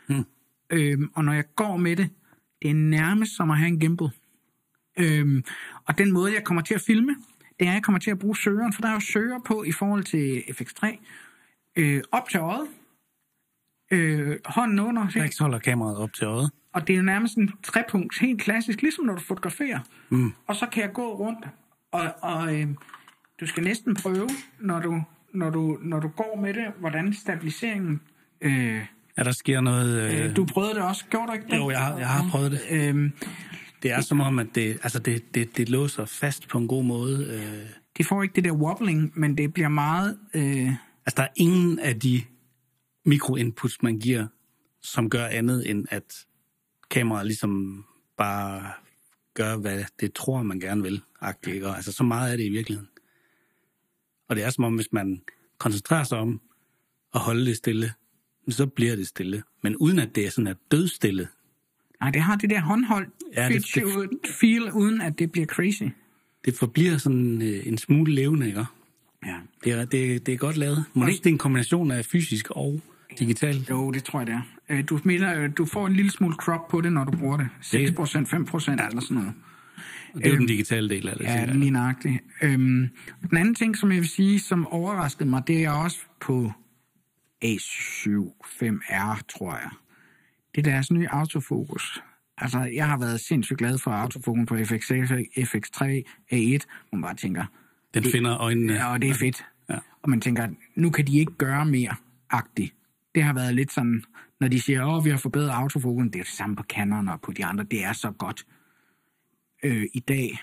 Hmm. 0.10 0.24
Øhm, 0.70 1.10
og 1.14 1.26
når 1.26 1.34
jeg 1.34 1.44
går 1.56 1.78
med 1.78 1.96
det, 1.96 2.10
det 2.62 2.70
er 2.70 2.74
nærmest 2.76 3.36
som 3.36 3.52
at 3.52 3.58
have 3.58 3.68
en 3.68 3.80
gimbal. 3.80 4.10
Øhm, 5.00 5.44
og 5.88 5.98
den 5.98 6.12
måde, 6.12 6.34
jeg 6.34 6.44
kommer 6.44 6.62
til 6.62 6.74
at 6.74 6.82
filme, 6.82 7.16
det 7.60 7.66
er, 7.68 7.72
at 7.72 7.74
jeg 7.76 7.84
kommer 7.84 8.00
til 8.00 8.12
at 8.12 8.20
bruge 8.20 8.38
søgeren, 8.38 8.74
for 8.74 8.82
der 8.82 8.90
er 8.90 8.94
jo 8.94 9.00
søger 9.00 9.40
på 9.46 9.64
i 9.64 9.72
forhold 9.72 10.04
til 10.04 10.44
FX3. 10.50 10.98
Øh, 11.76 12.02
op 12.12 12.30
til 12.30 12.40
øjet, 12.40 12.68
øh, 13.92 14.38
hånden 14.46 14.80
under, 14.80 15.08
Rex 15.16 15.38
holder 15.38 15.60
kameraet 15.60 15.98
op 15.98 16.14
til 16.14 16.26
øjet. 16.26 16.52
og 16.74 16.88
det 16.88 16.94
er 16.94 16.98
jo 16.98 17.04
nærmest 17.04 17.38
en 17.38 17.52
trepunkt, 17.64 18.20
helt 18.20 18.42
klassisk, 18.42 18.82
ligesom 18.82 19.06
når 19.06 19.14
du 19.16 19.22
fotograferer. 19.22 19.80
Mm. 20.10 20.34
Og 20.48 20.56
så 20.56 20.66
kan 20.72 20.84
jeg 20.84 20.94
gå 20.94 21.14
rundt, 21.18 21.48
og, 21.92 22.12
og 22.22 22.56
øh, 22.56 22.68
du 23.40 23.46
skal 23.46 23.64
næsten 23.64 23.96
prøve, 23.96 24.30
når 24.60 24.80
du, 24.80 25.04
når, 25.34 25.50
du, 25.50 25.78
når 25.82 26.00
du 26.00 26.08
går 26.08 26.40
med 26.42 26.54
det, 26.54 26.66
hvordan 26.80 27.14
stabiliseringen... 27.14 28.02
Øh, 28.42 28.86
Ja, 29.18 29.24
der 29.24 29.32
sker 29.32 29.62
noget... 29.62 30.14
Øh, 30.14 30.26
øh, 30.26 30.36
du 30.36 30.46
prøvede 30.46 30.74
det 30.74 30.84
også, 30.84 31.06
gjorde 31.10 31.28
du 31.28 31.34
ikke 31.34 31.46
det? 31.50 31.58
Jo, 31.58 31.70
jeg 31.70 31.80
har, 31.80 31.98
jeg 31.98 32.08
har 32.08 32.30
prøvet 32.32 32.52
det. 32.52 32.62
Øh, 32.72 33.12
Det 33.84 33.92
er 33.92 34.02
som 34.02 34.22
om, 34.22 34.40
at 34.40 34.48
det, 34.56 34.80
altså 34.84 35.00
det, 35.00 35.36
det, 35.36 35.58
det 35.58 35.70
låser 35.70 36.06
fast 36.06 36.48
på 36.48 36.58
en 36.58 36.68
god 36.68 36.84
måde. 36.84 37.26
Øh, 37.26 37.70
det 37.98 38.06
får 38.06 38.24
ikke 38.24 38.36
det 38.36 38.44
der 38.44 38.52
wobbling, 38.52 39.12
men 39.16 39.38
det 39.38 39.54
bliver 39.54 39.70
meget... 39.70 40.20
Øh, 40.34 40.68
altså, 41.06 41.16
der 41.18 41.24
er 41.24 41.34
ingen 41.36 41.80
af 41.80 42.00
de 42.00 42.22
mikroinputs, 43.06 43.82
man 43.82 44.00
giver, 44.00 44.28
som 44.82 45.10
gør 45.10 45.26
andet 45.26 45.70
end, 45.70 45.86
at 45.90 46.26
kameraet 46.90 47.26
ligesom 47.26 47.86
bare 48.18 48.72
gør, 49.34 49.58
hvad 49.58 49.84
det 50.00 50.14
tror, 50.14 50.44
man 50.44 50.60
gerne 50.60 50.84
vil. 50.84 51.02
agtigt, 51.22 51.56
Ikke? 51.56 51.68
Og 51.68 51.76
altså, 51.76 51.92
så 51.92 52.04
meget 52.04 52.34
er 52.34 52.38
det 52.38 52.44
i 52.44 52.50
virkeligheden. 52.50 52.90
Og 54.30 54.36
det 54.36 54.44
er 54.44 54.50
som 54.50 54.64
om, 54.64 54.76
hvis 54.76 54.92
man 54.92 55.22
koncentrerer 55.58 56.04
sig 56.04 56.18
om 56.18 56.42
at 57.14 57.20
holde 57.20 57.46
det 57.46 57.58
stille, 57.58 57.94
så 58.50 58.66
bliver 58.66 58.96
det 58.96 59.08
stille. 59.08 59.44
Men 59.64 59.76
uden 59.76 60.00
at 60.00 60.16
det 60.16 60.26
er 60.26 60.30
sådan 60.30 60.48
at 60.48 60.58
dødstille. 60.72 61.28
Nej, 62.04 62.12
det 62.12 62.22
har 62.22 62.36
det 62.36 62.50
der 62.50 62.62
håndhold 62.62 63.08
Ja, 63.36 63.48
det- 63.50 63.66
feel, 63.74 64.10
feel, 64.40 64.72
uden 64.72 65.02
at 65.02 65.20
det 65.20 65.32
bliver 65.32 65.46
crazy. 65.48 65.84
Det 66.46 66.56
forbliver 66.60 66.98
sådan 66.98 67.42
øh, 67.42 67.68
en 67.68 67.78
smule 67.78 68.14
levende, 68.16 68.48
ikke? 68.48 68.66
Ja. 69.26 69.36
Det 69.64 69.72
er, 69.72 69.86
det, 69.86 70.26
det 70.26 70.34
er 70.34 70.38
godt 70.38 70.58
lavet. 70.58 70.86
Må 70.94 71.06
det 71.06 71.12
ikke 71.12 71.24
det 71.24 71.30
er 71.30 71.34
en 71.34 71.38
kombination 71.38 71.92
af 71.92 72.06
fysisk 72.06 72.50
og 72.50 72.82
digital? 73.20 73.66
Jo, 73.70 73.92
det 73.92 74.04
tror 74.04 74.20
jeg, 74.20 74.28
det 74.28 74.34
er. 74.36 74.42
Øh, 74.70 74.84
Du, 74.90 75.00
mener, 75.04 75.40
øh, 75.44 75.50
du 75.58 75.66
får 75.66 75.88
en 75.88 75.94
lille 75.94 76.12
smule 76.12 76.36
crop 76.36 76.68
på 76.68 76.82
det, 76.82 76.94
når 76.94 77.04
du 77.04 77.12
bruger 77.18 77.38
det. 77.38 77.48
6 77.62 77.92
procent, 77.92 78.30
5 78.30 78.46
procent 78.46 78.82
eller 78.90 79.02
sådan 79.02 79.18
noget. 79.18 79.34
Og 80.14 80.20
det 80.20 80.26
er 80.28 80.32
jo 80.32 80.38
den 80.38 80.46
digitale 80.48 80.90
del 80.90 81.08
af 81.08 81.16
det. 81.18 81.24
Ja, 81.26 81.46
lige 81.46 81.72
nøjagtigt. 81.72 82.18
Øhm, 82.42 82.90
den 83.30 83.38
anden 83.38 83.56
ting, 83.56 83.78
som 83.78 83.92
jeg 83.92 83.98
vil 84.00 84.10
sige, 84.10 84.40
som 84.40 84.68
overraskede 84.68 85.30
mig, 85.30 85.44
det 85.48 85.64
er 85.64 85.72
også 85.72 85.98
på 86.22 86.52
A75R, 87.46 89.22
tror 89.40 89.52
jeg. 89.52 89.70
Det 90.56 90.68
er 90.68 90.72
deres 90.72 90.92
nye 90.92 91.08
autofokus. 91.10 92.02
Altså, 92.38 92.60
jeg 92.60 92.88
har 92.88 92.98
været 92.98 93.20
sindssygt 93.20 93.58
glad 93.60 93.78
for 93.78 93.92
autofokus 93.92 94.46
på 94.48 94.56
FX, 94.58 94.92
FX3 95.38 95.84
A1, 96.34 96.60
hvor 96.90 96.94
man 96.94 97.02
bare 97.02 97.16
tænker, 97.16 97.46
Den 97.94 98.04
finder 98.04 98.38
øjnene. 98.38 98.74
ja, 98.74 98.94
og 98.94 99.02
det 99.02 99.10
er 99.10 99.14
fedt. 99.14 99.46
Ja. 99.70 99.78
Og 100.02 100.10
man 100.10 100.22
tænker, 100.22 100.48
nu 100.76 100.90
kan 100.90 101.08
de 101.08 101.20
ikke 101.20 101.32
gøre 101.32 101.66
mere 101.66 101.96
agtigt. 102.30 102.74
Det 103.16 103.24
har 103.24 103.34
været 103.34 103.56
lidt 103.56 103.72
sådan, 103.72 104.04
når 104.40 104.48
de 104.48 104.62
siger, 104.62 104.86
åh, 104.86 105.06
vi 105.06 105.10
har 105.10 105.18
forbedret 105.18 105.50
autofokusen, 105.50 106.14
det 106.14 106.20
er 106.20 106.24
det 106.24 106.34
samme 106.34 106.56
på 106.56 106.64
Canon 106.64 107.08
og 107.08 107.22
på 107.22 107.32
de 107.32 107.46
andre, 107.46 107.64
det 107.64 107.84
er 107.84 107.94
så 107.94 108.12
godt. 108.12 108.46
Øh, 109.64 109.86
I 109.94 110.00
dag, 110.00 110.38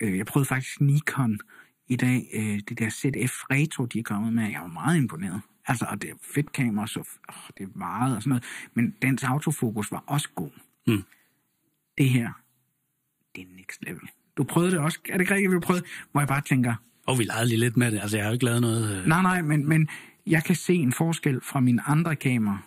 øh, 0.00 0.18
jeg 0.18 0.26
prøvede 0.26 0.48
faktisk 0.48 0.80
Nikon 0.80 1.40
i 1.88 1.96
dag, 1.96 2.28
øh, 2.34 2.60
det 2.68 2.78
der 2.78 2.90
ZF 2.90 3.32
Retro, 3.50 3.84
de 3.84 3.98
er 3.98 4.02
kommet 4.02 4.32
med, 4.32 4.50
jeg 4.50 4.60
var 4.60 4.66
meget 4.66 4.96
imponeret. 4.96 5.40
Altså, 5.66 5.86
og 5.90 6.02
det 6.02 6.10
er 6.10 6.14
fedt 6.34 6.52
kamera, 6.52 6.86
så 6.86 7.00
åh, 7.00 7.34
det 7.58 7.76
meget 7.76 8.16
og 8.16 8.22
sådan 8.22 8.28
noget. 8.30 8.44
Men 8.74 8.94
dens 9.02 9.24
autofokus 9.24 9.92
var 9.92 10.04
også 10.06 10.28
god. 10.34 10.50
Mm. 10.86 11.02
Det 11.98 12.08
her, 12.10 12.30
det 13.36 13.42
er 13.42 13.56
next 13.56 13.82
level. 13.82 14.08
Du 14.36 14.44
prøvede 14.44 14.72
det 14.72 14.78
også, 14.80 14.98
er 15.08 15.12
det 15.12 15.20
ikke 15.20 15.34
rigtigt, 15.34 15.52
vi 15.52 15.58
prøvede? 15.58 15.84
Hvor 16.12 16.20
jeg 16.20 16.28
bare 16.28 16.40
tænker, 16.40 16.74
Og 17.06 17.18
vi 17.18 17.24
legede 17.24 17.48
lige 17.48 17.58
lidt 17.60 17.76
med 17.76 17.90
det. 17.92 18.00
Altså, 18.00 18.16
jeg 18.16 18.24
har 18.24 18.30
jo 18.30 18.32
ikke 18.32 18.44
lavet 18.44 18.60
noget... 18.60 18.96
Øh... 19.00 19.06
Nej, 19.06 19.22
nej, 19.22 19.42
men, 19.42 19.68
men 19.68 19.88
jeg 20.26 20.44
kan 20.44 20.54
se 20.56 20.74
en 20.74 20.92
forskel 20.92 21.40
fra 21.40 21.60
mine 21.60 21.82
andre 21.82 22.16
kameraer 22.16 22.58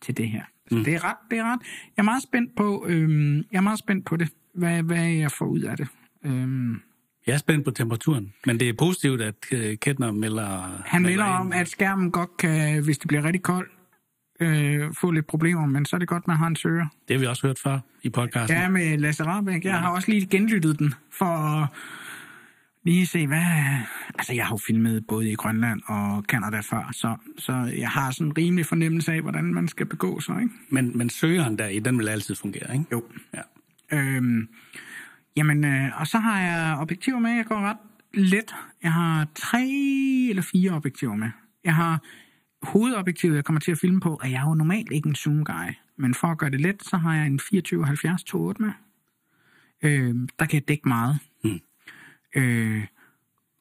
til 0.00 0.16
det 0.16 0.28
her. 0.28 0.42
Så 0.68 0.76
mm. 0.76 0.84
det 0.84 0.94
er 0.94 1.04
ret, 1.04 1.16
det 1.30 1.38
er 1.38 1.44
ret. 1.44 1.60
Jeg 1.96 2.02
er 2.02 2.04
meget 2.04 2.22
spændt 2.22 2.56
på, 2.56 2.86
øhm, 2.88 3.36
jeg 3.36 3.58
er 3.58 3.60
meget 3.60 3.78
spændt 3.78 4.06
på 4.06 4.16
det, 4.16 4.28
hvad, 4.54 4.82
hvad 4.82 5.08
jeg 5.08 5.32
får 5.32 5.46
ud 5.46 5.60
af 5.60 5.76
det. 5.76 5.88
Øhm, 6.24 6.82
Jeg 7.28 7.34
er 7.34 7.38
spændt 7.38 7.64
på 7.64 7.70
temperaturen. 7.70 8.32
Men 8.46 8.60
det 8.60 8.68
er 8.68 8.72
positivt, 8.78 9.20
at 9.22 9.34
øh, 9.52 9.76
Kettner 9.76 10.12
melder... 10.12 10.82
han 10.86 11.02
melder 11.02 11.24
om, 11.24 11.52
at 11.52 11.68
skærmen 11.68 12.10
godt 12.10 12.36
kan, 12.36 12.84
hvis 12.84 12.98
det 12.98 13.08
bliver 13.08 13.24
rigtig 13.24 13.42
koldt, 13.42 13.70
øh, 14.40 14.94
få 15.00 15.10
lidt 15.10 15.26
problemer, 15.26 15.66
men 15.66 15.86
så 15.86 15.96
er 15.96 15.98
det 15.98 16.08
godt, 16.08 16.26
man 16.26 16.36
har 16.36 16.46
en 16.46 16.56
søger. 16.56 16.86
Det 17.08 17.16
har 17.16 17.20
vi 17.20 17.26
også 17.26 17.46
hørt 17.46 17.58
før 17.58 17.78
i 18.02 18.08
podcasten. 18.10 18.56
Ja, 18.56 18.68
med 18.68 18.98
Lasse 18.98 19.24
Rabeck. 19.24 19.64
Jeg 19.64 19.78
har 19.78 19.90
også 19.90 20.10
lige 20.10 20.26
genlyttet 20.26 20.78
den, 20.78 20.94
for 21.12 21.24
at 21.24 21.68
lige 22.84 23.06
se, 23.06 23.26
hvad... 23.26 23.44
Altså, 24.14 24.34
jeg 24.34 24.46
har 24.46 24.52
jo 24.52 24.58
filmet 24.66 25.06
både 25.06 25.30
i 25.30 25.34
Grønland 25.34 25.80
og 25.86 26.24
Kanada 26.26 26.60
før, 26.60 26.90
så, 26.92 27.16
så 27.38 27.72
jeg 27.78 27.88
har 27.88 28.10
sådan 28.10 28.26
en 28.26 28.38
rimelig 28.38 28.66
fornemmelse 28.66 29.12
af, 29.12 29.20
hvordan 29.20 29.44
man 29.44 29.68
skal 29.68 29.86
begå 29.86 30.20
sig, 30.20 30.42
ikke? 30.42 30.54
Men, 30.68 30.98
men 30.98 31.10
søgeren 31.10 31.58
der 31.58 31.66
i, 31.66 31.78
den 31.78 31.98
vil 31.98 32.08
altid 32.08 32.34
fungere, 32.34 32.72
ikke? 32.72 32.84
Jo. 32.92 33.04
Ja. 33.34 33.42
Øhm, 33.92 34.48
jamen, 35.38 35.64
øh, 35.64 36.00
og 36.00 36.06
så 36.06 36.18
har 36.18 36.40
jeg 36.40 36.76
objektiver 36.78 37.18
med. 37.18 37.30
Jeg 37.30 37.44
går 37.44 37.60
ret 37.60 37.76
let. 38.14 38.54
Jeg 38.82 38.92
har 38.92 39.26
tre 39.34 39.66
eller 40.30 40.42
fire 40.42 40.70
objektiver 40.70 41.14
med. 41.14 41.30
Jeg 41.64 41.74
har 41.74 42.02
hovedobjektivet, 42.62 43.36
jeg 43.36 43.44
kommer 43.44 43.60
til 43.60 43.72
at 43.72 43.78
filme 43.78 44.00
på, 44.00 44.18
og 44.22 44.30
jeg 44.30 44.42
er 44.42 44.48
jo 44.48 44.54
normalt 44.54 44.92
ikke 44.92 45.08
en 45.08 45.14
zoom 45.14 45.44
guy. 45.44 45.72
Men 45.96 46.14
for 46.14 46.28
at 46.28 46.38
gøre 46.38 46.50
det 46.50 46.60
let, 46.60 46.84
så 46.84 46.96
har 46.96 47.14
jeg 47.14 47.26
en 47.26 47.40
24-70 47.42 47.48
2.8 48.34 48.54
med. 48.58 48.72
Øh, 49.82 50.14
der 50.38 50.46
kan 50.46 50.54
jeg 50.60 50.68
dække 50.68 50.88
meget. 50.88 51.18
Mm. 51.44 51.60
Øh, 52.36 52.84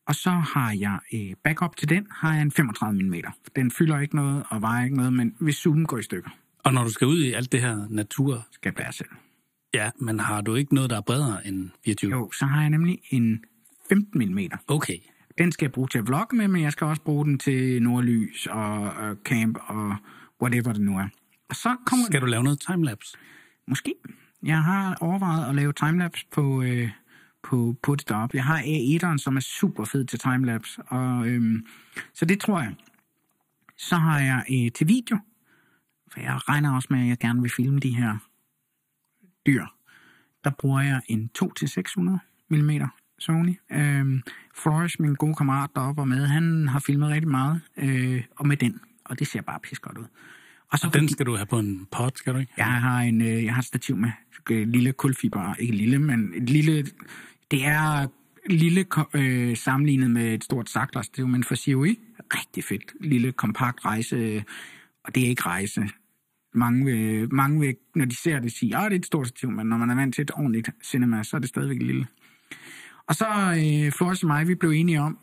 og 0.07 0.15
så 0.15 0.29
har 0.29 0.71
jeg 0.71 0.99
øh, 1.13 1.35
backup 1.43 1.75
til 1.75 1.89
den, 1.89 2.07
har 2.11 2.33
jeg 2.33 2.41
en 2.41 2.51
35 2.51 3.03
mm. 3.03 3.13
Den 3.55 3.71
fylder 3.71 3.99
ikke 3.99 4.15
noget 4.15 4.43
og 4.49 4.61
vejer 4.61 4.83
ikke 4.83 4.97
noget, 4.97 5.13
men 5.13 5.35
hvis 5.39 5.55
zoomen 5.55 5.85
går 5.85 5.97
i 5.97 6.03
stykker, 6.03 6.29
Og 6.63 6.73
når 6.73 6.83
du 6.83 6.89
skal 6.89 7.07
ud 7.07 7.23
i 7.23 7.33
alt 7.33 7.51
det 7.51 7.61
her 7.61 7.87
natur, 7.89 8.47
skal 8.51 8.69
jeg 8.69 8.75
bære 8.75 8.93
selv. 8.93 9.09
Ja, 9.77 9.91
men 9.99 10.19
har 10.19 10.41
du 10.41 10.55
ikke 10.55 10.75
noget, 10.75 10.89
der 10.89 10.97
er 10.97 11.01
bredere 11.01 11.47
end 11.47 11.69
24? 11.85 12.11
Jo, 12.11 12.31
så 12.31 12.45
har 12.45 12.61
jeg 12.61 12.69
nemlig 12.69 12.99
en 13.09 13.43
15 13.89 14.35
mm. 14.35 14.39
Okay. 14.67 14.97
Den 15.37 15.51
skal 15.51 15.65
jeg 15.65 15.71
bruge 15.71 15.87
til 15.87 15.97
at 15.97 16.07
vlogge 16.07 16.35
med, 16.35 16.47
men 16.47 16.61
jeg 16.61 16.71
skal 16.71 16.87
også 16.87 17.01
bruge 17.01 17.25
den 17.25 17.39
til 17.39 17.81
nordlys 17.83 18.47
og, 18.47 18.81
og 18.81 19.15
camp 19.23 19.57
og 19.67 19.95
whatever 20.41 20.73
det 20.73 20.81
nu 20.81 20.97
er. 20.97 21.07
Og 21.49 21.55
så 21.55 21.75
kommer 21.85 22.05
Skal 22.05 22.21
du 22.21 22.25
lave 22.25 22.43
noget 22.43 22.59
timelapse? 22.59 23.17
Måske. 23.67 23.93
Jeg 24.43 24.63
har 24.63 24.97
overvejet 25.01 25.49
at 25.49 25.55
lave 25.55 25.73
timelapse 25.73 26.25
på, 26.31 26.61
øh, 26.61 26.89
på, 27.43 27.75
på 27.83 27.95
det 27.95 28.09
deroppe. 28.09 28.37
Jeg 28.37 28.43
har 28.43 28.59
A1'eren, 28.59 29.17
som 29.17 29.35
er 29.35 29.39
super 29.39 29.85
fed 29.85 30.05
til 30.05 30.19
timelapse. 30.19 30.81
Og, 30.81 31.27
øhm, 31.27 31.65
så 32.13 32.25
det 32.25 32.39
tror 32.39 32.59
jeg. 32.59 32.75
Så 33.77 33.95
har 33.95 34.19
jeg 34.19 34.43
øh, 34.51 34.71
til 34.71 34.87
video. 34.87 35.17
For 36.13 36.19
jeg 36.19 36.49
regner 36.49 36.75
også 36.75 36.87
med, 36.91 37.01
at 37.01 37.07
jeg 37.07 37.17
gerne 37.17 37.41
vil 37.41 37.51
filme 37.51 37.79
de 37.79 37.95
her 37.95 38.17
dyr. 39.47 39.65
Der 40.43 40.51
bruger 40.59 40.81
jeg 40.81 41.01
en 41.07 41.29
2-600 41.37 42.01
mm 42.49 42.71
Sony. 43.19 43.55
Øhm, 43.71 44.23
Flores, 44.55 44.99
min 44.99 45.15
gode 45.15 45.35
kammerat 45.35 45.69
deroppe 45.75 46.01
og 46.01 46.07
med, 46.07 46.27
han 46.27 46.67
har 46.67 46.79
filmet 46.79 47.09
rigtig 47.09 47.31
meget. 47.31 47.61
Øh, 47.77 48.23
og 48.35 48.47
med 48.47 48.57
den. 48.57 48.79
Og 49.05 49.19
det 49.19 49.27
ser 49.27 49.41
bare 49.41 49.59
pis 49.59 49.79
godt 49.79 49.97
ud. 49.97 50.05
Og 50.71 50.79
så 50.79 50.87
Og 50.87 50.93
den 50.93 51.09
skal 51.09 51.25
du 51.25 51.35
have 51.35 51.45
på 51.45 51.59
en 51.59 51.87
pot, 51.91 52.17
skal 52.17 52.33
du 52.33 52.39
ikke? 52.39 52.53
jeg 52.57 52.65
har 52.65 53.01
en 53.01 53.21
øh, 53.21 53.43
jeg 53.43 53.53
har 53.53 53.59
et 53.59 53.65
stativ 53.65 53.95
med 53.95 54.11
øh, 54.51 54.67
lille 54.67 54.93
kulfiber, 54.93 55.53
ikke 55.59 55.75
lille, 55.75 55.99
men 55.99 56.33
et 56.35 56.49
lille 56.49 56.85
det 57.51 57.65
er 57.65 58.07
lille 58.49 58.85
øh, 59.13 59.57
sammenlignet 59.57 60.11
med 60.11 60.33
et 60.33 60.43
stort 60.43 60.69
saklerstativ, 60.69 61.27
men 61.27 61.43
for 61.43 61.55
COE 61.55 61.95
rigtig 62.35 62.63
fedt 62.63 62.93
lille 63.01 63.31
kompakt 63.31 63.85
rejse 63.85 64.43
og 65.03 65.15
det 65.15 65.23
er 65.23 65.27
ikke 65.27 65.41
rejse. 65.41 65.89
Mange 66.57 66.85
vil, 66.85 67.33
mange 67.33 67.59
vil, 67.59 67.75
når 67.95 68.05
de 68.05 68.15
ser 68.15 68.39
det, 68.39 68.51
sige, 68.51 68.77
at 68.77 68.91
det 68.91 68.95
er 68.95 68.99
et 68.99 69.05
stort 69.05 69.27
stativ, 69.27 69.51
men 69.51 69.67
når 69.67 69.77
man 69.77 69.89
er 69.89 69.95
vant 69.95 70.15
til 70.15 70.21
et 70.21 70.31
ordentligt 70.31 70.69
cinema, 70.83 71.23
så 71.23 71.35
er 71.37 71.39
det 71.39 71.49
stadigvæk 71.49 71.81
lille. 71.81 72.07
Og 73.07 73.15
så 73.15 73.25
øh, 73.25 73.91
Flores 73.91 74.23
og 74.23 74.27
mig, 74.27 74.47
vi 74.47 74.55
blev 74.55 74.71
enige 74.71 75.01
om, 75.01 75.17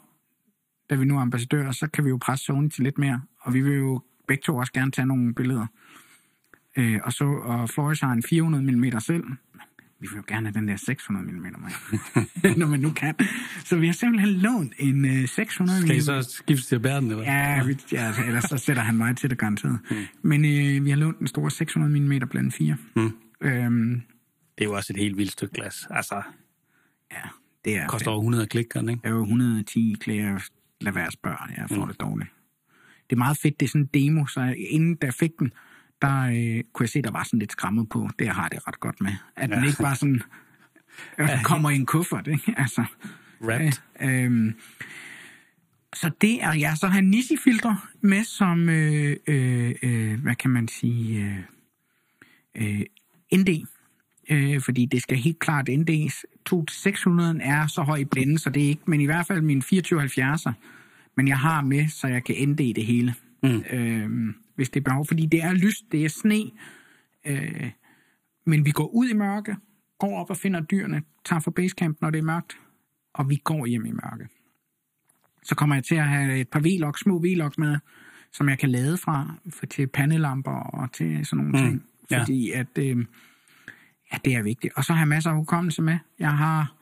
da 0.91 0.95
vi 0.95 1.05
nu 1.05 1.17
er 1.17 1.21
ambassadører, 1.21 1.73
så 1.73 1.87
kan 1.87 2.05
vi 2.05 2.09
jo 2.09 2.19
presse 2.23 2.45
Sony 2.45 2.69
til 2.69 2.85
lidt 2.85 2.99
mere. 2.99 3.23
Og 3.41 3.55
vi 3.55 3.61
vil 3.61 3.77
jo 3.77 4.01
begge 4.29 4.43
to 4.43 4.57
også 4.57 4.73
gerne 4.73 4.91
tage 4.91 5.07
nogle 5.07 5.35
billeder. 5.35 5.67
Øh, 6.77 7.01
og 7.05 7.13
så 7.13 7.25
og 7.25 7.71
Flores 7.71 8.01
har 8.01 8.13
en 8.13 8.23
400 8.23 8.65
mm 8.65 9.01
selv. 9.01 9.25
Vi 10.05 10.09
vil 10.09 10.17
jo 10.17 10.25
gerne 10.27 10.47
have 10.47 10.61
den 10.61 10.69
der 10.69 10.77
600 10.77 11.27
mm 11.27 11.47
når 12.61 12.67
man 12.67 12.81
nu 12.81 12.91
kan. 12.91 13.15
Så 13.65 13.77
vi 13.77 13.87
har 13.87 13.93
simpelthen 13.93 14.31
lånt 14.35 14.73
en 14.79 15.05
øh, 15.05 15.29
600 15.29 15.81
mm. 15.81 15.87
Skal 15.87 15.97
I 15.97 16.01
så 16.01 16.23
skifte 16.23 16.67
til 16.69 16.81
bæren, 16.81 17.11
eller? 17.11 17.23
Ja, 17.23 17.65
vi, 17.65 17.77
ja 17.93 18.07
altså, 18.07 18.23
ellers 18.23 18.45
så 18.45 18.57
sætter 18.57 18.83
han 18.83 18.97
mig 18.97 19.17
til 19.17 19.31
det 19.31 19.39
garanteret. 19.39 19.79
Mm. 19.91 19.97
Men 20.23 20.45
øh, 20.45 20.85
vi 20.85 20.91
har 20.91 20.97
lånt 20.97 21.19
den 21.19 21.27
store 21.27 21.51
600 21.51 22.01
mm 22.01 22.29
blandt 22.31 22.55
4. 22.55 22.77
Mm. 22.97 23.13
Øhm, 23.41 24.03
Det 24.59 24.65
er 24.65 24.65
jo 24.65 24.73
også 24.73 24.93
et 24.93 24.97
helt 24.97 25.17
vildt 25.17 25.33
stykke 25.33 25.55
glas. 25.55 25.87
Altså, 25.91 26.23
ja, 27.13 27.29
det 27.65 27.77
er... 27.77 27.81
det 27.81 27.91
koster 27.91 28.11
over 28.11 28.21
100 28.21 28.47
klikker, 28.47 28.81
ikke? 28.81 29.01
Jeg 29.05 29.11
er 29.11 29.15
jo 29.15 29.23
110 29.23 29.97
klæder, 30.01 30.49
lad 30.81 30.93
være 30.93 31.11
spørge, 31.11 31.37
jeg 31.57 31.65
får 31.69 31.85
mm. 31.85 31.89
det 31.89 32.01
dårligt. 32.01 32.31
Det 33.11 33.17
er 33.17 33.19
meget 33.19 33.39
fedt, 33.43 33.61
det 33.61 33.67
er 33.67 33.71
sådan 33.71 33.89
en 33.95 34.01
demo, 34.03 34.27
så 34.27 34.55
inden 34.71 34.99
jeg 35.03 35.15
fik 35.15 35.31
den, 35.39 35.53
der 36.07 36.57
øh, 36.59 36.65
kunne 36.73 36.85
jeg 36.85 36.89
se, 36.89 37.03
der 37.03 37.11
var 37.11 37.25
sådan 37.25 37.39
lidt 37.39 37.53
skrammet 37.53 37.89
på. 37.89 38.09
Det 38.19 38.29
har 38.29 38.49
det 38.49 38.69
ret 38.69 38.81
godt 38.81 39.01
med. 39.01 39.13
At 39.37 39.51
ja. 39.51 39.57
den 39.57 39.65
ikke 39.65 39.83
bare 39.83 39.97
sådan 39.97 40.23
øh, 41.19 41.43
kommer 41.43 41.71
i 41.71 41.75
en 41.75 41.87
kuffert, 41.87 42.27
ikke? 42.27 42.55
Altså, 42.57 42.85
Wrapped. 43.41 43.73
øh, 44.01 44.25
øh, 44.25 44.53
så 45.95 46.11
det 46.21 46.43
er, 46.43 46.55
ja, 46.55 46.75
så 46.75 46.87
har 46.87 47.01
Nisi-filter 47.01 47.89
med 48.01 48.25
som, 48.25 48.69
øh, 48.69 49.17
øh, 49.27 49.75
øh, 49.83 50.23
hvad 50.23 50.35
kan 50.35 50.51
man 50.51 50.69
sige, 50.69 51.21
øh, 52.55 52.81
øh, 52.81 52.81
ND. 53.39 53.67
Øh, 54.31 54.61
fordi 54.61 54.87
det 54.87 55.03
skal 55.03 55.17
helt 55.17 55.39
klart 55.39 55.69
ND's. 55.69 56.23
2600 56.47 57.41
er 57.43 57.67
så 57.67 57.83
høj 57.83 57.97
i 57.97 58.05
blinde, 58.05 58.39
så 58.39 58.51
det 58.51 58.65
er 58.65 58.69
ikke, 58.69 58.83
men 58.87 59.01
i 59.01 59.05
hvert 59.05 59.27
fald 59.27 59.41
min 59.41 59.63
2470'er. 59.75 60.53
Men 61.17 61.29
jeg 61.29 61.39
har 61.39 61.63
med, 61.63 61.89
så 61.89 62.07
jeg 62.07 62.25
kan 62.25 62.49
ND 62.49 62.75
det 62.75 62.85
hele. 62.87 63.15
Mm. 63.43 63.65
Øh, 63.71 64.35
hvis 64.55 64.71
det 64.71 64.81
er 64.81 64.85
behov, 64.85 65.07
fordi 65.07 65.27
det 65.27 65.43
er 65.43 65.53
lyst, 65.53 65.85
det 65.93 66.05
er 66.05 66.09
sne, 66.09 66.51
øh, 67.27 67.71
men 68.47 68.65
vi 68.65 68.71
går 68.71 68.87
ud 68.87 69.09
i 69.09 69.15
mørke, 69.15 69.57
går 69.99 70.19
op 70.19 70.31
og 70.31 70.37
finder 70.37 70.61
dyrene, 70.61 71.03
tager 71.25 71.41
for 71.41 71.51
basecamp, 71.51 72.01
når 72.01 72.11
det 72.11 72.19
er 72.19 72.23
mørkt, 72.23 72.59
og 73.13 73.31
vi 73.31 73.37
går 73.37 73.67
hjem 73.67 73.87
i 73.87 73.93
mørke. 73.93 74.29
Så 75.43 75.55
kommer 75.55 75.77
jeg 75.77 75.85
til 75.85 75.95
at 75.95 76.09
have 76.09 76.41
et 76.41 76.49
par 76.49 76.61
v 76.61 76.67
små 76.97 77.19
v 77.19 77.25
med, 77.59 77.79
som 78.33 78.49
jeg 78.49 78.59
kan 78.59 78.71
lade 78.71 78.97
fra 78.97 79.35
for 79.51 79.67
til 79.67 79.87
pandelamper 79.87 80.51
og 80.51 80.93
til 80.93 81.27
sådan 81.27 81.45
nogle 81.45 81.63
mm, 81.63 81.69
ting. 81.69 81.85
Fordi 82.13 82.49
ja. 82.49 82.61
at, 82.61 82.79
øh, 82.79 82.97
ja, 84.13 84.19
det 84.25 84.35
er 84.35 84.43
vigtigt. 84.43 84.73
Og 84.77 84.85
så 84.85 84.93
har 84.93 85.01
jeg 85.01 85.09
masser 85.09 85.31
af 85.31 85.37
hukommelse 85.37 85.83
med. 85.83 85.99
Jeg 86.19 86.39
har 86.39 86.75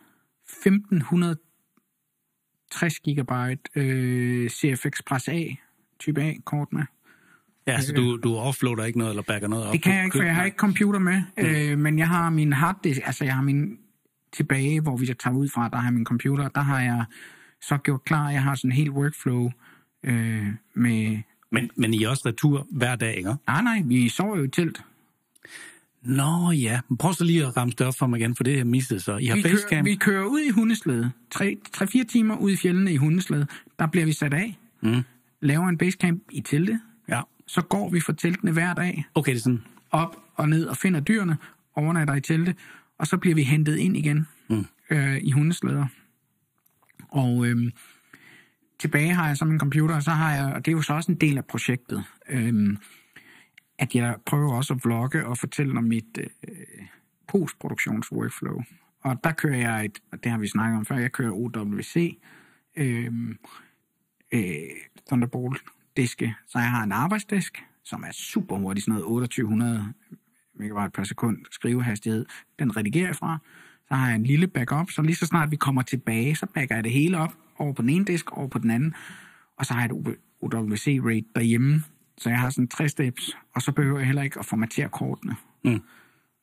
1560 0.67 3.01
gigabyte 3.01 3.63
øh, 3.75 4.51
CF 4.51 4.87
Express 4.87 5.29
A, 5.29 5.45
type 5.99 6.23
A 6.23 6.35
kort 6.45 6.73
med. 6.73 6.83
Ja, 7.67 7.81
så 7.81 7.93
du, 7.93 8.17
du 8.17 8.37
offloader 8.37 8.85
ikke 8.85 8.99
noget, 8.99 9.11
eller 9.11 9.23
backer 9.23 9.49
noget 9.49 9.67
op? 9.67 9.73
Det 9.73 9.83
kan 9.83 9.95
jeg 9.95 10.05
ikke, 10.05 10.19
for 10.19 10.25
jeg 10.25 10.35
har 10.35 10.45
ikke 10.45 10.57
computer 10.57 10.99
med, 10.99 11.23
mm. 11.39 11.45
øh, 11.45 11.79
men 11.79 11.99
jeg 11.99 12.09
har 12.09 12.31
min 12.31 12.53
harddisk, 12.53 13.01
altså 13.05 13.25
jeg 13.25 13.35
har 13.35 13.43
min 13.43 13.79
tilbage, 14.33 14.81
hvor 14.81 14.97
vi 14.97 15.07
tager 15.07 15.37
ud 15.37 15.49
fra, 15.49 15.69
der 15.69 15.77
har 15.77 15.85
jeg 15.85 15.93
min 15.93 16.05
computer, 16.05 16.49
der 16.49 16.61
har 16.61 16.81
jeg 16.81 17.05
så 17.61 17.77
gjort 17.77 18.05
klar, 18.05 18.31
jeg 18.31 18.43
har 18.43 18.55
sådan 18.55 18.71
en 18.71 18.77
helt 18.77 18.91
workflow 18.91 19.51
øh, 20.05 20.47
med... 20.75 21.19
Men, 21.51 21.71
men 21.77 21.95
I 21.95 22.03
er 22.03 22.09
også 22.09 22.29
retur 22.29 22.67
hver 22.71 22.97
dag, 22.97 23.17
ikke? 23.17 23.35
Nej, 23.47 23.63
nej, 23.63 23.83
vi 23.85 24.09
sover 24.09 24.37
jo 24.37 24.45
i 24.45 24.49
telt. 24.49 24.85
Nå 26.03 26.51
ja, 26.51 26.81
prøv 26.99 27.13
så 27.13 27.25
lige 27.25 27.47
at 27.47 27.57
ramme 27.57 27.73
det 27.79 27.87
op 27.87 27.95
for 27.99 28.07
mig 28.07 28.21
igen, 28.21 28.37
for 28.37 28.45
det 28.45 28.57
har 28.57 28.65
mistet 28.65 29.03
så. 29.03 29.17
I 29.17 29.27
har 29.27 29.37
vi, 29.37 29.43
kører, 29.43 29.83
vi 29.83 29.95
kører 29.95 30.25
ud 30.25 30.41
i 30.41 30.51
hundeslæde. 30.51 31.11
3-4 31.35 32.05
timer 32.05 32.37
ud 32.37 32.51
i 32.51 32.57
fjellene 32.57 32.93
i 32.93 32.97
hundeslæde. 32.97 33.47
Der 33.79 33.87
bliver 33.87 34.07
vi 34.07 34.13
sat 34.13 34.35
af. 34.35 34.59
Mm. 34.83 35.03
Laver 35.41 35.69
en 35.69 35.79
basecamp 35.79 36.23
i 36.31 36.41
teltet. 36.41 36.81
Så 37.47 37.63
går 37.63 37.91
vi 37.91 38.01
fra 38.01 38.13
teltene 38.13 38.53
hver 38.53 38.75
dag. 38.75 39.05
Okay, 39.15 39.33
det 39.33 39.39
er 39.39 39.43
sådan. 39.43 39.65
Op 39.91 40.17
og 40.35 40.49
ned 40.49 40.67
og 40.67 40.77
finder 40.77 41.01
dyrene, 41.01 41.37
overnatter 41.75 42.15
i 42.15 42.21
teltet, 42.21 42.57
og 42.99 43.07
så 43.07 43.17
bliver 43.17 43.35
vi 43.35 43.43
hentet 43.43 43.77
ind 43.77 43.97
igen 43.97 44.29
mm. 44.49 44.65
øh, 44.91 45.17
i 45.23 45.31
hundeslæder. 45.31 45.87
Og 47.09 47.47
øh, 47.47 47.73
tilbage 48.79 49.15
har 49.15 49.27
jeg 49.27 49.37
så 49.37 49.45
min 49.45 49.59
computer, 49.59 49.95
og 49.95 50.03
så 50.03 50.11
har 50.11 50.35
jeg, 50.35 50.55
og 50.55 50.65
det 50.65 50.73
er 50.73 50.77
jo 50.77 50.83
så 50.83 50.95
også 50.95 51.13
en 51.13 51.19
del 51.19 51.39
af 51.39 51.45
projektet, 51.45 52.05
øh, 52.29 52.77
at 53.79 53.95
jeg 53.95 54.17
prøver 54.27 54.55
også 54.55 54.75
at 54.75 54.85
vlogge 54.85 55.27
og 55.27 55.39
fortælle 55.39 55.79
om 55.79 55.85
mit 55.85 56.19
øh, 56.19 56.87
postproduktions-workflow. 57.33 58.63
Og 59.01 59.25
der 59.25 59.33
kører 59.33 59.57
jeg 59.57 59.85
et, 59.85 59.99
og 60.13 60.25
det 60.25 60.33
har 60.33 60.39
vi 60.39 60.49
snakket 60.49 60.79
om 60.79 60.87
før, 60.87 60.97
jeg 60.97 61.13
kører 61.13 61.33
OWC, 61.33 62.19
øh, 62.77 63.13
øh, 64.33 64.43
Thunderbolt-diske. 65.97 66.35
Så 66.49 66.59
jeg 66.59 66.71
har 66.71 66.83
en 66.83 66.93
arbejdsdisk, 66.93 67.65
som 67.85 68.03
er 68.03 68.13
super 68.13 68.57
hurtig, 68.57 68.83
sådan 68.83 68.93
noget 68.93 69.05
2800 69.05 69.93
megabyte 70.55 70.91
per 70.91 71.05
sekund 71.05 71.39
skrivehastighed. 71.51 72.27
Den 72.59 72.77
redigerer 72.77 73.07
jeg 73.07 73.17
fra. 73.17 73.39
Så 73.89 73.95
har 73.95 74.07
jeg 74.07 74.17
en 74.17 74.25
lille 74.25 74.47
backup, 74.47 74.91
så 74.91 75.03
lige 75.03 75.17
så 75.17 75.27
snart 75.27 75.51
vi 75.51 75.57
kommer 75.57 75.83
tilbage, 75.83 76.37
så 76.37 76.47
backer 76.55 76.75
jeg 76.75 76.85
det 76.85 76.93
hele 76.93 77.19
op 77.19 77.35
over 77.59 77.73
på 77.73 77.83
den 77.83 77.91
ene 77.91 78.05
disk, 78.05 78.31
over 78.31 78.49
på 78.49 78.59
den 78.59 78.71
anden. 78.71 78.95
Og 79.59 79.67
så 79.67 79.75
har 79.75 79.81
jeg 79.81 79.91
et 79.91 80.17
OWC-rate 80.43 81.33
derhjemme, 81.35 81.83
så 82.19 82.31
jeg 82.31 82.39
har 82.39 82.51
sådan 82.51 82.69
tre 82.69 82.89
steps, 82.89 83.37
og 83.55 83.63
så 83.63 83.73
behøver 83.73 83.99
jeg 83.99 84.07
heller 84.07 84.23
ikke 84.23 84.39
at 84.39 84.47
formatere 84.47 84.89
kortene. 84.89 85.37
Mm. 85.65 85.81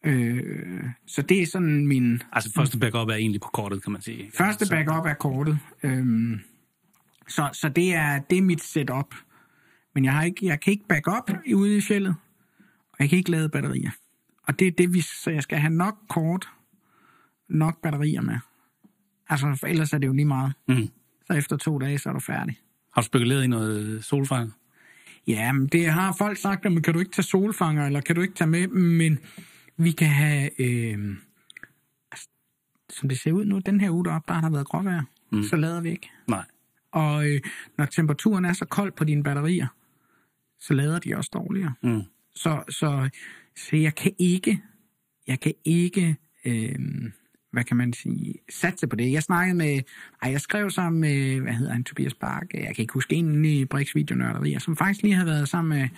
Øh, 0.04 0.84
så 1.08 1.22
det 1.22 1.42
er 1.42 1.46
sådan 1.46 1.88
min... 1.88 2.22
Altså 2.32 2.52
første 2.56 2.80
backup 2.80 3.08
er 3.10 3.14
egentlig 3.14 3.42
på 3.42 3.50
kortet, 3.54 3.84
kan 3.84 3.92
man 3.92 4.02
sige. 4.02 4.32
Første 4.38 4.66
backup 4.70 5.06
er 5.06 5.14
kortet. 5.14 5.60
Øhm, 5.84 6.40
så, 7.28 7.50
så 7.54 7.70
det 7.70 7.96
er, 7.96 8.20
det 8.20 8.38
er 8.38 8.42
mit 8.42 8.64
setup. 8.64 9.16
Men 10.00 10.06
jeg, 10.06 10.14
har 10.14 10.24
ikke, 10.24 10.46
jeg 10.46 10.60
kan 10.60 10.72
ikke 10.72 10.88
backup 10.88 11.32
ude 11.54 11.78
i 11.78 11.82
fjellet, 11.82 12.16
og 12.92 12.98
jeg 13.00 13.10
kan 13.10 13.18
ikke 13.18 13.32
lade 13.32 13.50
batterier. 13.50 13.92
Og 14.48 14.60
det 14.60 14.68
er 14.68 14.72
det, 14.72 14.94
vi, 14.94 15.02
så 15.02 15.32
jeg 15.32 15.44
skal 15.44 15.58
have 15.58 15.74
nok 15.74 15.96
kort, 16.10 16.50
nok 17.50 17.82
batterier 17.82 18.22
med. 18.22 18.40
Altså, 19.30 19.56
for 19.60 19.68
ellers 19.68 19.94
er 19.94 19.98
det 19.98 20.08
jo 20.08 20.14
lige 20.14 20.26
meget. 20.26 20.54
Mm. 20.68 20.90
Så 21.28 21.34
efter 21.34 21.58
to 21.58 21.78
dage, 21.78 21.98
så 21.98 22.10
er 22.10 22.14
du 22.14 22.20
færdig. 22.20 22.58
Har 22.94 23.02
du 23.02 23.06
spekuleret 23.06 23.44
i 23.44 23.48
noget 23.48 24.06
solfanger? 24.06 24.52
Ja, 25.28 25.52
men 25.52 25.68
det 25.68 25.92
har 25.92 26.16
folk 26.18 26.38
sagt, 26.38 26.66
at 26.66 26.84
kan 26.84 26.94
du 26.94 27.00
ikke 27.00 27.12
tage 27.12 27.24
solfanger, 27.24 27.86
eller 27.86 28.02
kan 28.02 28.16
du 28.16 28.22
ikke 28.22 28.36
tage 28.36 28.50
med, 28.50 28.68
men 28.68 29.20
vi 29.78 29.92
kan 29.92 30.08
have, 30.08 30.62
øh, 30.62 31.16
altså, 32.12 32.28
som 32.90 33.10
det 33.10 33.20
ser 33.20 33.32
ud 33.32 33.46
nu, 33.46 33.60
den 33.60 33.82
her 33.82 33.90
uge 33.90 34.06
deroppe, 34.06 34.34
der 34.34 34.40
har 34.40 34.50
været 34.50 34.68
gråvejr, 34.68 35.04
mm. 35.32 35.44
så 35.44 35.56
lader 35.56 35.82
vi 35.82 35.90
ikke. 35.90 36.10
Nej. 36.28 36.46
Og 36.92 37.30
øh, 37.30 37.42
når 37.78 37.86
temperaturen 37.86 38.46
er 38.46 38.54
så 38.54 38.66
kold 38.66 38.92
på 38.92 39.04
dine 39.04 39.24
batterier, 39.24 39.68
så 40.60 40.74
lader 40.74 41.00
de 41.00 41.16
også 41.16 41.30
dårligere. 41.34 41.74
Mm. 41.84 42.02
Så, 42.36 42.64
så, 42.70 43.10
så 43.56 43.76
jeg 43.76 43.96
kan 43.96 44.12
ikke, 44.18 44.62
jeg 45.28 45.40
kan 45.40 45.54
ikke, 45.66 46.16
øh, 46.46 46.76
hvad 47.52 47.64
kan 47.64 47.78
man 47.78 47.94
sige, 47.94 48.34
satse 48.50 48.88
på 48.88 48.96
det. 48.96 49.12
Jeg 49.12 49.24
snakkede 49.24 49.58
med, 49.58 49.82
ej, 50.22 50.32
jeg 50.32 50.42
skrev 50.42 50.70
sammen 50.70 51.02
med, 51.02 51.40
hvad 51.40 51.54
hedder 51.54 51.74
han, 51.74 51.84
Tobias 51.84 52.14
Bark, 52.14 52.54
jeg 52.54 52.76
kan 52.76 52.82
ikke 52.84 52.94
huske 52.94 53.16
en 53.16 53.46
i 53.46 53.66
Brix 53.66 53.96
Videonørderier, 53.96 54.60
som 54.60 54.78
faktisk 54.78 55.04
lige 55.04 55.16
har 55.16 55.26
været 55.26 55.50
sammen 55.50 55.80
med 55.80 55.90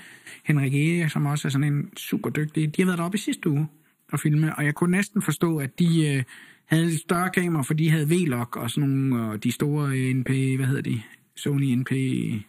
Henrik 0.46 0.74
Ege, 0.74 1.10
som 1.10 1.26
også 1.26 1.48
er 1.48 1.50
sådan 1.50 1.74
en 1.74 1.98
super 1.98 2.30
dygtig. 2.30 2.76
De 2.76 2.82
har 2.82 2.86
været 2.86 2.98
deroppe 2.98 3.16
i 3.16 3.20
sidste 3.20 3.50
uge 3.50 3.68
og 4.12 4.20
filme, 4.20 4.56
og 4.56 4.66
jeg 4.66 4.76
kunne 4.76 4.92
næsten 4.92 5.22
forstå, 5.22 5.58
at 5.58 5.80
de 5.80 6.08
øh, 6.08 6.24
havde 6.66 6.86
lidt 6.86 7.02
større 7.02 7.30
kamera, 7.30 7.64
for 7.64 7.74
de 7.74 7.90
havde 7.90 8.10
V-Log 8.10 8.58
og 8.58 8.72
sådan 8.72 8.90
nogle, 8.90 9.26
og 9.26 9.44
de 9.44 9.52
store 9.52 10.14
NP, 10.14 10.30
hvad 10.30 10.66
hedder 10.66 10.82
de, 10.82 11.02
Sony 11.36 11.76
NP... 11.76 11.92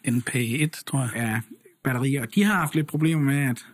NP1, 0.09 0.85
tror 0.87 1.01
jeg. 1.01 1.11
Ja, 1.17 1.41
batterier. 1.85 2.23
Og 2.23 2.35
de 2.35 2.45
har 2.45 2.55
haft 2.55 2.75
lidt 2.75 2.87
problemer 2.87 3.23
med, 3.23 3.49
at 3.51 3.67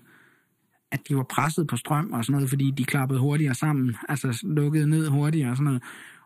at 0.90 1.08
de 1.08 1.16
var 1.16 1.22
presset 1.22 1.66
på 1.66 1.76
strøm 1.76 2.12
og 2.12 2.24
sådan 2.24 2.32
noget, 2.32 2.48
fordi 2.48 2.70
de 2.70 2.84
klappede 2.84 3.20
hurtigere 3.20 3.54
sammen, 3.54 3.96
altså 4.08 4.40
lukkede 4.42 4.86
ned 4.86 5.08
hurtigere 5.08 5.50
og 5.50 5.56
sådan 5.56 5.64
noget. 5.64 5.82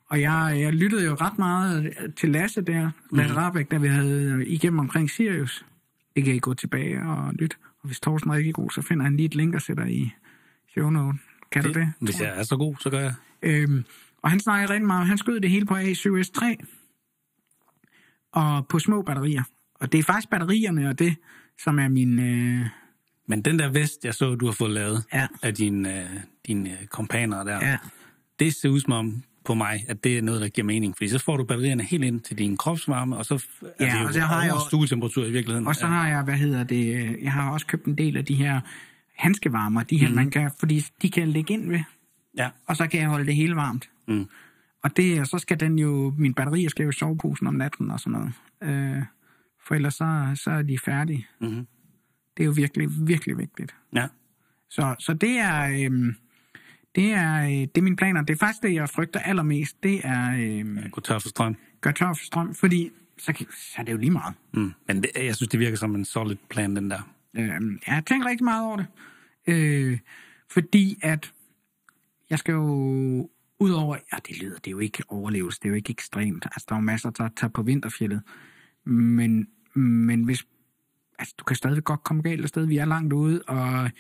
Og 0.07 0.21
jeg, 0.21 0.57
jeg 0.61 0.73
lyttede 0.73 1.05
jo 1.05 1.14
ret 1.14 1.38
meget 1.38 1.92
til 2.16 2.29
Lasse 2.29 2.62
der, 2.62 2.90
Lasse 3.13 3.35
mm. 3.35 3.38
Rabeck, 3.38 3.71
da 3.71 3.77
vi 3.77 3.88
havde 3.88 4.46
igennem 4.46 4.79
omkring 4.79 5.11
Sirius. 5.11 5.65
Det 6.17 6.25
kan 6.25 6.35
I 6.35 6.38
gå 6.38 6.54
tilbage 6.54 7.02
og 7.02 7.35
lytte. 7.35 7.56
Og 7.81 7.87
hvis 7.87 8.00
Thorsten 8.00 8.31
er 8.31 8.35
rigtig 8.35 8.54
god, 8.54 8.71
så 8.71 8.83
finder 8.83 9.04
han 9.04 9.17
lige 9.17 9.27
et 9.27 9.35
link 9.35 9.54
og 9.54 9.63
sætter 9.63 9.87
i 9.87 10.13
show 10.73 10.90
note. 10.90 11.19
Kan 11.52 11.65
det, 11.65 11.75
du 11.75 11.81
det? 11.81 11.92
Hvis 12.00 12.21
jeg 12.21 12.38
er 12.38 12.42
så 12.42 12.56
god, 12.56 12.77
så 12.81 12.90
gør 12.90 13.00
jeg. 13.00 13.15
Øhm, 13.42 13.85
og 14.23 14.31
han 14.31 14.40
snakker 14.40 14.71
rigtig 14.71 14.87
meget. 14.87 15.06
Han 15.06 15.19
skød 15.19 15.40
det 15.40 15.50
hele 15.50 15.67
på 15.67 15.75
A7S3. 15.75 16.67
Og 18.33 18.67
på 18.69 18.79
små 18.79 19.02
batterier. 19.02 19.42
Og 19.75 19.92
det 19.92 19.98
er 19.98 20.02
faktisk 20.02 20.31
batterierne 20.31 20.88
og 20.88 20.98
det, 20.98 21.17
som 21.59 21.79
er 21.79 21.88
min... 21.88 22.19
Øh, 22.19 22.67
men 23.29 23.42
den 23.42 23.59
der 23.59 23.69
vest, 23.69 24.05
jeg 24.05 24.15
så, 24.15 24.35
du 24.35 24.46
har 24.46 24.53
fået 24.53 24.71
lavet 24.71 25.05
ja. 25.15 25.27
af 25.42 25.55
dine, 25.55 26.00
øh, 26.00 26.21
dine 26.46 26.71
øh, 26.71 26.87
kompaner 26.87 27.44
der, 27.44 27.67
ja. 27.69 27.79
det 28.38 28.55
ser 28.55 28.69
ud 28.69 28.81
som 28.81 28.92
om 28.92 29.23
på 29.44 29.55
mig, 29.55 29.85
at 29.88 30.05
det 30.05 30.19
er 30.19 30.23
noget, 30.23 30.40
der 30.40 30.48
giver 30.48 30.67
mening. 30.67 30.96
Fordi 30.96 31.09
så 31.09 31.19
får 31.19 31.37
du 31.37 31.44
batterierne 31.44 31.83
helt 31.83 32.05
ind 32.05 32.21
til 32.21 32.38
din 32.38 32.57
kropsvarme, 32.57 33.17
og 33.17 33.27
så 33.27 33.35
er 33.35 33.87
ja, 33.87 33.92
det 33.92 34.00
jo 34.00 34.07
og 34.07 34.15
så 34.15 34.21
har 34.21 34.44
jeg 34.44 34.55
stuetemperatur 34.67 35.25
i 35.25 35.31
virkeligheden. 35.31 35.67
Og 35.67 35.77
så 35.77 35.87
har 35.87 36.09
jeg, 36.09 36.23
hvad 36.23 36.35
hedder 36.35 36.65
det, 36.65 37.17
jeg 37.23 37.33
har 37.33 37.50
også 37.50 37.67
købt 37.67 37.85
en 37.85 37.98
del 37.98 38.17
af 38.17 38.25
de 38.25 38.35
her 38.35 38.61
handskevarmer, 39.17 39.83
de 39.83 39.96
her, 39.96 40.09
mm. 40.09 40.15
man 40.15 40.31
kan, 40.31 40.50
fordi 40.59 40.85
de 41.03 41.11
kan 41.11 41.29
lægge 41.29 41.55
ind 41.55 41.71
ved, 41.71 41.81
ja. 42.38 42.50
og 42.67 42.77
så 42.77 42.87
kan 42.87 43.00
jeg 43.00 43.09
holde 43.09 43.27
det 43.27 43.35
hele 43.35 43.57
varmt. 43.57 43.90
Mm. 44.09 44.27
Og 44.83 44.96
det, 44.96 45.29
så 45.29 45.38
skal 45.38 45.61
den 45.61 45.79
jo, 45.79 46.15
min 46.19 46.35
batterier 46.35 46.69
skal 46.69 46.83
jo 46.83 46.90
i 46.90 46.92
soveposen 46.92 47.46
om 47.46 47.55
natten 47.55 47.90
og 47.90 48.00
sådan 48.00 48.13
noget. 48.13 48.33
Øh, 48.63 49.03
for 49.67 49.75
ellers 49.75 49.94
så, 49.94 50.31
så 50.35 50.50
er 50.50 50.63
de 50.63 50.79
færdige. 50.79 51.27
Mm-hmm. 51.40 51.67
Det 52.37 52.42
er 52.42 52.46
jo 52.46 52.52
virkelig, 52.56 52.88
virkelig 53.06 53.38
vigtigt. 53.38 53.75
Ja. 53.94 54.06
Så, 54.71 54.94
så 54.98 55.15
det 55.15 55.38
er... 55.38 55.90
Øh, 55.90 56.15
det 56.94 57.13
er, 57.13 57.44
øh, 57.44 57.50
det 57.50 57.79
er 57.79 57.83
mine 57.83 57.96
planer. 57.96 58.23
Det 58.23 58.35
er 58.35 58.38
faktisk 58.38 58.63
det, 58.63 58.75
jeg 58.75 58.88
frygter 58.88 59.21
allermest. 59.21 59.83
Det 59.83 60.00
er 60.04 60.37
øh, 60.38 60.90
Gå 60.90 61.00
tør 61.00 61.19
for 61.19 61.29
strøm. 61.29 61.56
gør 61.81 61.90
tør 61.90 62.13
for 62.13 62.25
strøm, 62.25 62.54
fordi 62.54 62.90
så, 63.19 63.33
kan, 63.33 63.46
så 63.50 63.75
er 63.79 63.83
det 63.83 63.92
jo 63.92 63.96
lige 63.98 64.10
meget. 64.10 64.35
Mm. 64.54 64.73
Men 64.87 65.02
det, 65.02 65.10
jeg 65.17 65.37
synes, 65.37 65.48
det 65.48 65.60
virker 65.60 65.77
som 65.77 65.94
en 65.94 66.04
solid 66.04 66.37
plan, 66.50 66.77
den 66.77 66.90
der. 66.90 67.15
Øh, 67.37 67.48
jeg 67.87 67.94
har 67.94 68.00
tænkt 68.00 68.27
rigtig 68.27 68.44
meget 68.44 68.65
over 68.65 68.77
det. 68.77 68.87
Øh, 69.46 69.98
fordi 70.50 70.98
at 71.02 71.33
jeg 72.31 72.38
skal 72.38 72.52
jo 72.52 73.31
udover, 73.58 73.96
ja 74.13 74.19
det 74.29 74.38
lyder, 74.42 74.54
det 74.58 74.67
er 74.67 74.71
jo 74.71 74.79
ikke 74.79 75.02
overlevelse, 75.08 75.60
det 75.60 75.65
er 75.65 75.71
jo 75.71 75.77
ikke 75.77 75.90
ekstremt. 75.90 76.44
Altså 76.46 76.67
der 76.69 76.75
er 76.75 76.79
jo 76.79 76.85
masser, 76.85 77.10
der 77.10 77.29
tager 77.37 77.50
på 77.50 77.63
vinterfjellet. 77.63 78.23
Men, 78.85 79.48
men 79.74 80.24
hvis, 80.24 80.46
altså 81.18 81.35
du 81.38 81.44
kan 81.44 81.56
stadigvæk 81.56 81.85
godt 81.85 82.04
komme 82.04 82.22
galt 82.22 82.42
afsted, 82.42 82.66
vi 82.66 82.76
er 82.76 82.85
langt 82.85 83.12
ude, 83.12 83.42
og 83.42 83.90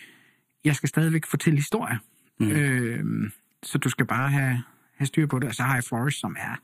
jeg 0.64 0.76
skal 0.76 0.88
stadigvæk 0.88 1.26
fortælle 1.26 1.58
historier. 1.58 1.98
Mm. 2.40 2.50
Øh, 2.50 3.30
så 3.62 3.78
du 3.78 3.88
skal 3.88 4.06
bare 4.06 4.30
have, 4.30 4.62
have 4.96 5.06
styr 5.06 5.26
på 5.26 5.38
det. 5.38 5.48
Og 5.48 5.54
så 5.54 5.62
har 5.62 5.74
jeg 5.74 5.84
Flores, 5.84 6.14
som 6.14 6.36
er 6.38 6.56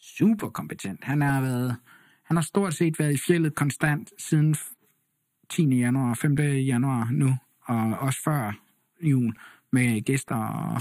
super 0.00 0.48
kompetent. 0.48 1.04
Han 1.04 1.20
har 1.20 1.40
været, 1.40 1.76
han 2.24 2.36
har 2.36 2.42
stort 2.42 2.74
set 2.74 2.98
været 2.98 3.12
i 3.12 3.18
fjellet 3.26 3.54
konstant 3.54 4.10
siden 4.18 4.56
10. 5.50 5.78
januar, 5.78 6.14
5. 6.14 6.38
januar 6.38 7.08
nu, 7.10 7.36
og 7.62 7.98
også 7.98 8.22
før 8.24 8.52
jul 9.02 9.34
med 9.72 10.02
gæster. 10.04 10.36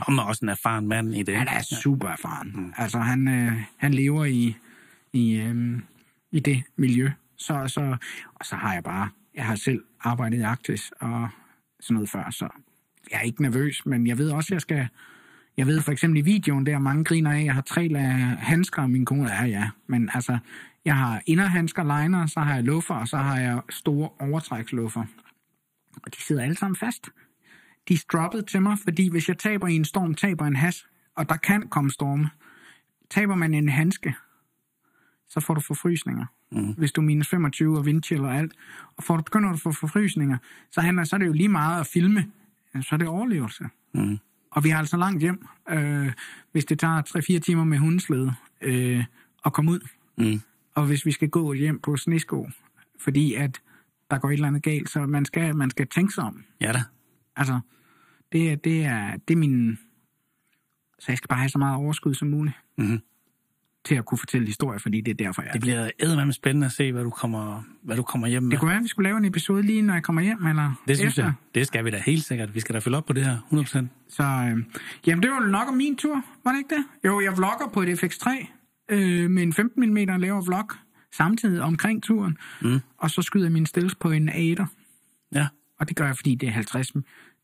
Og 0.08 0.12
man 0.14 0.20
er 0.20 0.24
også 0.24 0.46
en 0.46 0.50
erfaren 0.50 0.88
mand 0.88 1.16
i 1.16 1.24
det. 1.24 1.36
han 1.38 1.48
er 1.48 1.62
super 1.84 2.08
erfaren. 2.08 2.52
Mm. 2.56 2.74
Altså, 2.78 3.00
han, 3.00 3.28
øh, 3.28 3.62
han 3.78 3.94
lever 3.94 4.26
i, 4.26 4.56
i, 5.14 5.36
øh, 5.36 5.80
i 6.34 6.40
det 6.40 6.64
miljø. 6.76 7.12
Så, 7.38 7.68
så, 7.68 7.98
og 8.36 8.46
så 8.46 8.56
har 8.56 8.74
jeg 8.74 8.84
bare, 8.84 9.10
jeg 9.36 9.46
har 9.46 9.56
selv 9.56 9.84
arbejdet 10.02 10.38
i 10.38 10.42
Arktis 10.42 10.92
og 11.00 11.30
sådan 11.80 11.94
noget 11.94 12.10
før, 12.10 12.30
så 12.30 12.50
jeg 13.12 13.18
er 13.18 13.22
ikke 13.22 13.42
nervøs, 13.42 13.86
men 13.86 14.08
jeg 14.08 14.18
ved 14.18 14.32
også, 14.32 14.48
at 14.48 14.52
jeg 14.52 14.62
skal, 14.62 14.88
jeg 15.58 15.68
ved 15.68 15.82
for 15.82 15.92
eksempel 15.92 16.20
i 16.20 16.22
videoen 16.22 16.66
der, 16.66 16.80
mange 16.80 17.04
griner 17.04 17.32
af, 17.32 17.44
jeg 17.44 17.54
har 17.54 17.62
tre 17.62 17.88
lag 17.88 18.04
handsker, 18.40 18.82
og 18.82 18.90
min 18.90 19.06
kone 19.06 19.30
er 19.30 19.46
ja, 19.46 19.70
men 19.88 20.10
altså, 20.14 20.38
jeg 20.86 20.96
har 20.98 21.22
inderhandsker, 21.26 21.84
liner, 21.84 22.26
så 22.26 22.40
har 22.40 22.56
jeg 22.56 22.64
luffer, 22.64 22.96
og 22.96 23.08
så 23.08 23.18
har 23.18 23.40
jeg 23.40 23.62
store 23.70 24.10
overtræksluffer. 24.20 25.06
Og 26.06 26.16
de 26.16 26.22
sidder 26.22 26.44
alle 26.44 26.56
sammen 26.56 26.76
fast. 26.76 27.10
De 27.88 27.94
er 27.94 28.06
droppet 28.12 28.48
til 28.48 28.62
mig, 28.62 28.78
fordi 28.84 29.10
hvis 29.10 29.28
jeg 29.28 29.38
taber 29.38 29.68
i 29.68 29.76
en 29.76 29.86
storm, 29.86 30.16
taber 30.16 30.46
en 30.46 30.56
has, 30.56 30.86
og 31.16 31.30
der 31.30 31.38
kan 31.38 31.68
komme 31.70 31.92
storme. 31.92 32.30
Taber 33.10 33.36
man 33.36 33.54
en 33.54 33.70
handske, 33.70 34.16
så 35.34 35.40
får 35.40 35.54
du 35.54 35.62
forfrysninger. 35.62 36.26
Mm. 36.52 36.74
Hvis 36.74 36.92
du 36.92 37.02
er 37.02 37.06
minus 37.06 37.28
25 37.30 37.78
og 37.78 37.86
vindchill 37.86 38.22
og 38.22 38.36
alt, 38.36 38.54
og 38.98 39.04
får 39.04 39.18
du, 39.18 39.24
begynder 39.24 39.50
du 39.50 39.54
at 39.56 39.60
få 39.62 39.72
forfrysninger, 39.72 40.38
så, 40.72 40.82
handler, 40.82 41.04
så 41.04 41.16
er 41.16 41.18
det 41.18 41.28
jo 41.28 41.34
lige 41.34 41.50
meget 41.50 41.80
at 41.82 41.88
filme, 41.88 42.26
så 42.82 42.88
er 42.92 42.98
det 42.98 43.08
overlevelse. 43.08 43.64
Mm. 43.94 44.18
Og 44.52 44.64
vi 44.64 44.70
har 44.70 44.80
altså 44.80 44.98
langt 44.98 45.22
hjem, 45.22 45.48
øh, 45.70 46.12
hvis 46.52 46.66
det 46.66 46.80
tager 46.80 47.02
3-4 47.38 47.40
timer 47.40 47.64
med 47.64 47.78
hundeslede 47.78 48.34
øh, 48.62 49.04
at 49.46 49.54
komme 49.54 49.72
ud. 49.72 49.80
Mm. 50.18 50.42
Og 50.76 50.86
hvis 50.86 51.06
vi 51.06 51.12
skal 51.12 51.30
gå 51.30 51.54
hjem 51.54 51.80
på 51.80 51.98
snesko, 51.98 52.50
fordi 53.00 53.34
at 53.34 53.62
der 54.12 54.18
går 54.20 54.30
et 54.30 54.34
eller 54.34 54.48
andet 54.48 54.64
galt, 54.64 54.90
så 54.90 55.06
man 55.06 55.26
skal, 55.26 55.56
man 55.56 55.70
skal 55.70 55.88
tænke 55.88 56.14
sig 56.14 56.24
om. 56.24 56.44
Ja 56.62 56.72
da. 56.72 56.84
Altså, 57.36 57.60
det, 58.32 58.52
er- 58.52 58.56
det, 58.56 58.86
er, 58.86 59.12
det 59.28 59.34
er 59.34 59.38
min... 59.38 59.78
Så 61.00 61.06
jeg 61.12 61.18
skal 61.18 61.28
bare 61.28 61.40
have 61.40 61.50
så 61.50 61.58
meget 61.58 61.78
overskud 61.78 62.14
som 62.14 62.28
muligt 62.28 62.56
Mm-hmm. 62.78 63.00
Til 63.86 63.96
at 63.96 64.06
kunne 64.06 64.18
fortælle 64.18 64.48
historier, 64.48 64.80
fordi 64.80 65.02
det 65.02 65.12
er 65.12 65.26
derfor, 65.26 65.42
jeg 65.42 65.50
er. 65.50 65.54
Det 65.54 65.62
bliver 65.62 65.90
eddermame 66.00 66.34
spændende 66.34 66.66
at 66.66 66.72
se, 66.72 66.92
hvad 66.92 67.04
du 67.04 67.10
kommer, 67.10 67.64
hvad 67.84 67.96
du 67.96 68.04
kommer 68.04 68.28
hjem 68.28 68.44
med. 68.44 68.52
Det 68.52 68.60
kunne 68.60 68.68
være, 68.70 68.78
at 68.78 68.84
vi 68.84 68.88
skulle 68.88 69.08
lave 69.10 69.18
en 69.18 69.26
episode 69.26 69.64
lige, 69.64 69.82
når 69.82 69.94
jeg 69.94 70.04
kommer 70.04 70.22
hjem, 70.22 70.46
eller 70.48 70.82
Det 70.88 70.98
synes 70.98 71.12
efter. 71.12 71.24
jeg. 71.24 71.34
Det 71.56 71.68
skal 71.68 71.86
vi 71.86 71.90
da 71.92 72.02
helt 72.06 72.24
sikkert. 72.24 72.56
Vi 72.56 72.60
skal 72.60 72.74
da 72.76 72.80
følge 72.80 72.98
op 72.98 73.06
på 73.06 73.14
det 73.14 73.26
her, 73.26 73.38
100%. 73.54 73.86
Så 74.10 74.24
øh, 74.24 74.64
jamen, 75.08 75.24
det 75.24 75.32
var 75.32 75.48
nok 75.48 75.68
om 75.68 75.74
min 75.74 75.96
tur, 75.96 76.26
var 76.44 76.52
det 76.52 76.60
ikke 76.60 76.76
det? 76.76 76.86
Jo, 77.06 77.22
jeg 77.22 77.38
vlogger 77.38 77.70
på 77.74 77.82
et 77.82 78.04
FX3 78.04 78.46
øh, 78.90 79.30
med 79.32 79.44
en 79.44 79.54
15 79.54 79.90
mm 79.90 79.96
lavere 79.96 80.44
vlog 80.46 80.70
samtidig 81.14 81.62
omkring 81.62 82.04
turen, 82.04 82.38
mm. 82.62 82.80
og 82.98 83.10
så 83.12 83.22
skyder 83.22 83.46
jeg 83.46 83.52
min 83.52 83.66
stills 83.66 83.96
på 83.96 84.12
en 84.12 84.30
A8'er. 84.30 84.66
Ja. 85.36 85.48
Og 85.80 85.90
det 85.90 85.98
gør 85.98 86.06
jeg, 86.06 86.16
fordi 86.16 86.36
det 86.36 86.48
er 86.50 86.54
50, 86.54 86.92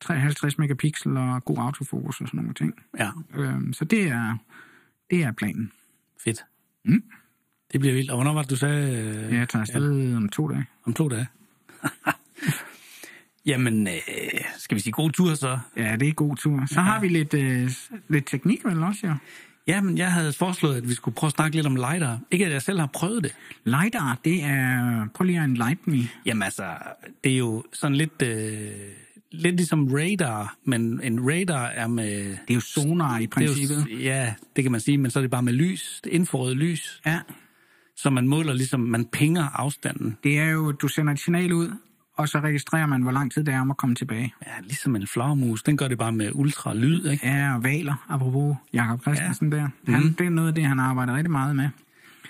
53 0.01 0.57
megapixel 0.57 1.17
og 1.17 1.45
god 1.45 1.57
autofokus 1.57 2.21
og 2.21 2.27
sådan 2.27 2.37
nogle 2.37 2.53
ting. 2.53 2.73
Ja. 2.99 3.09
Øh, 3.35 3.73
så 3.73 3.85
det 3.85 4.07
er, 4.07 4.37
det 5.09 5.23
er 5.23 5.31
planen. 5.31 5.71
Fedt. 6.23 6.45
Mm. 6.85 7.03
Det 7.71 7.79
bliver 7.79 7.93
vildt. 7.95 8.11
Og 8.11 8.17
hvornår 8.17 8.33
var 8.33 8.41
det, 8.41 8.49
du 8.51 8.55
sagde? 8.55 8.91
Øh, 8.97 9.33
Jeg 9.35 9.49
tager 9.49 9.61
afsted 9.61 10.15
om 10.15 10.29
to 10.29 10.47
dage. 10.47 10.65
Om 10.85 10.93
to 10.93 11.07
dage. 11.09 11.27
Jamen, 13.45 13.87
øh, 13.87 13.93
skal 14.57 14.75
vi 14.75 14.81
sige 14.81 14.93
god 14.93 15.11
tur 15.11 15.33
så? 15.33 15.59
Ja, 15.77 15.95
det 15.95 16.07
er 16.07 16.13
god 16.13 16.35
tur. 16.35 16.65
Så 16.65 16.81
har 16.81 16.99
vi 16.99 17.07
lidt, 17.07 17.33
øh, 17.33 17.71
lidt 18.09 18.25
teknik 18.27 18.65
vel 18.65 18.83
også, 18.83 19.07
ja. 19.07 19.13
Jamen, 19.67 19.97
jeg 19.97 20.11
havde 20.13 20.33
foreslået, 20.33 20.75
at 20.77 20.89
vi 20.89 20.93
skulle 20.93 21.15
prøve 21.15 21.27
at 21.27 21.33
snakke 21.33 21.55
lidt 21.55 21.67
om 21.67 21.75
LiDAR. 21.75 22.19
Ikke 22.31 22.45
at 22.45 22.51
jeg 22.51 22.61
selv 22.61 22.79
har 22.79 22.87
prøvet 22.87 23.23
det. 23.23 23.35
LiDAR, 23.65 24.17
det 24.25 24.43
er... 24.43 25.07
Prøv 25.13 25.25
lige 25.25 25.37
at 25.39 25.43
enlighten 25.43 25.93
me. 25.93 25.99
Jamen 26.25 26.43
altså, 26.43 26.63
det 27.23 27.31
er 27.33 27.37
jo 27.37 27.63
sådan 27.73 27.95
lidt, 27.95 28.21
øh, 28.21 28.71
lidt 29.31 29.55
ligesom 29.55 29.87
radar, 29.93 30.55
men 30.65 31.01
en 31.03 31.19
radar 31.31 31.65
er 31.65 31.87
med... 31.87 32.23
Det 32.29 32.37
er 32.49 32.53
jo 32.53 32.59
sonar 32.59 33.17
i 33.17 33.21
Det 33.21 33.29
princippet. 33.29 33.87
jo, 33.91 33.97
ja, 33.97 34.33
det 34.55 34.63
kan 34.63 34.71
man 34.71 34.81
sige, 34.81 34.97
men 34.97 35.11
så 35.11 35.19
er 35.19 35.21
det 35.21 35.31
bare 35.31 35.43
med 35.43 35.53
lys, 35.53 36.01
det 36.03 36.09
infrarøde 36.09 36.55
lys, 36.55 37.01
Ja, 37.05 37.19
så 37.95 38.09
man 38.09 38.27
måler 38.27 38.53
ligesom, 38.53 38.79
man 38.79 39.05
pinger 39.05 39.43
afstanden. 39.53 40.17
det 40.23 40.39
er 40.39 40.49
jo, 40.49 40.71
du 40.71 40.87
sender 40.87 41.13
et 41.13 41.19
signal 41.19 41.53
ud, 41.53 41.71
og 42.17 42.29
så 42.29 42.39
registrerer 42.39 42.85
man, 42.85 43.01
hvor 43.01 43.11
lang 43.11 43.31
tid 43.31 43.43
det 43.43 43.53
er 43.53 43.61
om 43.61 43.71
at 43.71 43.77
komme 43.77 43.95
tilbage. 43.95 44.33
Ja, 44.47 44.51
ligesom 44.63 44.95
en 44.95 45.07
flagermus, 45.07 45.63
den 45.63 45.77
gør 45.77 45.87
det 45.87 45.97
bare 45.97 46.11
med 46.11 46.29
ultralyd, 46.33 47.05
ikke? 47.05 47.27
Ja, 47.27 47.55
og 47.55 47.63
valer, 47.63 48.05
apropos 48.09 48.55
Jakob 48.73 49.01
Christensen 49.01 49.53
ja. 49.53 49.57
der. 49.57 49.69
Han, 49.91 50.03
mm. 50.03 50.13
Det 50.13 50.25
er 50.25 50.29
noget 50.29 50.47
af 50.47 50.55
det, 50.55 50.63
han 50.65 50.79
arbejder 50.79 51.15
rigtig 51.15 51.31
meget 51.31 51.55
med. 51.55 51.69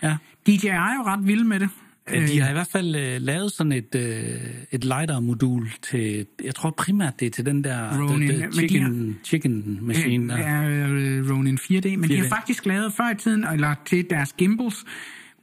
Ja. 0.04 0.18
DJI 0.47 0.68
er 0.68 0.95
jo 0.95 1.04
ret 1.06 1.28
vild 1.28 1.43
med 1.43 1.60
det. 1.60 1.70
Øh, 2.14 2.28
De 2.28 2.39
har 2.39 2.49
i 2.49 2.53
hvert 2.53 2.68
fald 2.68 2.95
øh, 2.95 3.22
lavet 3.22 3.51
sådan 3.51 3.72
et, 3.72 3.95
øh, 3.95 4.41
et 4.72 4.84
LiDAR-modul 4.84 5.70
til, 5.82 6.26
jeg 6.43 6.55
tror 6.55 6.72
primært 6.72 7.20
det 7.20 7.26
er 7.26 7.30
til 7.30 7.45
den 7.45 7.64
der 7.64 8.01
Ronin, 8.01 8.30
the, 8.30 8.38
the 8.38 8.47
de 8.47 8.51
chicken, 8.51 9.20
chicken 9.24 9.80
machine. 9.82 10.30
Der. 10.30 10.38
er 10.38 10.89
øh, 10.91 11.32
Ronin 11.32 11.57
4D, 11.57 11.97
men 11.97 12.03
4D. 12.03 12.07
de 12.07 12.18
har 12.18 12.26
4D. 12.26 12.30
faktisk 12.30 12.66
lavet 12.66 12.93
før 12.93 13.12
i 13.12 13.16
tiden, 13.16 13.45
eller 13.53 13.76
til 13.86 14.05
deres 14.10 14.34
gimbals, 14.34 14.86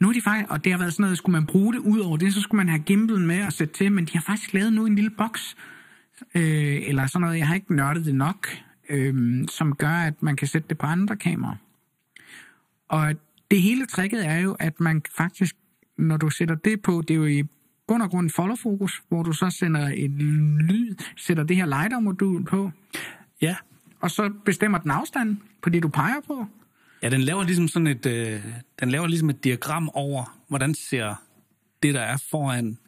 nu 0.00 0.08
er 0.08 0.12
de 0.12 0.22
faktisk, 0.22 0.50
og 0.50 0.64
det 0.64 0.72
har 0.72 0.78
været 0.78 0.92
sådan 0.92 1.02
noget, 1.02 1.18
skulle 1.18 1.32
man 1.32 1.46
bruge 1.46 1.72
det 1.72 1.78
ud 1.78 1.98
over 1.98 2.16
det, 2.16 2.34
så 2.34 2.40
skulle 2.40 2.56
man 2.56 2.68
have 2.68 2.82
gimbalen 2.82 3.26
med 3.26 3.46
og 3.46 3.52
sætte 3.52 3.74
til, 3.74 3.92
men 3.92 4.04
de 4.04 4.12
har 4.12 4.24
faktisk 4.26 4.52
lavet 4.52 4.72
nu 4.72 4.86
en 4.86 4.94
lille 4.94 5.10
boks, 5.10 5.56
øh, 6.34 6.88
eller 6.88 7.06
sådan 7.06 7.20
noget, 7.20 7.38
jeg 7.38 7.46
har 7.46 7.54
ikke 7.54 7.76
nørdet 7.76 8.04
det 8.04 8.14
nok, 8.14 8.48
øh, 8.90 9.44
som 9.48 9.74
gør, 9.76 9.88
at 9.88 10.22
man 10.22 10.36
kan 10.36 10.48
sætte 10.48 10.68
det 10.68 10.78
på 10.78 10.86
andre 10.86 11.16
kameraer. 11.16 11.56
Og 12.88 13.14
det 13.50 13.62
hele 13.62 13.86
tricket 13.86 14.26
er 14.26 14.38
jo, 14.38 14.56
at 14.60 14.80
man 14.80 15.02
faktisk, 15.16 15.56
når 15.98 16.16
du 16.16 16.30
sætter 16.30 16.54
det 16.54 16.82
på, 16.82 17.02
det 17.08 17.14
er 17.14 17.18
jo 17.18 17.26
i 17.26 17.42
bund 17.88 18.02
og 18.02 18.10
grund 18.10 18.30
follow 18.30 18.56
fokus, 18.56 19.02
hvor 19.08 19.22
du 19.22 19.32
så 19.32 19.50
sender 19.50 19.88
et 19.96 20.10
lyd, 20.10 20.94
sætter 21.16 21.44
det 21.44 21.56
her 21.56 21.66
LiDAR-modul 21.66 22.44
på, 22.44 22.70
Ja. 23.42 23.56
og 24.00 24.10
så 24.10 24.32
bestemmer 24.44 24.78
den 24.78 24.90
afstand 24.90 25.36
på 25.62 25.70
det, 25.70 25.82
du 25.82 25.88
peger 25.88 26.20
på. 26.26 26.46
ja, 27.02 27.08
den 27.10 27.20
laver 27.20 27.44
ligesom 27.44 27.68
sådan 27.68 27.86
et, 27.86 28.06
øh, 28.06 28.40
den 28.80 28.90
laver 28.90 29.06
ligesom 29.06 29.30
et 29.30 29.44
diagram 29.44 29.88
over, 29.94 30.38
hvordan 30.48 30.74
ser 30.74 31.14
det, 31.82 31.94
der 31.94 32.00
er 32.00 32.16
foran 32.30 32.78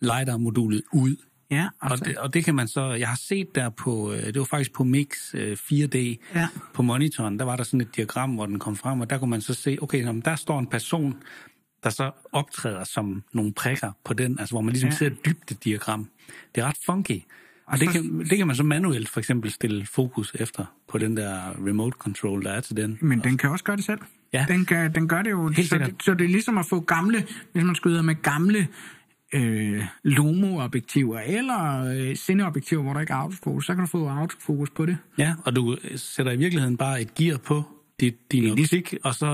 LiDAR-modulet 0.00 0.82
ud. 0.92 1.16
Ja, 1.50 1.68
Og 1.80 1.98
det, 2.04 2.18
og 2.18 2.34
det 2.34 2.44
kan 2.44 2.54
man 2.54 2.68
så, 2.68 2.92
jeg 2.92 3.08
har 3.08 3.16
set 3.16 3.54
der 3.54 3.68
på, 3.68 4.12
øh, 4.12 4.26
det 4.26 4.38
var 4.38 4.44
faktisk 4.44 4.72
på 4.72 4.84
Mix 4.84 5.34
øh, 5.34 5.56
4D, 5.56 5.96
Ja. 6.34 6.48
på 6.74 6.82
monitoren, 6.82 7.38
der 7.38 7.44
var 7.44 7.56
der 7.56 7.64
sådan 7.64 7.80
et 7.80 7.96
diagram, 7.96 8.30
hvor 8.34 8.46
den 8.46 8.58
kom 8.58 8.76
frem, 8.76 9.00
og 9.00 9.10
der 9.10 9.18
kunne 9.18 9.30
man 9.30 9.40
så 9.40 9.54
se, 9.54 9.78
okay, 9.82 10.02
nå, 10.04 10.12
men 10.12 10.22
der 10.24 10.36
står 10.36 10.58
en 10.58 10.66
person, 10.66 11.16
der 11.84 11.90
så 11.90 12.10
optræder 12.32 12.84
som 12.84 13.22
nogle 13.32 13.52
prikker 13.52 13.92
på 14.04 14.14
den, 14.14 14.38
altså 14.38 14.54
hvor 14.54 14.60
man 14.60 14.72
ligesom 14.72 14.88
Ja. 14.90 14.94
ser 14.96 15.06
et 15.06 15.26
dybdediagram. 15.26 16.08
Det 16.54 16.60
er 16.60 16.66
ret 16.66 16.78
funky. 16.86 17.22
Og, 17.66 17.78
det, 17.80 17.86
så- 17.88 17.92
kan, 17.92 18.18
det 18.30 18.38
kan 18.38 18.46
man 18.46 18.56
så 18.56 18.62
manuelt 18.62 19.08
for 19.08 19.20
eksempel 19.20 19.50
stille 19.50 19.86
fokus 19.86 20.32
efter 20.34 20.64
på 20.88 20.98
den 20.98 21.16
der 21.16 21.50
remote 21.66 21.96
control, 21.98 22.44
der 22.44 22.50
er 22.50 22.60
til 22.60 22.76
den. 22.76 22.98
Men 23.00 23.20
den 23.20 23.38
kan 23.38 23.50
også 23.50 23.64
gøre 23.64 23.76
det 23.76 23.84
selv. 23.84 23.98
Ja. 24.32 24.44
Den, 24.48 24.64
kan, 24.64 24.94
den 24.94 25.08
gør 25.08 25.22
det 25.22 25.30
jo. 25.30 25.48
Helt 25.48 25.68
så, 25.68 25.78
det, 25.78 25.94
så 26.02 26.14
det 26.14 26.24
er 26.24 26.28
ligesom 26.28 26.58
at 26.58 26.66
få 26.66 26.80
gamle, 26.80 27.26
hvis 27.52 27.64
man 27.64 27.74
skyder 27.74 28.02
med 28.02 28.14
gamle 28.22 28.68
øh, 29.34 29.84
Lomo-objektiver 30.04 31.18
eller 31.20 31.84
øh, 31.84 32.16
Cine-objektiver, 32.16 32.82
hvor 32.82 32.92
der 32.92 33.00
ikke 33.00 33.12
er 33.12 33.16
autofokus, 33.16 33.66
så 33.66 33.74
kan 33.74 33.80
du 33.84 33.86
få 33.88 34.08
autofokus 34.08 34.70
på 34.70 34.86
det. 34.86 34.96
Ja, 35.18 35.34
og 35.44 35.56
du 35.56 35.76
sætter 35.96 36.32
i 36.32 36.36
virkeligheden 36.36 36.76
bare 36.76 37.00
et 37.02 37.14
gear 37.14 37.36
på 37.38 37.62
dit, 38.02 38.32
din 38.32 38.50
optik, 38.50 38.94
og 39.04 39.14
så, 39.14 39.26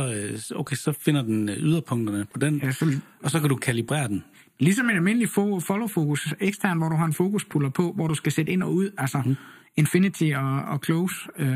øh, 0.52 0.58
okay, 0.58 0.76
så 0.76 0.92
finder 1.00 1.22
den 1.22 1.48
øh, 1.48 1.56
yderpunkterne 1.58 2.26
på 2.32 2.38
den, 2.38 2.60
Ja, 2.62 2.72
så, 2.72 2.92
og 3.22 3.30
så 3.30 3.40
kan 3.40 3.48
du 3.48 3.56
kalibrere 3.56 4.08
den. 4.08 4.24
Ligesom 4.58 4.90
en 4.90 4.96
almindelig 4.96 5.28
fo- 5.28 5.60
follow-fokus 5.60 6.34
ekstern, 6.40 6.78
hvor 6.78 6.88
du 6.88 6.96
har 6.96 7.04
en 7.04 7.12
fokuspuller 7.12 7.70
på, 7.70 7.92
hvor 7.92 8.06
du 8.08 8.14
skal 8.14 8.32
sætte 8.32 8.52
ind 8.52 8.62
og 8.62 8.74
ud, 8.74 8.90
altså 8.98 9.22
mm. 9.24 9.36
infinity 9.76 10.30
og, 10.36 10.62
og 10.62 10.80
close. 10.84 11.14
Øh, 11.38 11.48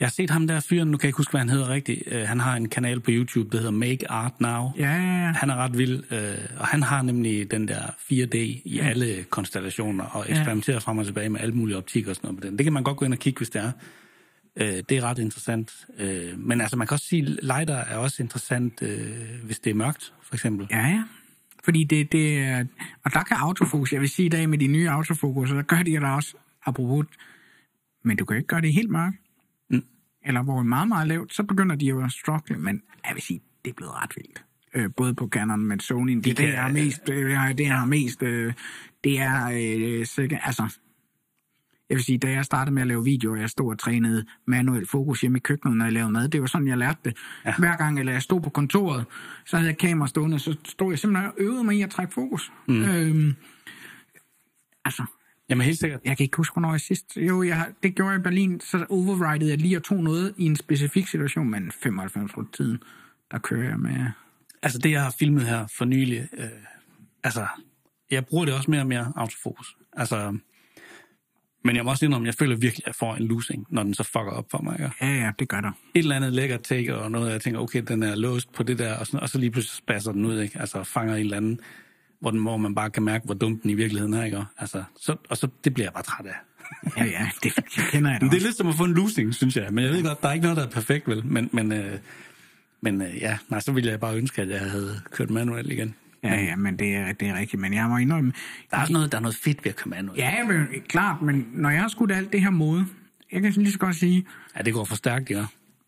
Jeg 0.00 0.06
har 0.06 0.10
set 0.10 0.30
ham 0.30 0.46
der 0.46 0.60
fyren, 0.60 0.88
nu 0.90 0.96
kan 0.96 1.04
jeg 1.04 1.08
ikke 1.08 1.16
huske, 1.16 1.30
hvad 1.30 1.40
han 1.40 1.48
hedder 1.48 1.68
rigtigt. 1.68 2.02
Uh, 2.06 2.18
han 2.18 2.40
har 2.40 2.56
en 2.56 2.68
kanal 2.68 3.00
på 3.00 3.10
YouTube, 3.10 3.50
der 3.50 3.56
hedder 3.58 3.70
Make 3.72 4.10
Art 4.10 4.40
Now. 4.40 4.72
ja, 4.78 4.92
ja, 4.94 5.24
ja. 5.24 5.32
Han 5.32 5.50
er 5.50 5.56
ret 5.56 5.78
vild, 5.78 6.02
øh, 6.12 6.18
og 6.58 6.66
han 6.66 6.82
har 6.82 7.02
nemlig 7.02 7.50
den 7.50 7.68
der 7.68 7.82
4D 8.12 8.36
i 8.36 8.62
ja. 8.76 8.84
alle 8.88 9.24
konstellationer, 9.30 10.04
og 10.04 10.24
eksperimenterer 10.28 10.78
frem 10.80 10.98
og 10.98 11.06
tilbage 11.06 11.28
med 11.28 11.40
alle 11.40 11.54
mulige 11.54 11.76
optik 11.76 12.08
og 12.08 12.14
sådan 12.16 12.28
noget 12.28 12.40
på 12.42 12.46
den. 12.46 12.58
Det 12.58 12.64
kan 12.64 12.72
man 12.72 12.82
godt 12.82 12.96
gå 12.96 13.04
ind 13.04 13.12
og 13.14 13.18
kigge, 13.18 13.38
hvis 13.38 13.50
det 13.50 13.62
er. 13.62 13.70
Øh, 14.56 14.66
det 14.88 14.92
er 14.92 15.00
ret 15.02 15.18
interessant. 15.18 15.86
Øh, 15.98 16.38
men 16.38 16.60
altså, 16.60 16.76
man 16.76 16.86
kan 16.86 16.94
også 16.94 17.06
sige, 17.06 17.22
lighter 17.42 17.76
er 17.76 17.96
også 17.96 18.22
interessant, 18.22 18.82
øh, 18.82 19.44
hvis 19.44 19.58
det 19.58 19.70
er 19.70 19.74
mørkt, 19.74 20.12
for 20.22 20.34
eksempel. 20.34 20.66
Ja, 20.70 20.86
ja. 20.86 21.04
Fordi 21.64 21.84
det, 21.84 22.12
det 22.12 22.38
er... 22.38 22.64
Og 23.04 23.12
der 23.12 23.22
kan 23.22 23.36
autofokus, 23.36 23.92
jeg 23.92 24.00
vil 24.00 24.08
sige 24.08 24.26
i 24.26 24.28
dag 24.28 24.48
med 24.48 24.58
de 24.58 24.66
nye 24.66 24.90
autofokus, 24.90 25.50
der 25.50 25.62
gør 25.62 25.82
de 25.82 25.92
der 25.92 26.08
også, 26.08 26.34
apropos, 26.66 27.06
men 28.04 28.16
du 28.16 28.24
kan 28.24 28.36
ikke 28.36 28.46
gøre 28.46 28.60
det 28.60 28.72
helt 28.72 28.90
mørkt. 28.90 29.16
Mm. 29.70 29.84
Eller 30.26 30.42
hvor 30.42 30.52
det 30.54 30.60
er 30.60 30.64
meget, 30.64 30.88
meget 30.88 31.08
lavt, 31.08 31.34
så 31.34 31.42
begynder 31.42 31.76
de 31.76 31.86
jo 31.86 32.04
at 32.04 32.12
struggle, 32.12 32.58
men 32.58 32.82
jeg 33.06 33.14
vil 33.14 33.22
sige, 33.22 33.40
det 33.64 33.70
er 33.70 33.74
blevet 33.74 33.94
ret 34.02 34.10
vildt. 34.16 34.44
Øh, 34.74 34.90
både 34.96 35.14
på 35.14 35.28
Canon, 35.28 35.60
men 35.60 35.80
Sony, 35.80 36.14
det, 36.16 36.24
det, 36.24 36.36
kan- 36.36 36.46
det 36.46 36.54
er 36.56 36.68
mest, 36.68 37.08
øh, 37.08 37.30
det 37.30 37.34
er, 37.34 37.52
det 37.52 37.66
er 37.66 37.84
mest, 37.84 38.22
øh, 38.22 38.52
det 39.04 39.20
er, 39.20 39.50
øh, 39.52 40.06
sikkert, 40.06 40.40
altså, 40.44 40.78
jeg 41.90 41.96
vil 41.96 42.04
sige, 42.04 42.18
da 42.18 42.30
jeg 42.30 42.44
startede 42.44 42.74
med 42.74 42.82
at 42.82 42.88
lave 42.88 43.04
videoer, 43.04 43.36
jeg 43.40 43.50
stod 43.50 43.72
og 43.72 43.78
trænede 43.78 44.24
manuel 44.46 44.86
fokus 44.86 45.20
hjemme 45.20 45.38
i 45.38 45.40
køkkenet, 45.40 45.76
når 45.76 45.84
jeg 45.84 45.92
lavede 45.92 46.10
mad. 46.12 46.28
Det 46.28 46.40
var 46.40 46.46
sådan, 46.46 46.68
jeg 46.68 46.78
lærte 46.78 46.98
det. 47.04 47.16
Ja. 47.44 47.54
Hver 47.58 47.76
gang 47.76 47.98
eller 47.98 48.12
jeg 48.12 48.22
stod 48.22 48.40
på 48.40 48.50
kontoret, 48.50 49.04
så 49.46 49.56
havde 49.56 49.68
jeg 49.68 49.78
kamera 49.78 50.08
stående, 50.08 50.38
så 50.38 50.56
stod 50.64 50.92
jeg 50.92 50.98
simpelthen 50.98 51.28
og 51.30 51.34
øvede 51.38 51.64
mig 51.64 51.76
i 51.76 51.82
at 51.82 51.90
trække 51.90 52.12
fokus. 52.14 52.52
Mm. 52.68 52.82
Øhm, 52.82 53.34
altså, 54.84 55.04
Jamen 55.48 55.64
helt 55.64 55.78
sikkert. 55.78 56.00
jeg 56.04 56.16
kan 56.16 56.24
ikke 56.24 56.36
huske, 56.36 56.54
hvornår 56.54 56.70
jeg 56.70 56.80
sidst... 56.80 57.16
Jo, 57.16 57.42
jeg, 57.42 57.56
har- 57.56 57.72
det 57.82 57.94
gjorde 57.94 58.10
jeg 58.10 58.20
i 58.20 58.22
Berlin, 58.22 58.60
så 58.60 58.86
overridede 58.88 59.50
jeg 59.50 59.58
lige 59.58 59.76
og 59.76 59.82
tog 59.84 60.02
noget 60.04 60.34
i 60.38 60.44
en 60.44 60.56
specifik 60.56 61.06
situation, 61.08 61.50
men 61.50 61.72
95 61.82 62.32
af 62.36 62.42
tiden, 62.52 62.78
der 63.30 63.38
kører 63.38 63.68
jeg 63.68 63.78
med... 63.80 64.06
Altså 64.62 64.78
det, 64.78 64.90
jeg 64.90 65.02
har 65.02 65.14
filmet 65.18 65.42
her 65.42 65.66
for 65.78 65.84
nylig, 65.84 66.28
øh, 66.38 66.46
altså, 67.24 67.46
jeg 68.10 68.26
bruger 68.26 68.44
det 68.44 68.54
også 68.54 68.70
mere 68.70 68.80
og 68.80 68.86
mere 68.86 69.12
autofokus. 69.16 69.76
Altså, 69.92 70.38
men 71.64 71.76
jeg 71.76 71.84
må 71.84 71.90
også 71.90 72.04
indrømme, 72.04 72.26
jeg 72.26 72.34
føler 72.34 72.56
virkelig, 72.56 72.82
at 72.82 72.86
jeg 72.86 72.94
får 72.94 73.14
en 73.14 73.22
losing, 73.22 73.66
når 73.70 73.82
den 73.82 73.94
så 73.94 74.02
fucker 74.02 74.30
op 74.30 74.46
for 74.50 74.58
mig. 74.58 74.74
Ikke? 74.74 74.90
Ja, 75.00 75.06
ja, 75.06 75.30
det 75.38 75.48
gør 75.48 75.60
der. 75.60 75.68
Et 75.94 75.98
eller 75.98 76.16
andet 76.16 76.32
lækkert 76.32 76.62
take, 76.62 76.96
og 76.96 77.10
noget, 77.10 77.32
jeg 77.32 77.40
tænker, 77.40 77.60
okay, 77.60 77.82
den 77.88 78.02
er 78.02 78.14
låst 78.14 78.52
på 78.52 78.62
det 78.62 78.78
der, 78.78 78.94
og, 78.94 79.06
sådan, 79.06 79.20
og 79.20 79.28
så 79.28 79.38
lige 79.38 79.50
pludselig 79.50 79.76
spasser 79.76 80.12
den 80.12 80.24
ud, 80.24 80.40
ikke? 80.40 80.60
Altså 80.60 80.84
fanger 80.84 81.14
en 81.14 81.20
eller 81.20 81.36
anden, 81.36 81.60
hvor, 82.20 82.30
den, 82.30 82.40
hvor 82.40 82.56
man 82.56 82.74
bare 82.74 82.90
kan 82.90 83.02
mærke, 83.02 83.24
hvor 83.24 83.34
dum 83.34 83.58
den 83.58 83.70
i 83.70 83.74
virkeligheden 83.74 84.14
er, 84.14 84.24
ikke? 84.24 84.44
Altså, 84.58 84.84
så, 85.00 85.16
og 85.30 85.36
så, 85.36 85.48
det 85.64 85.74
bliver 85.74 85.86
jeg 85.86 85.92
bare 85.92 86.02
træt 86.02 86.26
af. 86.26 86.34
Ja, 86.96 87.04
ja, 87.04 87.30
det, 87.42 87.56
det 87.56 87.84
kender 87.90 88.10
jeg 88.10 88.20
da 88.20 88.26
det 88.26 88.36
er 88.36 88.40
lidt 88.40 88.56
som 88.56 88.68
at 88.68 88.74
få 88.74 88.84
en 88.84 88.94
losing, 88.94 89.34
synes 89.34 89.56
jeg. 89.56 89.66
Men 89.72 89.84
jeg 89.84 89.92
ved 89.92 90.02
godt, 90.02 90.22
der 90.22 90.28
er 90.28 90.32
ikke 90.32 90.42
noget, 90.42 90.56
der 90.56 90.66
er 90.66 90.70
perfekt, 90.70 91.08
vel? 91.08 91.26
Men, 91.26 91.48
men, 91.52 91.72
øh, 91.72 91.98
men 92.80 93.02
øh, 93.02 93.16
ja, 93.16 93.38
nej, 93.48 93.60
så 93.60 93.72
ville 93.72 93.90
jeg 93.90 94.00
bare 94.00 94.16
ønske, 94.16 94.42
at 94.42 94.48
jeg 94.48 94.60
havde 94.60 95.00
kørt 95.10 95.30
manuel 95.30 95.70
igen. 95.70 95.94
Ja, 96.24 96.40
ja, 96.40 96.56
men 96.56 96.78
det 96.78 96.94
er, 96.94 97.12
det 97.12 97.28
er 97.28 97.34
rigtigt. 97.34 97.60
Men 97.60 97.74
jeg 97.74 97.88
må 97.88 97.96
indrømme, 97.96 98.32
Der 98.70 98.76
er 98.76 98.80
også 98.80 98.92
noget, 98.92 99.12
der 99.12 99.18
er 99.18 99.22
noget 99.22 99.36
fedt 99.36 99.64
ved 99.64 99.70
at 99.70 99.76
køre 99.76 99.90
manuel. 99.90 100.18
Ja, 100.18 100.44
men, 100.44 100.66
klart, 100.88 101.22
men 101.22 101.48
når 101.52 101.70
jeg 101.70 101.80
har 101.80 101.88
skudt 101.88 102.12
alt 102.12 102.32
det 102.32 102.42
her 102.42 102.50
mode, 102.50 102.86
jeg 103.32 103.42
kan 103.42 103.52
lige 103.52 103.72
så 103.72 103.78
godt 103.78 103.96
sige, 103.96 104.26
ja 104.56 104.62
det 104.62 104.74
går 104.74 104.84
for 104.84 104.96
stærkt, 104.96 105.30
ja. 105.30 105.44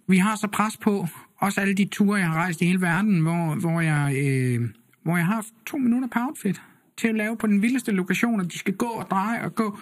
vi 0.09 0.19
har 0.19 0.37
så 0.37 0.47
pres 0.47 0.77
på, 0.77 1.09
også 1.37 1.61
alle 1.61 1.75
de 1.75 1.85
ture, 1.85 2.19
jeg 2.19 2.29
har 2.29 2.35
rejst 2.35 2.63
i 2.63 2.67
hele 2.67 2.81
verden, 2.81 3.21
hvor, 3.21 3.55
hvor, 3.55 3.81
jeg, 3.81 4.17
øh, 4.17 4.69
hvor 5.03 5.17
jeg 5.17 5.27
har 5.27 5.35
haft 5.35 5.49
to 5.67 5.79
minutter 5.79 6.09
per 6.09 6.21
outfit 6.21 6.63
til 6.97 7.09
at 7.09 7.15
lave 7.15 7.37
på 7.37 7.47
den 7.47 7.63
vildeste 7.63 7.93
lokation, 7.93 8.41
og 8.41 8.53
de 8.53 8.59
skal 8.59 8.75
gå 8.75 8.87
og 8.87 9.07
dreje 9.11 9.45
og 9.45 9.55
gå. 9.55 9.79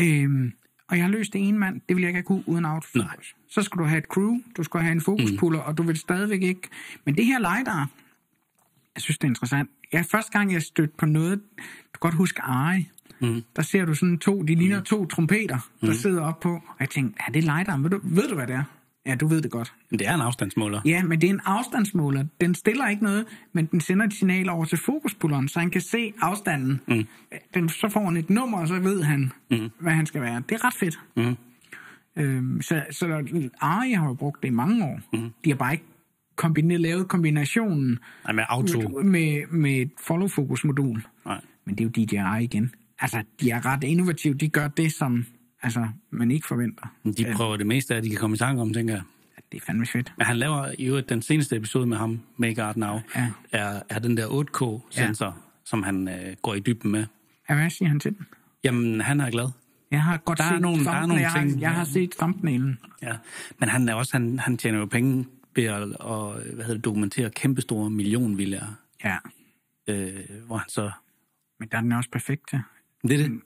Øh, 0.00 0.52
og 0.88 0.96
jeg 0.96 1.04
har 1.04 1.10
løst 1.10 1.32
det 1.32 1.48
ene 1.48 1.58
mand, 1.58 1.80
det 1.88 1.96
vil 1.96 2.02
jeg 2.02 2.08
ikke 2.08 2.16
have 2.16 2.24
kunne 2.24 2.42
uden 2.46 2.64
autofokus. 2.64 3.04
Nej. 3.04 3.50
Så 3.50 3.62
skal 3.62 3.78
du 3.78 3.84
have 3.84 3.98
et 3.98 4.04
crew, 4.04 4.40
du 4.56 4.62
skal 4.62 4.80
have 4.80 4.92
en 4.92 5.00
fokuspuller, 5.00 5.60
mm. 5.60 5.66
og 5.66 5.78
du 5.78 5.82
vil 5.82 5.96
stadigvæk 5.96 6.42
ikke... 6.42 6.68
Men 7.04 7.16
det 7.16 7.26
her 7.26 7.38
LiDAR, 7.38 7.88
jeg 9.00 9.04
synes, 9.04 9.18
det 9.18 9.24
er 9.24 9.30
interessant. 9.30 9.70
Ja, 9.92 10.04
første 10.10 10.32
gang, 10.38 10.52
jeg 10.52 10.62
stødte 10.62 10.94
på 10.98 11.06
noget, 11.06 11.40
du 11.58 11.98
kan 12.00 12.00
godt 12.00 12.14
huske 12.14 12.42
Ari, 12.42 12.88
mm. 13.20 13.42
der 13.56 13.62
ser 13.62 13.84
du 13.84 13.94
sådan 13.94 14.18
to, 14.18 14.42
de 14.42 14.54
ligner 14.54 14.82
to 14.82 15.06
trompeter, 15.06 15.58
der 15.80 15.86
mm. 15.86 15.92
sidder 15.92 16.22
op 16.22 16.40
på, 16.40 16.52
og 16.52 16.76
jeg 16.80 16.90
tænkte, 16.90 17.22
er 17.26 17.32
det 17.32 17.42
LiDAR? 17.42 17.78
Ved 17.78 17.90
du, 17.90 18.00
ved 18.02 18.28
du, 18.28 18.34
hvad 18.34 18.46
det 18.46 18.54
er? 18.54 18.64
Ja, 19.06 19.14
du 19.14 19.26
ved 19.26 19.42
det 19.42 19.50
godt. 19.50 19.72
Men 19.90 19.98
det 19.98 20.08
er 20.08 20.14
en 20.14 20.20
afstandsmåler. 20.20 20.80
Ja, 20.84 21.02
men 21.02 21.20
det 21.20 21.26
er 21.26 21.34
en 21.34 21.40
afstandsmåler. 21.44 22.24
Den 22.40 22.54
stiller 22.54 22.88
ikke 22.88 23.02
noget, 23.02 23.26
men 23.52 23.66
den 23.66 23.80
sender 23.80 24.06
et 24.06 24.14
signal 24.14 24.48
over 24.48 24.64
til 24.64 24.78
fokuspulleren, 24.78 25.48
så 25.48 25.60
han 25.60 25.70
kan 25.70 25.80
se 25.80 26.12
afstanden. 26.20 26.80
Mm. 26.88 27.06
Den, 27.54 27.68
så 27.68 27.88
får 27.88 28.04
han 28.04 28.16
et 28.16 28.30
nummer, 28.30 28.58
og 28.58 28.68
så 28.68 28.78
ved 28.78 29.02
han, 29.02 29.32
mm. 29.50 29.70
hvad 29.78 29.92
han 29.92 30.06
skal 30.06 30.22
være. 30.22 30.42
Det 30.48 30.54
er 30.54 30.64
ret 30.64 30.74
fedt. 30.74 31.00
Mm. 31.16 31.36
Øhm, 32.16 32.62
så, 32.62 32.82
så 32.90 33.24
Ari 33.60 33.92
har 33.92 34.06
jo 34.06 34.14
brugt 34.14 34.42
det 34.42 34.48
i 34.48 34.52
mange 34.52 34.84
år. 34.84 35.00
Mm. 35.12 35.30
De 35.44 35.50
har 35.50 35.56
bare 35.56 35.72
ikke 35.72 35.84
kombineret, 36.40 36.80
lavet 36.80 37.08
kombinationen 37.08 37.98
Nej, 38.24 38.32
med 38.32 38.44
auto. 38.48 38.88
med, 39.02 39.46
med 39.50 39.70
et 39.80 39.90
follow-fokus-modul. 40.00 41.02
Nej. 41.26 41.40
Men 41.64 41.74
det 41.78 41.80
er 41.84 41.84
jo 41.84 42.06
DJI 42.06 42.44
igen. 42.44 42.74
Altså, 42.98 43.22
de 43.40 43.50
er 43.50 43.66
ret 43.66 43.84
innovative. 43.84 44.34
De 44.34 44.48
gør 44.48 44.68
det, 44.68 44.92
som 44.92 45.24
altså, 45.62 45.88
man 46.10 46.30
ikke 46.30 46.46
forventer. 46.46 46.86
De 47.18 47.26
prøver 47.36 47.56
det 47.56 47.66
meste 47.66 47.94
af, 47.94 48.02
de 48.02 48.08
kan 48.10 48.18
komme 48.18 48.34
i 48.34 48.38
tanke 48.38 48.62
om, 48.62 48.72
tænker 48.72 48.94
jeg. 48.94 49.02
Det 49.52 49.60
er 49.60 49.64
fandme 49.66 49.86
fedt. 49.86 50.12
Men 50.18 50.26
han 50.26 50.36
laver 50.36 50.66
i 50.78 50.86
øvrigt 50.86 51.08
den 51.08 51.22
seneste 51.22 51.56
episode 51.56 51.86
med 51.86 51.96
ham, 51.96 52.20
Make 52.36 52.62
Art 52.62 52.76
Now, 52.76 52.98
Ja. 53.16 53.26
er, 53.52 53.80
er 53.88 53.98
den 53.98 54.16
der 54.16 54.26
8K-sensor, 54.26 55.26
ja. 55.26 55.32
som 55.64 55.82
han 55.82 56.08
øh, 56.08 56.36
går 56.42 56.54
i 56.54 56.60
dybden 56.60 56.90
med. 56.92 57.06
Ja, 57.50 57.54
hvad 57.54 57.70
siger 57.70 57.88
han 57.88 58.00
til 58.00 58.10
den? 58.18 58.26
Jamen, 58.64 59.00
han 59.00 59.20
er 59.20 59.30
glad. 59.30 59.48
Jeg 59.90 60.02
har 60.02 60.16
godt 60.16 60.38
Der 60.38 60.44
er 60.44 60.48
set 60.52 60.60
nogle- 60.60 60.84
der 60.84 60.90
er 60.90 61.06
nogle 61.06 61.22
jeg, 61.22 61.30
har, 61.30 61.40
ting- 61.40 61.60
jeg 61.60 61.70
har 61.70 61.84
set 61.84 62.10
thumbnailen. 62.18 62.78
Ja. 63.02 63.12
Men 63.58 63.68
han 63.68 63.88
er 63.88 63.94
også, 63.94 64.12
han, 64.12 64.38
han 64.38 64.56
tjener 64.56 64.78
jo 64.78 64.86
penge 64.86 65.24
ved 65.54 65.64
at, 65.64 65.82
og, 65.96 66.32
hvad 66.32 66.64
hedder 66.64 66.74
det, 66.74 66.84
dokumentere 66.84 67.30
kæmpestore 67.30 67.90
millionvillager, 67.90 68.74
Ja, 69.04 69.16
øh, 69.88 70.46
hvor 70.46 70.56
han 70.56 70.68
så... 70.68 70.90
men 71.58 71.68
der 71.68 71.76
er 71.76 71.82
den 71.82 71.92
også 71.92 72.10
perfekt 72.10 72.48
til. 72.48 72.60
Det 73.02 73.20
er 73.20 73.28
det. 73.28 73.40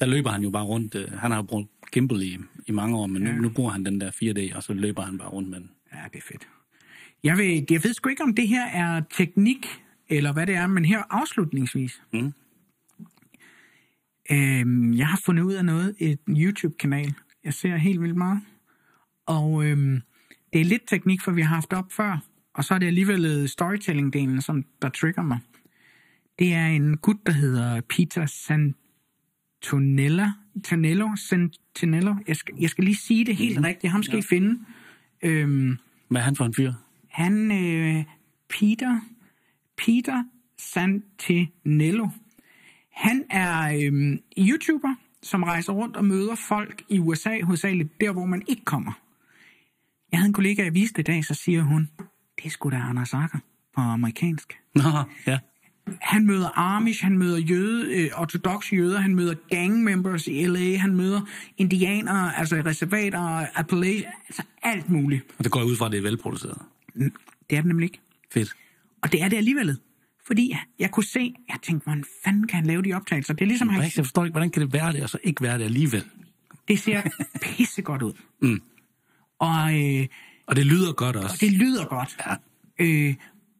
Der 0.00 0.06
løber 0.06 0.30
han 0.30 0.42
jo 0.42 0.50
bare 0.50 0.64
rundt. 0.64 0.94
Øh, 0.94 1.12
han 1.12 1.30
har 1.30 1.38
jo 1.38 1.42
brugt 1.42 1.68
gimbal 1.92 2.22
i, 2.22 2.38
i 2.66 2.72
mange 2.72 2.96
år, 2.96 3.06
men 3.06 3.22
nu, 3.22 3.32
nu 3.32 3.48
bruger 3.48 3.70
han 3.70 3.84
den 3.84 4.00
der 4.00 4.10
4D, 4.10 4.56
og 4.56 4.62
så 4.62 4.72
løber 4.74 5.02
han 5.02 5.18
bare 5.18 5.28
rundt 5.28 5.48
med 5.48 5.60
den. 5.60 5.70
Ja, 5.92 5.98
det 6.12 6.18
er 6.18 6.22
fedt. 6.32 6.48
Jeg 7.24 7.38
ved, 7.38 7.64
jeg 7.70 7.84
ved 7.84 7.94
sgu 7.94 8.08
ikke, 8.08 8.22
om 8.22 8.34
det 8.34 8.48
her 8.48 8.66
er 8.66 9.02
teknik, 9.10 9.66
eller 10.08 10.32
hvad 10.32 10.46
det 10.46 10.54
er, 10.54 10.66
men 10.66 10.84
her 10.84 11.02
afslutningsvis. 11.10 12.02
Mm. 12.12 12.32
Øhm, 14.30 14.94
jeg 14.94 15.06
har 15.06 15.20
fundet 15.24 15.42
ud 15.42 15.52
af 15.52 15.64
noget, 15.64 15.94
et 15.98 16.18
YouTube-kanal. 16.28 17.14
Jeg 17.44 17.54
ser 17.54 17.76
helt 17.76 18.00
vildt 18.00 18.16
meget. 18.16 18.40
Og 19.26 19.64
øhm, 19.64 20.00
det 20.52 20.60
er 20.60 20.64
lidt 20.64 20.82
teknik, 20.88 21.22
for 21.22 21.32
vi 21.32 21.42
har 21.42 21.54
haft 21.54 21.72
op 21.72 21.92
før. 21.92 22.18
Og 22.54 22.64
så 22.64 22.74
er 22.74 22.78
det 22.78 22.86
alligevel 22.86 23.48
storytelling-delen, 23.48 24.40
som 24.40 24.64
der 24.82 24.88
trigger 24.88 25.22
mig. 25.22 25.38
Det 26.38 26.54
er 26.54 26.66
en 26.66 26.96
gut, 26.96 27.16
der 27.26 27.32
hedder 27.32 27.80
Peter 27.80 28.26
Santonella. 28.26 30.32
Tonello, 30.64 31.16
Santinello. 31.16 32.14
Jeg 32.28 32.36
skal, 32.36 32.54
jeg 32.60 32.70
skal 32.70 32.84
lige 32.84 32.96
sige 32.96 33.24
det 33.24 33.36
helt 33.36 33.64
rigtigt. 33.64 33.90
Ham 33.90 34.02
skal 34.02 34.18
I 34.18 34.22
finde. 34.22 34.60
Øhm, 35.22 35.78
Hvad 36.08 36.20
er 36.20 36.24
han 36.24 36.36
for 36.36 36.44
en 36.44 36.54
fyr? 36.54 36.72
han, 37.10 37.52
øh, 37.52 38.04
Peter, 38.48 39.00
Peter 39.76 40.24
Santinello, 40.58 42.08
han 42.92 43.24
er 43.30 43.68
øh, 43.68 44.18
YouTuber, 44.38 44.94
som 45.22 45.42
rejser 45.42 45.72
rundt 45.72 45.96
og 45.96 46.04
møder 46.04 46.34
folk 46.34 46.82
i 46.88 46.98
USA, 46.98 47.40
hovedsageligt 47.42 48.00
der, 48.00 48.12
hvor 48.12 48.26
man 48.26 48.42
ikke 48.48 48.64
kommer. 48.64 48.92
Jeg 50.12 50.20
havde 50.20 50.26
en 50.26 50.32
kollega, 50.32 50.64
jeg 50.64 50.74
viste 50.74 51.00
i 51.00 51.02
dag, 51.02 51.24
så 51.24 51.34
siger 51.34 51.62
hun, 51.62 51.88
det 52.36 52.44
er 52.46 52.50
sgu 52.50 52.70
da 52.70 52.76
Anders 52.76 53.14
Akker 53.14 53.38
på 53.74 53.80
amerikansk. 53.80 54.58
Nå, 54.74 54.82
ja. 55.26 55.38
Han 56.00 56.26
møder 56.26 56.58
Amish, 56.58 57.04
han 57.04 57.18
møder 57.18 57.38
jøde, 57.38 57.94
øh, 57.94 58.10
ortodoxe 58.20 58.76
jøder, 58.76 59.00
han 59.00 59.14
møder 59.14 59.34
gang 59.50 59.82
members 59.82 60.26
i 60.26 60.46
LA, 60.46 60.76
han 60.76 60.96
møder 60.96 61.20
indianere, 61.56 62.38
altså 62.38 62.56
reservater, 62.56 63.46
Appalachia, 63.54 64.10
altså 64.28 64.42
alt 64.62 64.90
muligt. 64.90 65.24
Og 65.38 65.44
det 65.44 65.52
går 65.52 65.60
jeg 65.60 65.66
ud 65.66 65.76
fra, 65.76 65.86
at 65.86 65.92
det 65.92 65.98
er 65.98 66.02
velproduceret. 66.02 66.58
Det 66.94 67.12
er 67.50 67.56
det 67.56 67.64
nemlig 67.64 67.84
ikke. 67.86 68.00
Fedt. 68.32 68.52
Og 69.02 69.12
det 69.12 69.22
er 69.22 69.28
det 69.28 69.36
alligevel. 69.36 69.78
Fordi 70.26 70.56
jeg 70.78 70.90
kunne 70.90 71.04
se, 71.04 71.34
jeg 71.48 71.56
tænkte, 71.62 71.84
hvordan 71.84 72.04
fanden 72.24 72.46
kan 72.46 72.56
han 72.56 72.66
lave 72.66 72.82
de 72.82 72.92
optagelser? 72.92 73.34
Det 73.34 73.42
er 73.42 73.46
ligesom, 73.46 73.68
han, 73.68 73.82
Jeg 73.82 73.92
forstår 73.96 74.24
ikke, 74.24 74.32
hvordan 74.32 74.50
kan 74.50 74.62
det 74.62 74.72
være 74.72 74.92
det, 74.92 75.02
og 75.02 75.10
så 75.10 75.18
ikke 75.24 75.42
være 75.42 75.58
det 75.58 75.64
alligevel? 75.64 76.04
det 76.68 76.78
ser 76.78 77.02
pissegodt 77.42 78.02
ud. 78.02 78.12
Mm. 78.42 78.62
Og, 79.38 79.80
øh, 79.80 80.06
Og 80.46 80.56
det 80.56 80.66
lyder 80.66 80.92
godt 80.92 81.16
også. 81.16 81.34
og 81.34 81.40
det 81.40 81.52
lyder 81.52 81.84
godt. 81.86 82.16
Ja. 82.26 82.34
Øh, 82.78 83.14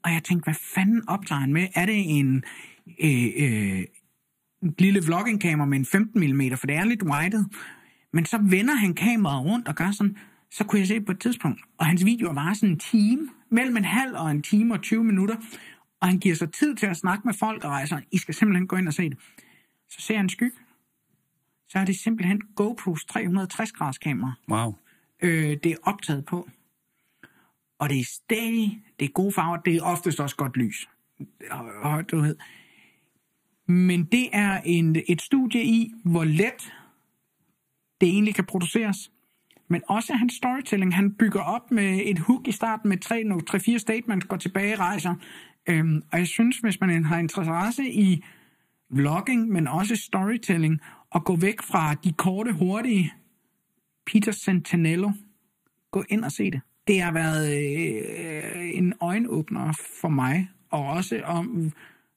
og 0.05 0.13
jeg 0.13 0.25
tænkte, 0.25 0.45
hvad 0.45 0.55
fanden 0.75 1.09
optager 1.09 1.41
han 1.41 1.53
med? 1.53 1.67
Er 1.75 1.87
det 1.87 2.19
en 2.19 2.45
øh, 3.01 3.27
øh, 3.37 3.85
en 4.63 4.75
lille 4.79 5.01
vloggingkamera 5.01 5.67
med 5.67 5.79
en 5.79 5.87
15 5.87 6.21
mm, 6.21 6.57
for 6.57 6.67
det 6.67 6.77
er 6.77 6.85
lidt 6.85 7.03
widet. 7.03 7.47
Men 8.13 8.25
så 8.27 8.39
vender 8.39 8.75
han 8.75 8.95
kameraet 8.95 9.45
rundt 9.45 9.69
og 9.69 9.75
gør 9.75 9.91
sådan, 9.91 10.17
så 10.51 10.65
kunne 10.65 10.79
jeg 10.79 10.89
se 10.89 11.01
på 11.01 11.13
et 11.13 11.21
tidspunkt, 11.21 11.61
og 11.79 11.87
hans 11.87 12.05
videoer 12.05 12.33
var 12.35 12.55
sådan 12.55 12.69
en 12.69 12.79
time, 12.79 13.29
mellem 13.51 13.77
en 13.77 13.85
halv 13.85 14.15
og 14.17 14.31
en 14.31 14.43
time 14.43 14.75
og 14.75 14.83
20 14.83 15.05
minutter, 15.05 15.37
og 16.01 16.09
han 16.09 16.19
giver 16.19 16.35
sig 16.35 16.53
tid 16.53 16.75
til 16.75 16.87
at 16.87 16.97
snakke 16.97 17.23
med 17.25 17.35
folk 17.35 17.65
og 17.65 17.71
rejser. 17.71 18.01
I 18.13 18.19
skal 18.19 18.35
simpelthen 18.35 18.67
gå 18.67 18.77
ind 18.77 18.89
og 18.89 18.95
se 18.95 19.11
det. 19.11 19.19
Så 19.91 20.01
ser 20.01 20.17
han 20.17 20.25
en 20.25 20.29
skyg. 20.29 20.55
Så 21.69 21.79
er 21.79 21.85
det 21.85 21.97
simpelthen 21.97 22.41
GoPros 22.57 23.05
360 23.05 23.99
kamera. 23.99 24.33
Wow. 24.49 24.75
Øh, 25.23 25.57
det 25.63 25.67
er 25.67 25.77
optaget 25.83 26.25
på. 26.25 26.49
Og 27.79 27.89
det 27.89 28.01
er 28.01 28.05
stadig, 28.05 28.83
det 28.99 29.05
er 29.05 29.13
gode 29.13 29.33
farver, 29.33 29.57
det 29.57 29.77
er 29.77 29.83
oftest 29.83 30.21
også 30.21 30.37
godt 30.37 30.57
lys. 30.57 30.89
Og, 31.51 31.67
og, 31.83 32.11
du 32.11 32.21
ved. 32.21 32.37
Men 33.67 34.05
det 34.05 34.29
er 34.33 34.61
en, 34.65 34.97
et 35.09 35.23
studie 35.23 35.65
i, 35.65 35.93
hvor 36.05 36.25
let 36.25 36.73
det 38.01 38.09
egentlig 38.09 38.35
kan 38.35 38.45
produceres. 38.45 39.11
Men 39.69 39.83
også 39.89 40.15
hans 40.15 40.35
storytelling, 40.35 40.95
han 40.95 41.15
bygger 41.15 41.41
op 41.41 41.71
med 41.71 42.01
et 42.05 42.19
hook 42.19 42.49
i 42.49 42.53
starten 42.53 42.89
med 42.89 42.99
tre, 42.99 43.25
no, 43.25 43.41
tre 43.41 43.61
fire 43.61 43.79
statements, 43.79 44.27
går 44.27 44.37
tilbage, 44.37 44.77
rejser. 44.77 45.15
Øhm, 45.69 46.03
og 46.13 46.19
jeg 46.19 46.27
synes, 46.27 46.59
hvis 46.59 46.81
man 46.81 47.05
har 47.05 47.19
interesse 47.19 47.91
i 47.91 48.25
vlogging, 48.91 49.49
men 49.49 49.69
også 49.69 49.97
storytelling, 49.97 50.81
og 51.11 51.25
gå 51.25 51.37
væk 51.37 51.63
fra 51.63 51.95
de 51.95 52.13
korte, 52.13 52.53
hurtige 52.53 53.13
Peter 54.13 54.33
Santanello. 54.33 55.13
gå 55.91 56.05
ind 56.09 56.25
og 56.25 56.33
se 56.33 56.51
det. 56.51 56.61
Det 56.87 57.03
har 57.03 57.13
været 57.13 57.57
øh, 57.57 58.71
en 58.75 58.95
øjenåbner 59.01 59.73
for 60.01 60.09
mig, 60.09 60.51
og 60.71 60.87
også 60.87 61.21
om, 61.25 61.73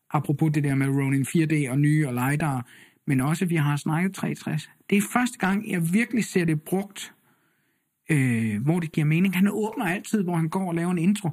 apropos 0.09 0.51
det 0.53 0.63
der 0.63 0.75
med 0.75 0.87
Ronin 0.87 1.25
4D 1.25 1.71
og 1.71 1.79
nye 1.79 2.07
og 2.07 2.13
LiDAR, 2.13 2.67
men 3.07 3.21
også, 3.21 3.45
vi 3.45 3.55
har 3.55 3.75
snakket 3.75 4.13
360. 4.13 4.69
Det 4.89 4.97
er 4.97 5.01
første 5.13 5.37
gang, 5.37 5.71
jeg 5.71 5.93
virkelig 5.93 6.25
ser 6.25 6.45
det 6.45 6.61
brugt, 6.61 7.13
øh, 8.11 8.63
hvor 8.63 8.79
det 8.79 8.91
giver 8.91 9.05
mening. 9.05 9.35
Han 9.35 9.47
åbner 9.51 9.85
altid, 9.85 10.23
hvor 10.23 10.35
han 10.35 10.49
går 10.49 10.67
og 10.67 10.75
laver 10.75 10.91
en 10.91 10.97
intro, 10.97 11.29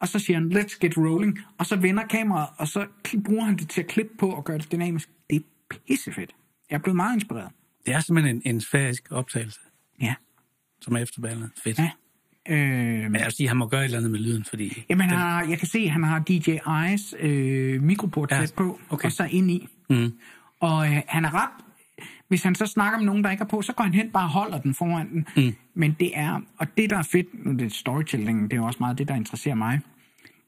og 0.00 0.08
så 0.08 0.18
siger 0.18 0.38
han, 0.38 0.52
let's 0.52 0.78
get 0.80 0.98
rolling, 0.98 1.38
og 1.58 1.66
så 1.66 1.76
vender 1.76 2.06
kameraet, 2.06 2.48
og 2.58 2.68
så 2.68 2.86
bruger 3.24 3.44
han 3.44 3.56
det 3.56 3.68
til 3.68 3.80
at 3.80 3.86
klippe 3.86 4.16
på 4.18 4.30
og 4.30 4.44
gøre 4.44 4.58
det 4.58 4.72
dynamisk. 4.72 5.08
Det 5.30 5.36
er 5.36 5.76
pissefedt. 5.86 6.34
Jeg 6.70 6.76
er 6.76 6.80
blevet 6.80 6.96
meget 6.96 7.14
inspireret. 7.14 7.52
Det 7.86 7.94
er 7.94 8.00
simpelthen 8.00 8.36
en, 8.36 8.42
en 8.54 8.60
sfærisk 8.60 9.08
optagelse, 9.10 9.60
Ja. 10.00 10.14
som 10.80 10.94
er 10.96 10.98
efterballet. 10.98 11.50
Fedt. 11.64 11.78
ja. 11.78 11.90
Øh, 12.48 12.58
Men 13.02 13.14
jeg 13.14 13.24
vil 13.24 13.32
sige, 13.32 13.46
at 13.46 13.50
han 13.50 13.56
må 13.56 13.66
gøre 13.66 13.80
et 13.80 13.84
eller 13.84 13.98
andet 13.98 14.10
med 14.10 14.20
lyden, 14.20 14.44
fordi... 14.44 14.84
Jamen, 14.90 15.08
han 15.08 15.18
har, 15.18 15.44
jeg 15.44 15.58
kan 15.58 15.68
se, 15.68 15.78
at 15.78 15.90
han 15.90 16.04
har 16.04 16.22
DJI's 16.30 17.24
øh, 17.26 17.82
mikroport 17.82 18.30
Ja, 18.30 18.46
på, 18.56 18.80
okay. 18.90 19.06
og 19.06 19.12
så 19.12 19.28
ind 19.30 19.50
i. 19.50 19.68
Mm. 19.90 20.12
Og 20.60 20.86
øh, 20.86 21.02
han 21.06 21.24
er 21.24 21.34
ret... 21.34 21.50
Hvis 22.28 22.42
han 22.42 22.54
så 22.54 22.66
snakker 22.66 22.98
med 22.98 23.06
nogen, 23.06 23.24
der 23.24 23.30
ikke 23.30 23.42
er 23.42 23.48
på, 23.48 23.62
så 23.62 23.72
går 23.72 23.84
han 23.84 23.94
hen 23.94 24.10
bare 24.10 24.24
og 24.24 24.30
holder 24.30 24.60
den 24.60 24.74
foran 24.74 25.10
den. 25.10 25.26
Mm. 25.36 25.54
Men 25.74 25.96
det 26.00 26.10
er... 26.18 26.40
Og 26.58 26.66
det, 26.76 26.90
der 26.90 26.98
er 26.98 27.02
fedt... 27.02 27.44
Nu 27.44 27.50
er 27.50 27.56
det 27.56 27.72
storytelling, 27.72 28.42
det 28.42 28.52
er 28.52 28.56
jo 28.56 28.64
også 28.66 28.76
meget 28.80 28.98
det, 28.98 29.08
der 29.08 29.14
interesserer 29.14 29.54
mig. 29.54 29.80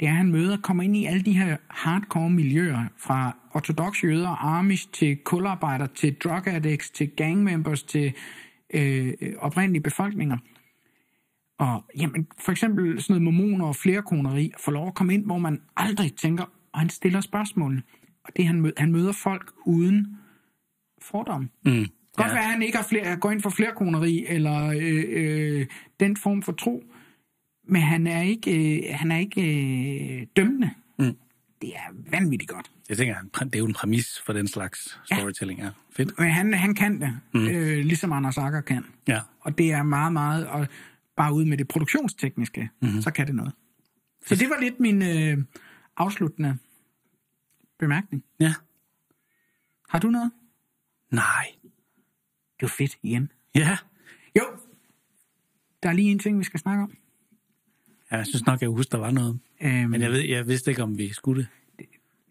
Det 0.01 0.07
er, 0.09 0.11
at 0.11 0.17
han 0.17 0.31
møder, 0.33 0.57
kommer 0.57 0.83
ind 0.83 0.97
i 0.97 1.05
alle 1.07 1.23
de 1.23 1.33
her 1.33 1.57
hardcore 1.71 2.31
miljøer, 2.31 2.85
fra 2.99 3.37
ortodoxe 3.55 4.07
jøder, 4.07 4.45
amish, 4.45 4.89
til 4.93 5.17
kularbejder, 5.17 5.87
til 5.87 6.15
drug 6.15 6.47
addicts, 6.49 6.91
til 6.91 7.11
gang 7.17 7.45
members, 7.45 7.83
til 7.83 8.13
øh, 8.73 9.13
oprindelige 9.39 9.83
befolkninger. 9.83 10.37
Og 11.59 11.85
jamen, 11.99 12.27
for 12.39 12.53
eksempel 12.53 13.03
sådan 13.03 13.23
noget 13.23 13.35
mormoner 13.35 13.67
og 13.67 13.77
flerkoneri, 13.77 14.53
får 14.59 14.73
lov 14.73 14.87
at 14.87 14.95
komme 14.95 15.15
ind, 15.15 15.25
hvor 15.25 15.39
man 15.39 15.61
aldrig 15.77 16.15
tænker, 16.15 16.45
og 16.73 16.81
han 16.81 16.91
stiller 16.91 17.21
spørgsmålene. 17.21 17.83
Og 18.25 18.31
det 18.37 18.47
han 18.47 18.61
møder, 18.61 18.75
han 18.77 18.93
møder 18.93 19.13
folk 19.13 19.53
uden 19.67 20.17
fordom. 21.03 21.51
Mm. 21.65 21.87
Godt 22.17 22.33
være, 22.33 22.39
at 22.39 22.51
han 22.51 22.63
ikke 22.63 22.77
har 22.77 22.85
flere, 22.85 23.17
går 23.17 23.31
ind 23.31 23.41
for 23.41 23.51
flerkoneri, 23.51 24.27
eller 24.29 24.67
øh, 24.67 25.05
øh, 25.09 25.67
den 26.01 26.17
form 26.17 26.43
for 26.43 26.53
tro, 26.53 26.85
men 27.69 27.83
han 27.83 28.07
er 28.07 28.23
ikke, 28.23 28.79
øh, 28.79 28.95
han 28.95 29.13
er 29.13 29.19
ikke 29.19 29.43
øh, 29.43 30.27
dømmende. 30.37 30.71
Mm. 30.99 31.17
Det 31.63 31.77
er 31.77 32.11
vanvittigt 32.11 32.51
godt. 32.51 32.71
Jeg 32.89 32.97
tænker, 32.97 33.23
det 33.45 33.55
er 33.55 33.59
jo 33.59 33.67
en 33.67 33.73
præmis 33.75 34.23
for 34.27 34.33
den 34.33 34.49
slags 34.49 35.01
storytelling. 35.05 35.61
Ja. 35.61 35.71
Fedt. 35.91 36.19
Men 36.19 36.31
han, 36.31 36.55
han 36.55 36.75
kan 36.75 37.01
det, 37.01 37.21
mm. 37.35 37.49
øh, 37.49 37.79
ligesom 37.79 38.13
Anders 38.13 38.39
Akker 38.39 38.61
kan. 38.61 38.85
Ja. 39.09 39.21
Og 39.41 39.59
det 39.59 39.73
er 39.73 39.83
meget, 39.83 40.13
meget, 40.13 40.47
og 40.47 40.69
bare 41.17 41.35
ud 41.35 41.45
med 41.45 41.59
det 41.59 41.69
produktionstekniske, 41.69 42.71
mm-hmm. 42.81 43.03
så 43.03 43.11
kan 43.11 43.27
det 43.27 43.35
noget. 43.35 43.53
Så 44.27 44.37
det 44.37 44.49
var 44.49 44.61
lidt 44.61 44.81
min 44.81 45.03
øh, 45.03 45.45
afsluttende 45.97 46.59
bemærkning. 47.79 48.25
Ja. 48.41 48.55
Har 49.89 49.99
du 49.99 50.11
noget? 50.11 50.31
Nej. 51.11 51.47
Det 52.61 52.63
var 52.63 52.75
fedt 52.79 52.99
igen. 53.03 53.33
Ja. 53.55 53.77
Jo, 54.39 54.43
der 55.83 55.89
er 55.89 55.93
lige 55.93 56.11
en 56.11 56.19
ting, 56.19 56.39
vi 56.39 56.45
skal 56.45 56.61
snakke 56.61 56.83
om. 56.83 56.97
Ja. 58.13 58.17
Jeg 58.17 58.27
synes 58.27 58.47
nok, 58.47 58.61
jeg 58.61 58.69
husker, 58.69 58.99
der 58.99 59.05
var 59.05 59.11
noget. 59.11 59.39
Øhm, 59.63 59.91
Men 59.91 60.03
jeg, 60.03 60.11
ved, 60.11 60.21
jeg 60.21 60.47
vidste 60.47 60.71
ikke, 60.71 60.83
om 60.83 60.99
vi 60.99 61.13
skulle 61.13 61.49
det. 61.79 61.87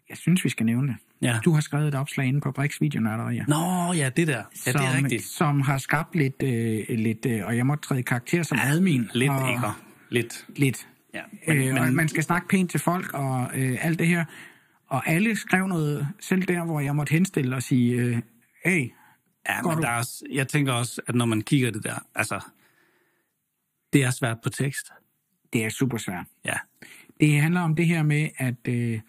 jeg 0.08 0.16
synes, 0.16 0.44
vi 0.44 0.48
skal 0.48 0.66
nævne 0.66 0.88
det. 0.88 0.96
Ja. 1.22 1.38
Du 1.44 1.52
har 1.52 1.60
skrevet 1.60 1.88
et 1.88 1.94
opslag 1.94 2.26
inde 2.26 2.40
på 2.40 2.52
Brix 2.52 2.80
Videonørderier. 2.80 3.44
Nå, 3.48 3.92
ja, 3.92 4.08
det 4.08 4.28
der. 4.28 4.36
Ja, 4.66 4.72
det 4.72 4.80
er 4.80 4.92
som, 4.92 5.02
rigtigt. 5.02 5.24
som 5.24 5.60
har 5.60 5.78
skabt 5.78 6.14
lidt, 6.14 6.42
øh, 6.42 6.84
lidt 6.88 7.26
øh, 7.26 7.46
og 7.46 7.56
jeg 7.56 7.66
må 7.66 7.74
træde 7.74 8.02
karakter 8.02 8.42
som 8.42 8.58
admin. 8.62 9.10
Lidt 9.14 9.30
og, 9.30 9.50
ikke. 9.50 9.66
Lidt. 10.10 10.46
Lidt. 10.56 10.88
Ja. 11.14 11.20
Men, 11.48 11.58
Men, 11.58 11.68
øh, 11.68 11.84
men, 11.84 11.96
man 11.96 12.08
skal 12.08 12.22
snakke 12.22 12.48
pænt 12.48 12.70
til 12.70 12.80
folk 12.80 13.14
og 13.14 13.50
øh, 13.54 13.78
alt 13.84 13.98
det 13.98 14.06
her. 14.06 14.24
Og 14.88 15.08
alle 15.08 15.36
skrev 15.36 15.66
noget, 15.66 16.08
selv 16.20 16.42
der, 16.42 16.64
hvor 16.64 16.80
jeg 16.80 16.96
måtte 16.96 17.10
henstille 17.10 17.56
og 17.56 17.62
sige, 17.62 17.94
øh, 17.94 18.18
hey, 18.64 18.90
ja, 19.48 19.62
men 19.62 19.76
du? 19.76 19.82
der 19.82 19.88
er 19.88 19.98
også, 19.98 20.24
jeg 20.30 20.48
tænker 20.48 20.72
også, 20.72 21.00
at 21.06 21.14
når 21.14 21.24
man 21.24 21.40
kigger 21.40 21.70
det 21.70 21.84
der, 21.84 22.06
altså, 22.14 22.40
det 23.92 24.04
er 24.04 24.10
svært 24.10 24.36
på 24.42 24.50
tekst. 24.50 24.92
Det 25.52 25.64
er 25.64 25.68
super 25.68 25.98
svært. 25.98 26.26
Ja. 26.44 26.54
Det 27.20 27.40
handler 27.40 27.60
om 27.60 27.76
det 27.76 27.86
her 27.86 28.02
med, 28.02 28.28
at 28.36 28.68
øh, 28.68 29.00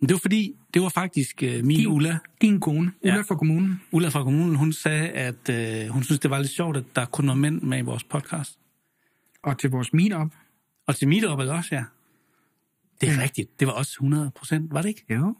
det 0.00 0.12
var 0.12 0.18
fordi, 0.18 0.56
det 0.74 0.82
var 0.82 0.88
faktisk 0.88 1.42
øh, 1.42 1.64
min 1.64 1.78
Din- 1.78 1.86
Ulla, 1.88 2.18
din 2.40 2.60
kone, 2.60 2.92
Ulla 3.02 3.14
Ja. 3.14 3.20
fra 3.20 3.34
kommunen, 3.36 3.82
Ulla 3.92 4.08
fra 4.08 4.22
kommunen, 4.22 4.54
hun 4.56 4.72
sagde, 4.72 5.08
at 5.10 5.48
øh, 5.48 5.88
hun 5.88 6.02
synes, 6.02 6.20
det 6.20 6.30
var 6.30 6.38
lidt 6.38 6.50
sjovt, 6.52 6.76
at 6.76 6.84
der 6.96 7.04
kun 7.04 7.28
var 7.28 7.34
mænd 7.34 7.62
med 7.62 7.78
i 7.78 7.82
vores 7.82 8.04
podcast. 8.04 8.58
og 9.42 9.58
til 9.58 9.70
vores 9.70 9.92
meetup, 9.92 10.32
Og 10.86 10.96
til 10.96 11.08
Meetup 11.08 11.38
også, 11.38 11.74
ja. 11.74 11.84
Det 13.00 13.08
er 13.08 13.22
rigtigt. 13.22 13.60
Det 13.60 13.66
var 13.68 13.72
også 13.72 13.92
100 13.92 14.30
procent, 14.30 14.72
var 14.74 14.82
det 14.82 14.88
ikke? 14.88 15.04
jo, 15.14 15.34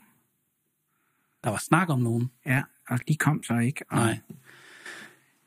Der 1.44 1.50
var 1.50 1.58
snak 1.58 1.88
om 1.88 2.00
nogen. 2.00 2.30
ja, 2.46 2.62
og 2.88 2.98
de 3.08 3.16
kom 3.16 3.42
så 3.42 3.58
ikke. 3.58 3.84
Og, 3.90 3.96
Nej. 3.98 4.18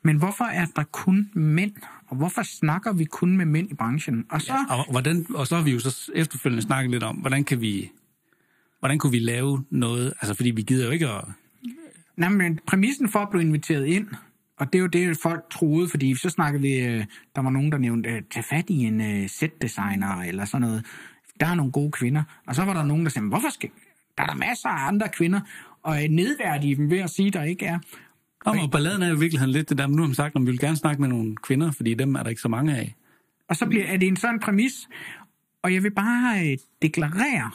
Men 0.06 0.16
hvorfor 0.16 0.44
er 0.44 0.66
der 0.76 0.82
kun 0.82 1.30
mænd? 1.34 1.72
Og 2.08 2.16
hvorfor 2.16 2.42
snakker 2.42 2.92
vi 2.92 3.04
kun 3.04 3.36
med 3.36 3.44
mænd 3.46 3.70
i 3.70 3.74
branchen? 3.74 4.24
Og 4.30 4.42
så, 4.42 4.52
ja. 4.52 4.74
Og, 4.74 4.90
hvordan, 4.90 5.26
og 5.34 5.46
så 5.46 5.56
har 5.56 5.62
vi 5.62 5.70
jo 5.72 5.78
så 5.78 6.10
efterfølgende 6.14 6.62
snakket 6.62 6.90
lidt 6.90 7.02
om, 7.02 7.16
hvordan 7.16 7.44
kan 7.44 7.60
vi... 7.60 7.90
Hvordan 8.78 8.98
kunne 8.98 9.10
vi 9.10 9.18
lave 9.18 9.64
noget? 9.70 10.14
Altså, 10.20 10.34
fordi 10.34 10.50
vi 10.50 10.62
gider 10.62 10.86
jo 10.86 10.90
ikke 10.90 11.08
at... 11.08 11.24
nej, 12.16 12.28
men 12.28 12.60
præmissen 12.66 13.08
for 13.08 13.18
at 13.18 13.30
blive 13.30 13.42
inviteret 13.42 13.86
ind, 13.86 14.08
og 14.56 14.72
det 14.72 14.78
er 14.78 14.82
jo 14.82 14.86
det, 14.86 15.18
folk 15.22 15.50
troede, 15.50 15.88
fordi 15.88 16.14
så 16.14 16.30
snakkede 16.30 16.62
vi, 16.62 16.78
øh, 16.78 17.04
der 17.36 17.42
var 17.42 17.50
nogen, 17.50 17.72
der 17.72 17.78
nævnte, 17.78 18.10
øh, 18.10 18.22
tag 18.30 18.44
fat 18.44 18.70
i 18.70 18.74
en 18.74 19.00
uh, 19.00 19.28
setdesigner 19.28 20.22
eller 20.22 20.44
sådan 20.44 20.60
noget. 20.60 20.84
Der 21.40 21.46
er 21.46 21.54
nogle 21.54 21.72
gode 21.72 21.90
kvinder. 21.90 22.22
Og 22.46 22.54
så 22.54 22.64
var 22.64 22.74
der 22.74 22.84
nogen, 22.84 23.04
der 23.04 23.10
sagde, 23.10 23.28
hvorfor 23.28 23.50
skal... 23.50 23.70
Der 24.18 24.22
er 24.22 24.26
der 24.26 24.34
masser 24.34 24.68
af 24.68 24.88
andre 24.88 25.08
kvinder, 25.08 25.40
og 25.82 26.04
øh, 26.04 26.08
nedværdige 26.08 26.76
dem 26.76 26.90
ved 26.90 26.98
at 26.98 27.10
sige, 27.10 27.30
der 27.30 27.42
ikke 27.42 27.66
er. 27.66 27.78
Om, 28.46 28.58
og 28.58 28.70
balladen 28.70 29.02
er 29.02 29.08
jo 29.08 29.16
i 29.16 29.18
virkeligheden 29.18 29.52
lidt 29.52 29.68
det 29.68 29.78
der, 29.78 29.86
men 29.86 29.96
nu 29.96 30.02
har 30.02 30.08
man 30.08 30.14
sagt, 30.14 30.36
at 30.36 30.42
vi 30.42 30.46
vil 30.46 30.58
gerne 30.58 30.76
snakke 30.76 31.00
med 31.00 31.08
nogle 31.08 31.36
kvinder, 31.36 31.70
fordi 31.70 31.94
dem 31.94 32.14
er 32.14 32.22
der 32.22 32.30
ikke 32.30 32.42
så 32.42 32.48
mange 32.48 32.76
af. 32.76 32.96
Og 33.48 33.56
så 33.56 33.66
bliver, 33.66 33.84
er 33.84 33.96
det 33.96 34.08
en 34.08 34.16
sådan 34.16 34.40
præmis. 34.40 34.88
Og 35.62 35.74
jeg 35.74 35.82
vil 35.82 35.90
bare 35.90 36.50
øh, 36.50 36.58
deklarere, 36.82 37.50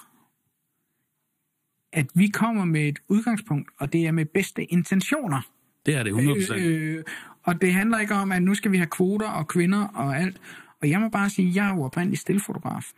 at 1.93 2.05
vi 2.15 2.27
kommer 2.27 2.65
med 2.65 2.87
et 2.87 2.99
udgangspunkt, 3.07 3.69
og 3.79 3.93
det 3.93 4.07
er 4.07 4.11
med 4.11 4.25
bedste 4.25 4.63
intentioner. 4.63 5.41
Det 5.85 5.95
er 5.95 6.03
det 6.03 6.11
100%. 6.11 6.53
Øh, 6.53 6.97
Øh, 6.97 7.03
og 7.43 7.61
det 7.61 7.73
handler 7.73 7.99
ikke 7.99 8.13
om, 8.13 8.31
at 8.31 8.43
nu 8.43 8.53
skal 8.53 8.71
vi 8.71 8.77
have 8.77 8.87
kvoter 8.87 9.29
og 9.29 9.47
kvinder 9.47 9.87
og 9.87 10.17
alt. 10.17 10.41
Og 10.81 10.89
jeg 10.89 10.99
må 10.99 11.09
bare 11.09 11.29
sige, 11.29 11.49
at 11.49 11.55
jeg 11.55 11.69
er 11.69 11.75
jo 11.75 11.83
oprindelig 11.83 12.19
stillfotograf. 12.19 12.91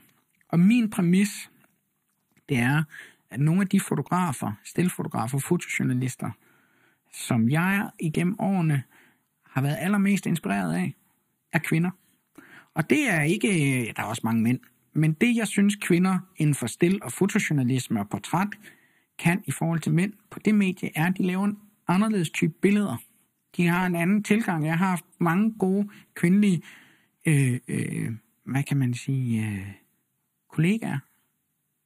Og 0.49 0.59
min 0.59 0.89
præmis, 0.89 1.49
det 2.49 2.57
er, 2.57 2.83
at 3.29 3.39
nogle 3.39 3.61
af 3.61 3.67
de 3.67 3.79
fotografer, 3.79 4.51
stillfotografer, 4.65 5.39
fotojournalister, 5.39 6.31
som 7.13 7.49
jeg 7.49 7.89
igennem 7.99 8.35
årene 8.39 8.83
har 9.49 9.61
været 9.61 9.77
allermest 9.79 10.25
inspireret 10.25 10.75
af, 10.75 10.95
er 11.53 11.59
kvinder. 11.59 11.91
Og 12.73 12.89
det 12.89 13.09
er 13.09 13.21
ikke, 13.21 13.47
der 13.95 14.03
er 14.03 14.07
også 14.07 14.21
mange 14.23 14.41
mænd, 14.41 14.59
men 14.93 15.13
det 15.13 15.35
jeg 15.35 15.47
synes 15.47 15.75
kvinder 15.75 16.19
inden 16.37 16.55
for 16.55 16.67
stil- 16.67 17.03
og 17.03 17.11
fotojournalisme 17.11 17.99
og 17.99 18.09
portræt 18.09 18.47
kan 19.19 19.43
i 19.45 19.51
forhold 19.51 19.79
til 19.79 19.93
mænd 19.93 20.13
på 20.29 20.39
det 20.39 20.55
medie, 20.55 20.89
er, 20.95 21.05
at 21.05 21.17
de 21.17 21.23
laver 21.23 21.45
en 21.45 21.57
anderledes 21.87 22.29
type 22.29 22.53
billeder. 22.61 22.97
De 23.57 23.67
har 23.67 23.85
en 23.85 23.95
anden 23.95 24.23
tilgang. 24.23 24.65
Jeg 24.65 24.77
har 24.77 24.89
haft 24.89 25.05
mange 25.19 25.53
gode 25.59 25.89
kvindelige, 26.13 26.61
øh, 27.25 27.59
øh, 27.67 28.11
hvad 28.45 28.63
kan 28.63 28.77
man 28.77 28.93
sige, 28.93 29.47
øh, 29.47 29.67
kollegaer 30.49 30.99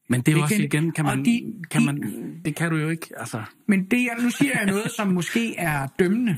men 0.08 0.22
det 0.22 0.32
er 0.32 0.36
jo 0.38 0.44
også 0.44 0.62
igen, 0.62 0.92
kan 0.92 1.06
man, 1.06 1.26
de- 1.26 1.54
kan 1.72 1.82
de- 1.82 1.86
man, 1.86 2.42
det 2.46 2.56
kan 2.56 2.72
du 2.72 2.78
jo 2.78 2.90
ikke, 2.90 3.08
altså... 3.18 3.44
Men 3.68 3.86
det, 3.86 3.98
jeg, 3.98 4.24
nu 4.24 4.30
siger 4.30 4.52
jeg 4.56 4.66
noget, 4.66 4.92
som 4.92 5.08
måske 5.08 5.56
er 5.58 5.88
dømmende. 6.00 6.38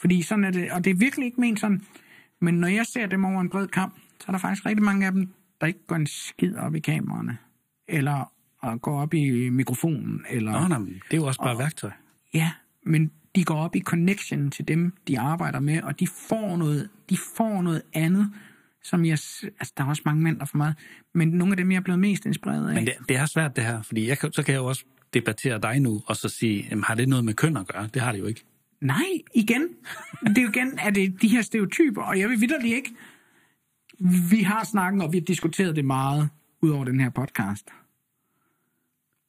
Fordi 0.00 0.22
sådan 0.22 0.44
er 0.44 0.50
det, 0.50 0.70
og 0.72 0.84
det 0.84 0.90
er 0.90 0.94
virkelig 0.94 1.26
ikke 1.26 1.40
ment 1.40 1.60
sådan. 1.60 1.82
Men 2.40 2.54
når 2.54 2.68
jeg 2.68 2.86
ser 2.86 3.06
dem 3.06 3.24
over 3.24 3.40
en 3.40 3.50
bred 3.50 3.68
kamp, 3.68 3.94
så 4.20 4.24
er 4.28 4.32
der 4.32 4.38
faktisk 4.38 4.66
rigtig 4.66 4.84
mange 4.84 5.06
af 5.06 5.12
dem, 5.12 5.32
der 5.60 5.66
ikke 5.66 5.86
går 5.86 5.96
en 5.96 6.06
skid 6.06 6.56
op 6.56 6.74
i 6.74 6.80
kameraerne. 6.80 7.38
Eller 7.88 8.32
og 8.58 8.82
går 8.82 9.00
op 9.00 9.14
i 9.14 9.48
mikrofonen, 9.48 10.24
eller... 10.30 10.52
Nå, 10.52 10.68
nej, 10.68 10.78
det 10.78 11.12
er 11.12 11.16
jo 11.16 11.26
også 11.26 11.40
bare 11.40 11.54
og, 11.54 11.58
værktøj. 11.58 11.90
Ja, 12.34 12.50
men 12.82 13.10
de 13.36 13.44
går 13.44 13.54
op 13.56 13.76
i 13.76 13.80
connection 13.80 14.50
til 14.50 14.68
dem, 14.68 14.92
de 15.08 15.18
arbejder 15.18 15.60
med, 15.60 15.82
og 15.82 16.00
de 16.00 16.06
får 16.06 16.56
noget, 16.56 16.88
de 17.10 17.16
får 17.36 17.62
noget 17.62 17.82
andet, 17.92 18.32
som 18.86 19.04
jeg... 19.04 19.12
Altså, 19.12 19.72
der 19.76 19.84
er 19.84 19.88
også 19.88 20.02
mange 20.04 20.22
mænd, 20.22 20.38
der 20.38 20.44
får 20.44 20.56
meget, 20.56 20.74
men 21.14 21.28
nogle 21.28 21.52
af 21.52 21.56
dem, 21.56 21.70
jeg 21.70 21.76
er 21.76 21.80
blevet 21.80 22.00
mest 22.00 22.26
inspireret 22.26 22.68
af. 22.68 22.74
Men 22.74 22.86
det, 22.86 22.94
det 23.08 23.16
er 23.16 23.26
svært, 23.26 23.56
det 23.56 23.64
her, 23.64 23.82
fordi 23.82 24.08
jeg, 24.08 24.16
så 24.16 24.42
kan 24.46 24.52
jeg 24.52 24.60
jo 24.60 24.66
også 24.66 24.84
debattere 25.14 25.60
dig 25.60 25.80
nu, 25.80 26.02
og 26.06 26.16
så 26.16 26.28
sige, 26.28 26.66
jamen, 26.70 26.84
har 26.84 26.94
det 26.94 27.08
noget 27.08 27.24
med 27.24 27.34
køn 27.34 27.56
at 27.56 27.66
gøre? 27.66 27.88
Det 27.94 28.02
har 28.02 28.12
det 28.12 28.18
jo 28.18 28.26
ikke. 28.26 28.44
Nej, 28.80 28.96
igen. 29.34 29.62
Det 30.22 30.38
er 30.38 30.42
jo 30.42 30.48
igen, 30.48 30.78
at 30.78 30.94
det 30.94 31.22
de 31.22 31.28
her 31.28 31.42
stereotyper, 31.42 32.02
og 32.02 32.18
jeg 32.18 32.28
vil 32.28 32.40
vidderligt 32.40 32.74
ikke... 32.74 32.94
Vi 34.30 34.42
har 34.42 34.64
snakket, 34.64 35.02
og 35.02 35.12
vi 35.12 35.18
har 35.18 35.24
diskuteret 35.24 35.76
det 35.76 35.84
meget, 35.84 36.28
ud 36.62 36.70
over 36.70 36.84
den 36.84 37.00
her 37.00 37.10
podcast. 37.10 37.68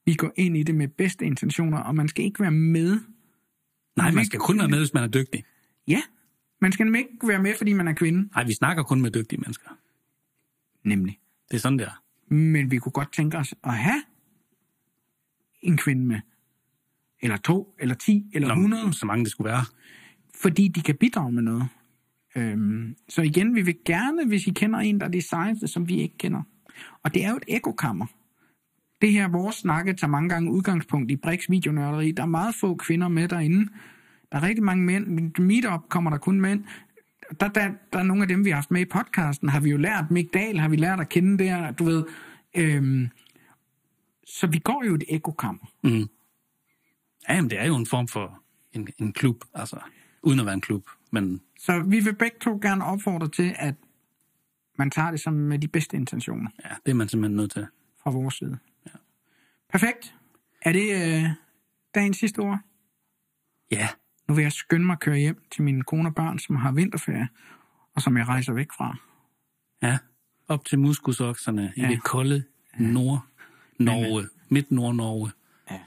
Vi 0.05 0.13
går 0.13 0.31
ind 0.35 0.57
i 0.57 0.63
det 0.63 0.75
med 0.75 0.87
bedste 0.87 1.25
intentioner, 1.25 1.77
og 1.77 1.95
man 1.95 2.07
skal 2.07 2.25
ikke 2.25 2.39
være 2.39 2.51
med. 2.51 2.99
Nej, 3.95 4.11
man 4.11 4.25
skal 4.25 4.39
kun 4.39 4.59
være 4.59 4.69
med, 4.69 4.77
hvis 4.77 4.93
man 4.93 5.03
er 5.03 5.07
dygtig. 5.07 5.43
Ja, 5.87 6.01
man 6.61 6.71
skal 6.71 6.95
ikke 6.95 7.27
være 7.27 7.41
med, 7.41 7.53
fordi 7.57 7.73
man 7.73 7.87
er 7.87 7.93
kvinde. 7.93 8.29
Nej, 8.35 8.43
vi 8.43 8.53
snakker 8.53 8.83
kun 8.83 9.01
med 9.01 9.11
dygtige 9.11 9.39
mennesker. 9.39 9.69
Nemlig. 10.83 11.19
Det 11.51 11.55
er 11.55 11.59
sådan, 11.59 11.79
der. 11.79 12.03
Men 12.33 12.71
vi 12.71 12.77
kunne 12.77 12.91
godt 12.91 13.13
tænke 13.13 13.37
os 13.37 13.55
at 13.63 13.77
have 13.77 14.03
en 15.61 15.77
kvinde 15.77 16.05
med. 16.05 16.19
Eller 17.21 17.37
to, 17.37 17.75
eller 17.79 17.95
ti, 17.95 18.25
eller 18.33 18.55
hundrede. 18.55 18.93
Så 18.93 19.05
mange 19.05 19.23
det 19.23 19.31
skulle 19.31 19.49
være. 19.49 19.65
Fordi 20.35 20.67
de 20.67 20.81
kan 20.81 20.95
bidrage 20.95 21.31
med 21.31 21.43
noget. 21.43 21.67
Øhm, 22.35 22.95
så 23.09 23.21
igen, 23.21 23.55
vi 23.55 23.61
vil 23.61 23.77
gerne, 23.85 24.27
hvis 24.27 24.47
I 24.47 24.51
kender 24.51 24.79
en, 24.79 24.99
der 24.99 25.05
er 25.05 25.11
det 25.11 25.23
sejeste, 25.23 25.67
som 25.67 25.87
vi 25.87 26.01
ikke 26.01 26.17
kender. 26.17 26.41
Og 27.03 27.13
det 27.13 27.25
er 27.25 27.29
jo 27.29 27.37
et 27.37 27.45
ekokammer. 27.47 28.05
Det 29.01 29.11
her, 29.11 29.27
vores 29.27 29.55
snakke, 29.55 29.93
tager 29.93 30.11
mange 30.11 30.29
gange 30.29 30.51
udgangspunkt 30.51 31.11
i 31.11 31.15
Brix 31.15 31.49
videonørderi. 31.49 32.11
Der 32.11 32.23
er 32.23 32.27
meget 32.27 32.55
få 32.55 32.75
kvinder 32.75 33.07
med 33.07 33.27
derinde. 33.27 33.67
Der 34.31 34.37
er 34.37 34.41
rigtig 34.41 34.63
mange 34.63 34.83
mænd. 34.83 35.37
Meetup 35.39 35.89
kommer 35.89 36.09
der 36.09 36.17
kun 36.17 36.41
mænd. 36.41 36.63
Der, 37.39 37.47
der, 37.47 37.71
der 37.93 37.99
er 37.99 38.03
nogle 38.03 38.21
af 38.21 38.27
dem, 38.27 38.45
vi 38.45 38.49
har 38.49 38.55
haft 38.55 38.71
med 38.71 38.81
i 38.81 38.85
podcasten. 38.85 39.49
Har 39.49 39.59
vi 39.59 39.69
jo 39.69 39.77
lært 39.77 40.11
Mick 40.11 40.33
Dahl, 40.33 40.59
har 40.59 40.69
vi 40.69 40.75
lært 40.75 40.99
at 40.99 41.09
kende 41.09 41.43
der, 41.43 41.71
du 41.71 41.83
ved. 41.83 42.05
Øhm, 42.55 43.09
så 44.25 44.47
vi 44.47 44.59
går 44.59 44.83
jo 44.85 44.95
et 44.95 45.03
ekokammer. 45.07 45.71
Mm. 45.83 46.09
Ja, 47.29 47.35
jamen, 47.35 47.49
det 47.49 47.59
er 47.59 47.65
jo 47.65 47.75
en 47.75 47.85
form 47.85 48.07
for 48.07 48.43
en, 48.73 48.87
en 48.97 49.13
klub, 49.13 49.43
altså 49.53 49.79
uden 50.23 50.39
at 50.39 50.45
være 50.45 50.53
en 50.53 50.61
klub. 50.61 50.89
Men... 51.11 51.41
Så 51.59 51.79
vi 51.79 51.99
vil 51.99 52.15
begge 52.15 52.37
to 52.41 52.59
gerne 52.61 52.85
opfordre 52.85 53.29
til, 53.29 53.55
at 53.57 53.75
man 54.77 54.91
tager 54.91 55.11
det 55.11 55.19
som 55.19 55.33
med 55.33 55.59
de 55.59 55.67
bedste 55.67 55.97
intentioner. 55.97 56.49
Ja, 56.63 56.69
det 56.85 56.91
er 56.91 56.95
man 56.95 57.09
simpelthen 57.09 57.35
nødt 57.35 57.51
til. 57.51 57.67
Fra 58.03 58.11
vores 58.11 58.35
side. 58.35 58.57
Ja. 58.85 58.91
Perfekt. 59.69 60.15
Er 60.61 60.71
det 60.71 60.91
øh, 60.91 61.29
dagens 61.95 62.17
sidste 62.17 62.39
ord? 62.39 62.59
Ja. 63.71 63.87
Nu 64.27 64.33
vil 64.33 64.41
jeg 64.41 64.51
skynde 64.51 64.85
mig 64.85 64.93
at 64.93 64.99
køre 64.99 65.17
hjem 65.17 65.41
til 65.51 65.63
mine 65.63 65.83
kone 65.83 66.09
og 66.09 66.15
børn, 66.15 66.39
som 66.39 66.55
har 66.55 66.71
vinterferie, 66.71 67.27
og 67.95 68.01
som 68.01 68.17
jeg 68.17 68.27
rejser 68.27 68.53
væk 68.53 68.67
fra. 68.77 68.97
Ja, 69.81 69.97
op 70.47 70.65
til 70.65 70.79
muskusokserne 70.79 71.73
ja. 71.77 71.87
i 71.87 71.91
det 71.91 72.03
kolde 72.03 72.43
Nord-Norge, 72.77 74.27
midt-Nord-Norge. 74.49 75.31
Ja. 75.71 75.79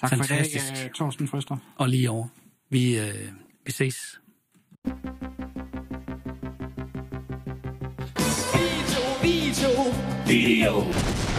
Tak 0.00 0.10
Fantastisk. 0.10 0.66
for 0.66 0.74
i 0.74 0.76
dag, 0.76 0.86
uh, 0.86 0.92
Torsten 0.92 1.28
Frøster. 1.28 1.56
Og 1.76 1.88
lige 1.88 2.10
over. 2.10 2.28
Vi, 2.70 2.98
uh, 2.98 3.04
vi 3.66 3.72
ses. 3.72 4.20
Video, 8.52 9.02
video. 9.22 9.70
Video. 10.26 11.31